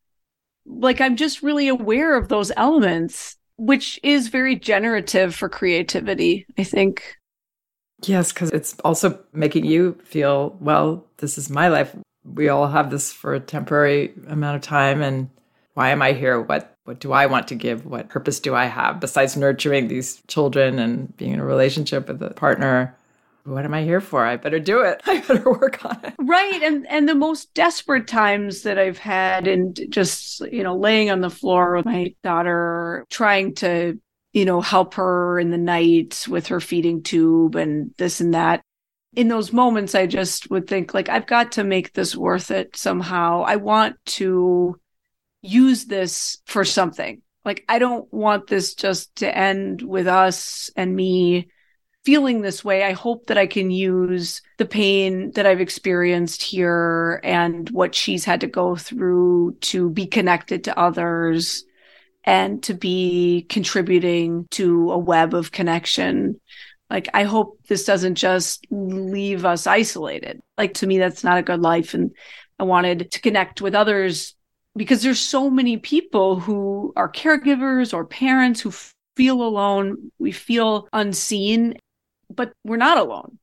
Like 0.65 0.99
I'm 0.99 1.15
just 1.15 1.43
really 1.43 1.67
aware 1.67 2.17
of 2.17 2.29
those 2.29 2.51
elements, 2.57 3.37
which 3.57 3.99
is 4.01 4.29
very 4.29 4.55
generative 4.55 5.35
for 5.35 5.49
creativity, 5.49 6.45
I 6.57 6.63
think. 6.63 7.15
Yes, 8.05 8.33
because 8.33 8.49
it's 8.51 8.75
also 8.83 9.23
making 9.33 9.65
you 9.65 9.99
feel, 10.03 10.57
well, 10.59 11.05
this 11.17 11.37
is 11.37 11.49
my 11.49 11.67
life. 11.67 11.95
We 12.25 12.49
all 12.49 12.67
have 12.67 12.89
this 12.89 13.13
for 13.13 13.33
a 13.33 13.39
temporary 13.39 14.13
amount 14.27 14.55
of 14.55 14.61
time. 14.61 15.01
And 15.01 15.29
why 15.73 15.89
am 15.89 16.01
I 16.01 16.13
here? 16.13 16.39
What 16.39 16.75
what 16.85 16.99
do 16.99 17.13
I 17.13 17.25
want 17.25 17.47
to 17.47 17.55
give? 17.55 17.85
What 17.85 18.09
purpose 18.09 18.39
do 18.39 18.53
I 18.55 18.65
have 18.65 18.99
besides 18.99 19.37
nurturing 19.37 19.87
these 19.87 20.21
children 20.27 20.79
and 20.79 21.15
being 21.17 21.31
in 21.31 21.39
a 21.39 21.45
relationship 21.45 22.07
with 22.07 22.21
a 22.21 22.31
partner? 22.31 22.97
What 23.45 23.65
am 23.65 23.73
I 23.73 23.83
here 23.83 23.99
for? 23.99 24.25
I 24.25 24.37
better 24.37 24.59
do 24.59 24.81
it. 24.81 25.01
I 25.05 25.19
better 25.21 25.49
work 25.49 25.83
on 25.85 25.99
it. 26.03 26.13
Right. 26.19 26.61
And 26.61 26.87
and 26.87 27.09
the 27.09 27.15
most 27.15 27.53
desperate 27.53 28.07
times 28.07 28.63
that 28.63 28.77
I've 28.77 28.97
had 28.97 29.47
and 29.47 29.79
just, 29.89 30.41
you 30.51 30.63
know, 30.63 30.75
laying 30.75 31.09
on 31.09 31.21
the 31.21 31.29
floor 31.29 31.75
with 31.75 31.85
my 31.85 32.13
daughter, 32.23 33.05
trying 33.09 33.55
to, 33.55 33.99
you 34.33 34.45
know, 34.45 34.61
help 34.61 34.93
her 34.95 35.39
in 35.39 35.51
the 35.51 35.57
night 35.57 36.25
with 36.29 36.47
her 36.47 36.59
feeding 36.59 37.01
tube 37.01 37.55
and 37.55 37.91
this 37.97 38.21
and 38.21 38.33
that. 38.33 38.61
In 39.15 39.27
those 39.27 39.53
moments, 39.53 39.93
I 39.93 40.07
just 40.07 40.49
would 40.49 40.67
think 40.67 40.93
like, 40.93 41.07
I've 41.07 41.27
got 41.27 41.51
to 41.53 41.63
make 41.63 41.93
this 41.93 42.15
worth 42.15 42.49
it 42.49 42.75
somehow. 42.75 43.43
I 43.45 43.57
want 43.57 43.97
to 44.05 44.79
use 45.43 45.85
this 45.85 46.39
for 46.45 46.65
something. 46.65 47.21
Like, 47.45 47.65
I 47.69 47.77
don't 47.77 48.11
want 48.11 48.47
this 48.47 48.73
just 48.73 49.17
to 49.17 49.37
end 49.37 49.81
with 49.81 50.07
us 50.07 50.71
and 50.75 50.95
me 50.95 51.49
feeling 52.05 52.41
this 52.41 52.63
way. 52.65 52.83
I 52.83 52.93
hope 52.93 53.27
that 53.27 53.37
I 53.37 53.47
can 53.47 53.69
use 53.69 54.41
the 54.57 54.65
pain 54.65 55.31
that 55.31 55.45
I've 55.45 55.61
experienced 55.61 56.41
here 56.41 57.19
and 57.23 57.69
what 57.69 57.93
she's 57.93 58.25
had 58.25 58.41
to 58.41 58.47
go 58.47 58.75
through 58.75 59.57
to 59.61 59.89
be 59.89 60.05
connected 60.05 60.63
to 60.65 60.79
others 60.79 61.63
and 62.23 62.63
to 62.63 62.73
be 62.73 63.45
contributing 63.49 64.47
to 64.51 64.91
a 64.91 64.97
web 64.97 65.33
of 65.33 65.51
connection. 65.51 66.39
Like, 66.89 67.09
I 67.13 67.23
hope 67.23 67.59
this 67.67 67.85
doesn't 67.85 68.15
just 68.15 68.65
leave 68.69 69.45
us 69.45 69.67
isolated. 69.67 70.41
Like, 70.57 70.75
to 70.75 70.87
me, 70.87 70.97
that's 70.97 71.23
not 71.23 71.37
a 71.37 71.43
good 71.43 71.61
life. 71.61 71.93
And 71.93 72.11
I 72.59 72.63
wanted 72.63 73.11
to 73.11 73.21
connect 73.21 73.61
with 73.61 73.75
others 73.75 74.35
because 74.75 75.03
there's 75.03 75.19
so 75.19 75.49
many 75.49 75.77
people 75.77 76.39
who 76.39 76.93
are 76.95 77.11
caregivers 77.11 77.93
or 77.93 78.05
parents 78.05 78.61
who 78.61 78.71
feel 79.15 79.41
alone. 79.43 80.11
We 80.19 80.31
feel 80.31 80.87
unseen, 80.93 81.77
but 82.33 82.53
we're 82.63 82.77
not 82.77 82.97
alone. 82.97 83.37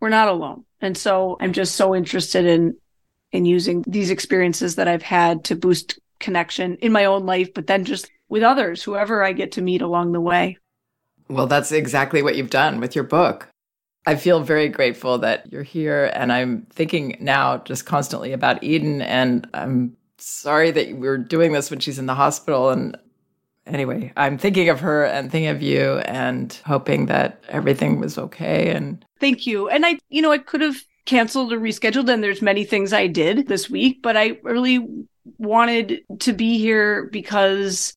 We're 0.00 0.08
not 0.10 0.28
alone. 0.28 0.64
And 0.80 0.96
so 0.96 1.36
I'm 1.40 1.52
just 1.52 1.74
so 1.74 1.94
interested 1.94 2.44
in 2.46 2.76
in 3.32 3.44
using 3.44 3.84
these 3.86 4.10
experiences 4.10 4.76
that 4.76 4.88
I've 4.88 5.02
had 5.02 5.44
to 5.44 5.56
boost 5.56 5.98
connection 6.18 6.76
in 6.76 6.92
my 6.92 7.04
own 7.04 7.26
life, 7.26 7.52
but 7.52 7.66
then 7.66 7.84
just 7.84 8.10
with 8.28 8.42
others, 8.42 8.82
whoever 8.82 9.22
I 9.22 9.32
get 9.32 9.52
to 9.52 9.62
meet 9.62 9.82
along 9.82 10.12
the 10.12 10.20
way. 10.20 10.58
Well, 11.28 11.46
that's 11.46 11.72
exactly 11.72 12.22
what 12.22 12.36
you've 12.36 12.50
done 12.50 12.80
with 12.80 12.94
your 12.94 13.04
book. 13.04 13.48
I 14.06 14.14
feel 14.14 14.40
very 14.40 14.68
grateful 14.68 15.18
that 15.18 15.52
you're 15.52 15.64
here. 15.64 16.10
And 16.14 16.32
I'm 16.32 16.66
thinking 16.70 17.16
now 17.20 17.58
just 17.58 17.84
constantly 17.84 18.32
about 18.32 18.62
Eden. 18.62 19.02
And 19.02 19.48
I'm 19.52 19.96
sorry 20.18 20.70
that 20.72 20.96
we're 20.96 21.18
doing 21.18 21.52
this 21.52 21.70
when 21.70 21.80
she's 21.80 21.98
in 21.98 22.06
the 22.06 22.14
hospital. 22.14 22.70
And 22.70 22.96
anyway, 23.66 24.12
I'm 24.16 24.38
thinking 24.38 24.68
of 24.68 24.80
her 24.80 25.04
and 25.04 25.30
thinking 25.30 25.50
of 25.50 25.62
you 25.62 25.98
and 26.00 26.52
hoping 26.64 27.06
that 27.06 27.42
everything 27.48 28.00
was 28.00 28.18
okay. 28.18 28.70
And 28.70 29.04
thank 29.20 29.46
you. 29.46 29.68
And 29.68 29.84
I, 29.84 29.98
you 30.08 30.22
know, 30.22 30.32
I 30.32 30.38
could 30.38 30.60
have 30.60 30.76
canceled 31.04 31.52
or 31.52 31.60
rescheduled, 31.60 32.12
and 32.12 32.22
there's 32.22 32.42
many 32.42 32.64
things 32.64 32.92
I 32.92 33.06
did 33.06 33.46
this 33.46 33.70
week, 33.70 34.02
but 34.02 34.16
I 34.16 34.38
really 34.42 34.86
wanted 35.38 36.02
to 36.20 36.32
be 36.32 36.58
here 36.58 37.08
because, 37.12 37.94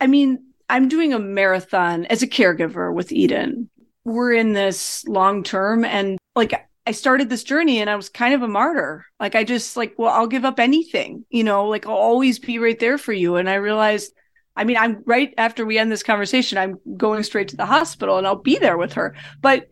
I 0.00 0.06
mean, 0.06 0.38
I'm 0.68 0.88
doing 0.88 1.12
a 1.12 1.18
marathon 1.18 2.06
as 2.06 2.22
a 2.22 2.26
caregiver 2.26 2.92
with 2.92 3.12
Eden. 3.12 3.70
We're 4.04 4.34
in 4.34 4.52
this 4.52 5.06
long 5.08 5.42
term 5.42 5.84
and 5.84 6.18
like 6.34 6.65
I 6.86 6.92
started 6.92 7.28
this 7.28 7.42
journey 7.42 7.80
and 7.80 7.90
I 7.90 7.96
was 7.96 8.08
kind 8.08 8.32
of 8.32 8.42
a 8.42 8.48
martyr. 8.48 9.04
Like 9.18 9.34
I 9.34 9.42
just 9.44 9.76
like, 9.76 9.94
well, 9.98 10.12
I'll 10.12 10.28
give 10.28 10.44
up 10.44 10.60
anything, 10.60 11.24
you 11.30 11.42
know, 11.42 11.66
like 11.66 11.86
I'll 11.86 11.96
always 11.96 12.38
be 12.38 12.58
right 12.58 12.78
there 12.78 12.96
for 12.96 13.12
you. 13.12 13.36
And 13.36 13.50
I 13.50 13.56
realized, 13.56 14.12
I 14.54 14.64
mean, 14.64 14.76
I'm 14.76 15.02
right 15.04 15.34
after 15.36 15.66
we 15.66 15.78
end 15.78 15.90
this 15.90 16.04
conversation, 16.04 16.58
I'm 16.58 16.78
going 16.96 17.24
straight 17.24 17.48
to 17.48 17.56
the 17.56 17.66
hospital 17.66 18.18
and 18.18 18.26
I'll 18.26 18.36
be 18.36 18.58
there 18.58 18.78
with 18.78 18.92
her. 18.92 19.16
But 19.40 19.68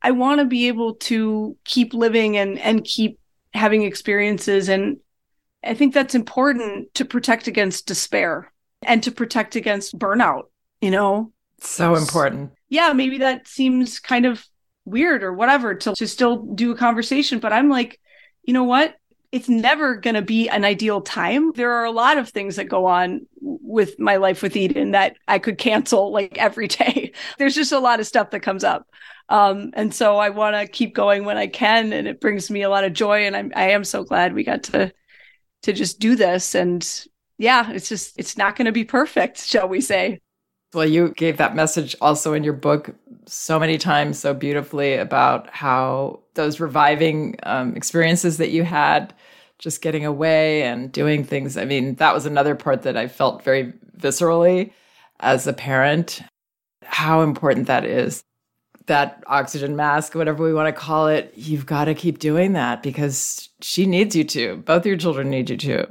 I 0.00 0.12
want 0.12 0.40
to 0.40 0.46
be 0.46 0.68
able 0.68 0.94
to 0.94 1.56
keep 1.64 1.92
living 1.92 2.36
and 2.36 2.58
and 2.58 2.84
keep 2.84 3.18
having 3.52 3.82
experiences 3.82 4.68
and 4.68 4.98
I 5.64 5.74
think 5.74 5.94
that's 5.94 6.14
important 6.14 6.94
to 6.94 7.04
protect 7.04 7.48
against 7.48 7.86
despair 7.86 8.52
and 8.82 9.02
to 9.02 9.10
protect 9.10 9.56
against 9.56 9.98
burnout, 9.98 10.44
you 10.80 10.90
know. 10.90 11.32
So 11.60 11.96
important. 11.96 12.52
Yeah, 12.68 12.92
maybe 12.92 13.18
that 13.18 13.48
seems 13.48 13.98
kind 13.98 14.26
of 14.26 14.46
weird 14.86 15.22
or 15.22 15.32
whatever 15.32 15.74
to, 15.74 15.94
to 15.94 16.08
still 16.08 16.36
do 16.36 16.70
a 16.70 16.76
conversation. 16.76 17.38
But 17.38 17.52
I'm 17.52 17.68
like, 17.68 18.00
you 18.42 18.54
know 18.54 18.64
what? 18.64 18.96
it's 19.32 19.48
never 19.48 19.96
going 19.96 20.14
to 20.14 20.22
be 20.22 20.48
an 20.48 20.64
ideal 20.64 21.00
time. 21.00 21.52
There 21.52 21.72
are 21.72 21.84
a 21.84 21.90
lot 21.90 22.16
of 22.16 22.28
things 22.28 22.56
that 22.56 22.70
go 22.70 22.86
on 22.86 23.26
with 23.40 23.98
my 23.98 24.16
life 24.16 24.42
with 24.42 24.56
Eden 24.56 24.92
that 24.92 25.16
I 25.26 25.38
could 25.38 25.58
cancel 25.58 26.10
like 26.10 26.38
every 26.38 26.68
day. 26.68 27.12
There's 27.38 27.54
just 27.54 27.72
a 27.72 27.78
lot 27.78 28.00
of 28.00 28.06
stuff 28.06 28.30
that 28.30 28.40
comes 28.40 28.64
up. 28.64 28.88
Um, 29.28 29.72
and 29.74 29.92
so 29.94 30.16
I 30.16 30.30
want 30.30 30.56
to 30.56 30.66
keep 30.66 30.94
going 30.94 31.24
when 31.24 31.36
I 31.36 31.48
can, 31.48 31.92
and 31.92 32.06
it 32.06 32.20
brings 32.20 32.50
me 32.50 32.62
a 32.62 32.70
lot 32.70 32.84
of 32.84 32.92
joy. 32.92 33.26
And 33.26 33.36
I'm, 33.36 33.52
I 33.54 33.70
am 33.70 33.84
so 33.84 34.04
glad 34.04 34.32
we 34.32 34.44
got 34.44 34.62
to 34.64 34.92
to 35.62 35.72
just 35.72 35.98
do 35.98 36.14
this. 36.14 36.54
And 36.54 36.88
yeah, 37.36 37.70
it's 37.72 37.88
just 37.88 38.18
it's 38.18 38.38
not 38.38 38.56
going 38.56 38.66
to 38.66 38.72
be 38.72 38.84
perfect, 38.84 39.44
shall 39.44 39.68
we 39.68 39.80
say? 39.80 40.20
Well, 40.76 40.84
you 40.86 41.08
gave 41.16 41.38
that 41.38 41.56
message 41.56 41.96
also 42.02 42.34
in 42.34 42.44
your 42.44 42.52
book 42.52 42.94
so 43.24 43.58
many 43.58 43.78
times, 43.78 44.18
so 44.18 44.34
beautifully 44.34 44.92
about 44.92 45.48
how 45.48 46.20
those 46.34 46.60
reviving 46.60 47.36
um, 47.44 47.74
experiences 47.74 48.36
that 48.36 48.50
you 48.50 48.62
had, 48.62 49.14
just 49.58 49.80
getting 49.80 50.04
away 50.04 50.64
and 50.64 50.92
doing 50.92 51.24
things. 51.24 51.56
I 51.56 51.64
mean, 51.64 51.94
that 51.94 52.12
was 52.12 52.26
another 52.26 52.54
part 52.54 52.82
that 52.82 52.94
I 52.94 53.08
felt 53.08 53.42
very 53.42 53.72
viscerally 53.98 54.70
as 55.20 55.46
a 55.46 55.54
parent, 55.54 56.20
how 56.84 57.22
important 57.22 57.68
that 57.68 57.86
is. 57.86 58.22
That 58.84 59.24
oxygen 59.28 59.76
mask, 59.76 60.14
whatever 60.14 60.44
we 60.44 60.52
want 60.52 60.68
to 60.68 60.78
call 60.78 61.08
it, 61.08 61.32
you've 61.36 61.64
got 61.64 61.86
to 61.86 61.94
keep 61.94 62.18
doing 62.18 62.52
that 62.52 62.82
because 62.82 63.48
she 63.62 63.86
needs 63.86 64.14
you 64.14 64.24
to. 64.24 64.56
Both 64.58 64.84
your 64.84 64.98
children 64.98 65.30
need 65.30 65.48
you 65.48 65.56
to. 65.56 65.88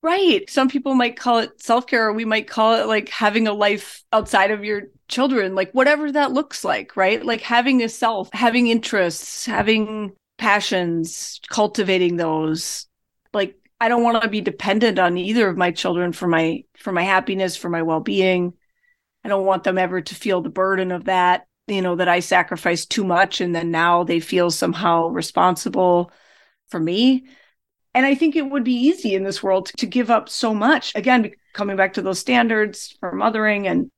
Right. 0.00 0.48
Some 0.48 0.68
people 0.68 0.94
might 0.94 1.16
call 1.16 1.38
it 1.40 1.60
self 1.60 1.86
care, 1.86 2.06
or 2.08 2.12
we 2.12 2.24
might 2.24 2.46
call 2.48 2.74
it 2.80 2.86
like 2.86 3.08
having 3.08 3.48
a 3.48 3.52
life 3.52 4.04
outside 4.12 4.52
of 4.52 4.64
your 4.64 4.82
children, 5.08 5.56
like 5.56 5.72
whatever 5.72 6.12
that 6.12 6.30
looks 6.32 6.64
like, 6.64 6.96
right? 6.96 7.24
Like 7.24 7.40
having 7.40 7.82
a 7.82 7.88
self, 7.88 8.28
having 8.32 8.68
interests, 8.68 9.44
having 9.46 10.12
passions, 10.38 11.40
cultivating 11.48 12.16
those. 12.16 12.86
Like 13.32 13.56
I 13.80 13.88
don't 13.88 14.04
want 14.04 14.22
to 14.22 14.28
be 14.28 14.40
dependent 14.40 15.00
on 15.00 15.16
either 15.18 15.48
of 15.48 15.56
my 15.56 15.72
children 15.72 16.12
for 16.12 16.28
my 16.28 16.62
for 16.78 16.92
my 16.92 17.02
happiness, 17.02 17.56
for 17.56 17.68
my 17.68 17.82
well-being. 17.82 18.52
I 19.24 19.28
don't 19.28 19.46
want 19.46 19.64
them 19.64 19.78
ever 19.78 20.00
to 20.00 20.14
feel 20.14 20.42
the 20.42 20.48
burden 20.48 20.92
of 20.92 21.04
that, 21.06 21.46
you 21.66 21.82
know, 21.82 21.96
that 21.96 22.08
I 22.08 22.20
sacrificed 22.20 22.90
too 22.90 23.04
much 23.04 23.40
and 23.40 23.54
then 23.54 23.70
now 23.72 24.04
they 24.04 24.20
feel 24.20 24.50
somehow 24.50 25.08
responsible 25.08 26.12
for 26.68 26.78
me. 26.80 27.26
And 27.98 28.06
I 28.06 28.14
think 28.14 28.36
it 28.36 28.48
would 28.48 28.62
be 28.62 28.74
easy 28.74 29.16
in 29.16 29.24
this 29.24 29.42
world 29.42 29.72
to 29.76 29.84
give 29.84 30.08
up 30.08 30.28
so 30.28 30.54
much. 30.54 30.94
Again, 30.94 31.32
coming 31.52 31.76
back 31.76 31.94
to 31.94 32.00
those 32.00 32.20
standards 32.20 32.96
for 33.00 33.10
mothering 33.10 33.66
and 33.66 33.90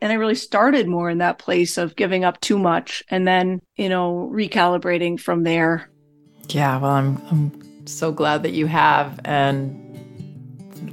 and 0.00 0.10
I 0.10 0.14
really 0.14 0.36
started 0.36 0.88
more 0.88 1.10
in 1.10 1.18
that 1.18 1.38
place 1.38 1.76
of 1.76 1.94
giving 1.94 2.24
up 2.24 2.40
too 2.40 2.58
much 2.58 3.04
and 3.10 3.28
then, 3.28 3.60
you 3.76 3.90
know, 3.90 4.30
recalibrating 4.32 5.20
from 5.20 5.42
there. 5.42 5.90
Yeah, 6.48 6.78
well, 6.78 6.92
I'm 6.92 7.20
I'm 7.30 7.86
so 7.86 8.10
glad 8.10 8.42
that 8.44 8.52
you 8.52 8.64
have 8.68 9.20
and 9.26 9.78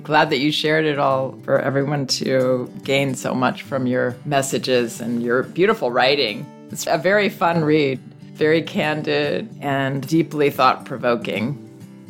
glad 0.04 0.30
that 0.30 0.40
you 0.40 0.52
shared 0.52 0.84
it 0.84 1.00
all 1.00 1.40
for 1.44 1.62
everyone 1.62 2.08
to 2.08 2.70
gain 2.84 3.16
so 3.16 3.34
much 3.34 3.64
from 3.64 3.88
your 3.88 4.18
messages 4.26 5.00
and 5.00 5.24
your 5.24 5.44
beautiful 5.44 5.92
writing. 5.92 6.46
It's 6.72 6.88
a 6.88 6.98
very 6.98 7.30
fun 7.30 7.64
read, 7.64 8.00
very 8.34 8.62
candid 8.62 9.48
and 9.62 10.06
deeply 10.06 10.50
thought 10.50 10.84
provoking. 10.84 11.69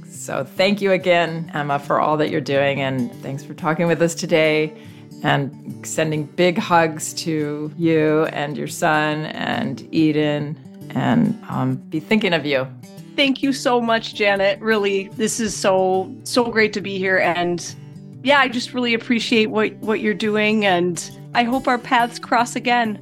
So 0.09 0.43
thank 0.43 0.81
you 0.81 0.91
again, 0.91 1.51
Emma, 1.53 1.79
for 1.79 1.99
all 1.99 2.17
that 2.17 2.29
you're 2.29 2.41
doing. 2.41 2.81
And 2.81 3.13
thanks 3.21 3.43
for 3.43 3.53
talking 3.53 3.87
with 3.87 4.01
us 4.01 4.15
today 4.15 4.75
and 5.23 5.85
sending 5.85 6.25
big 6.25 6.57
hugs 6.57 7.13
to 7.13 7.71
you 7.77 8.25
and 8.27 8.57
your 8.57 8.67
son 8.67 9.25
and 9.27 9.87
Eden 9.93 10.57
and 10.91 11.39
um, 11.49 11.75
be 11.75 11.99
thinking 11.99 12.33
of 12.33 12.45
you. 12.45 12.67
Thank 13.15 13.43
you 13.43 13.53
so 13.53 13.81
much, 13.81 14.15
Janet. 14.15 14.59
Really, 14.61 15.09
this 15.09 15.39
is 15.39 15.55
so, 15.55 16.13
so 16.23 16.45
great 16.45 16.73
to 16.73 16.81
be 16.81 16.97
here. 16.97 17.17
And 17.17 17.75
yeah, 18.23 18.39
I 18.39 18.47
just 18.47 18.73
really 18.73 18.93
appreciate 18.93 19.47
what, 19.47 19.73
what 19.77 19.99
you're 19.99 20.13
doing. 20.13 20.65
And 20.65 21.09
I 21.33 21.43
hope 21.43 21.67
our 21.67 21.77
paths 21.77 22.17
cross 22.17 22.55
again. 22.55 22.99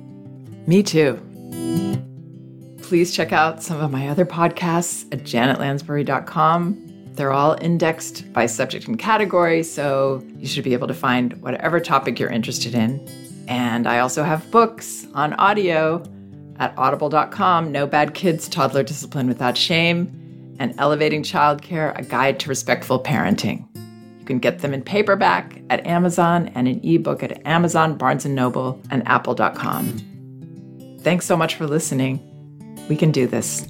Me 0.65 0.83
too. 0.83 1.21
Please 2.81 3.13
check 3.15 3.31
out 3.31 3.61
some 3.61 3.79
of 3.79 3.91
my 3.91 4.07
other 4.07 4.25
podcasts 4.25 5.05
at 5.13 5.23
janetlansbury.com 5.23 6.86
they're 7.17 7.33
all 7.33 7.57
indexed 7.61 8.31
by 8.31 8.45
subject 8.45 8.87
and 8.87 8.97
category, 8.97 9.63
so 9.63 10.23
you 10.37 10.47
should 10.47 10.63
be 10.63 10.73
able 10.73 10.87
to 10.87 10.93
find 10.93 11.33
whatever 11.41 11.79
topic 11.79 12.19
you're 12.19 12.29
interested 12.29 12.73
in. 12.73 13.05
And 13.47 13.87
I 13.87 13.99
also 13.99 14.23
have 14.23 14.49
books 14.51 15.07
on 15.13 15.33
audio 15.33 16.03
at 16.59 16.73
audible.com 16.77 17.71
No 17.71 17.87
Bad 17.87 18.13
Kids, 18.13 18.47
Toddler 18.47 18.83
Discipline 18.83 19.27
Without 19.27 19.57
Shame, 19.57 20.55
and 20.59 20.73
Elevating 20.77 21.23
Childcare 21.23 21.97
A 21.97 22.03
Guide 22.03 22.39
to 22.41 22.49
Respectful 22.49 23.01
Parenting. 23.01 23.65
You 24.19 24.25
can 24.25 24.39
get 24.39 24.59
them 24.59 24.73
in 24.73 24.81
paperback 24.81 25.61
at 25.69 25.85
Amazon 25.85 26.49
and 26.55 26.67
in 26.67 26.83
ebook 26.83 27.23
at 27.23 27.45
Amazon, 27.45 27.97
Barnes 27.97 28.25
& 28.25 28.27
Noble, 28.27 28.81
and 28.91 29.07
apple.com. 29.07 30.97
Thanks 31.01 31.25
so 31.25 31.37
much 31.37 31.55
for 31.55 31.67
listening. 31.67 32.19
We 32.89 32.95
can 32.95 33.11
do 33.11 33.27
this. 33.27 33.69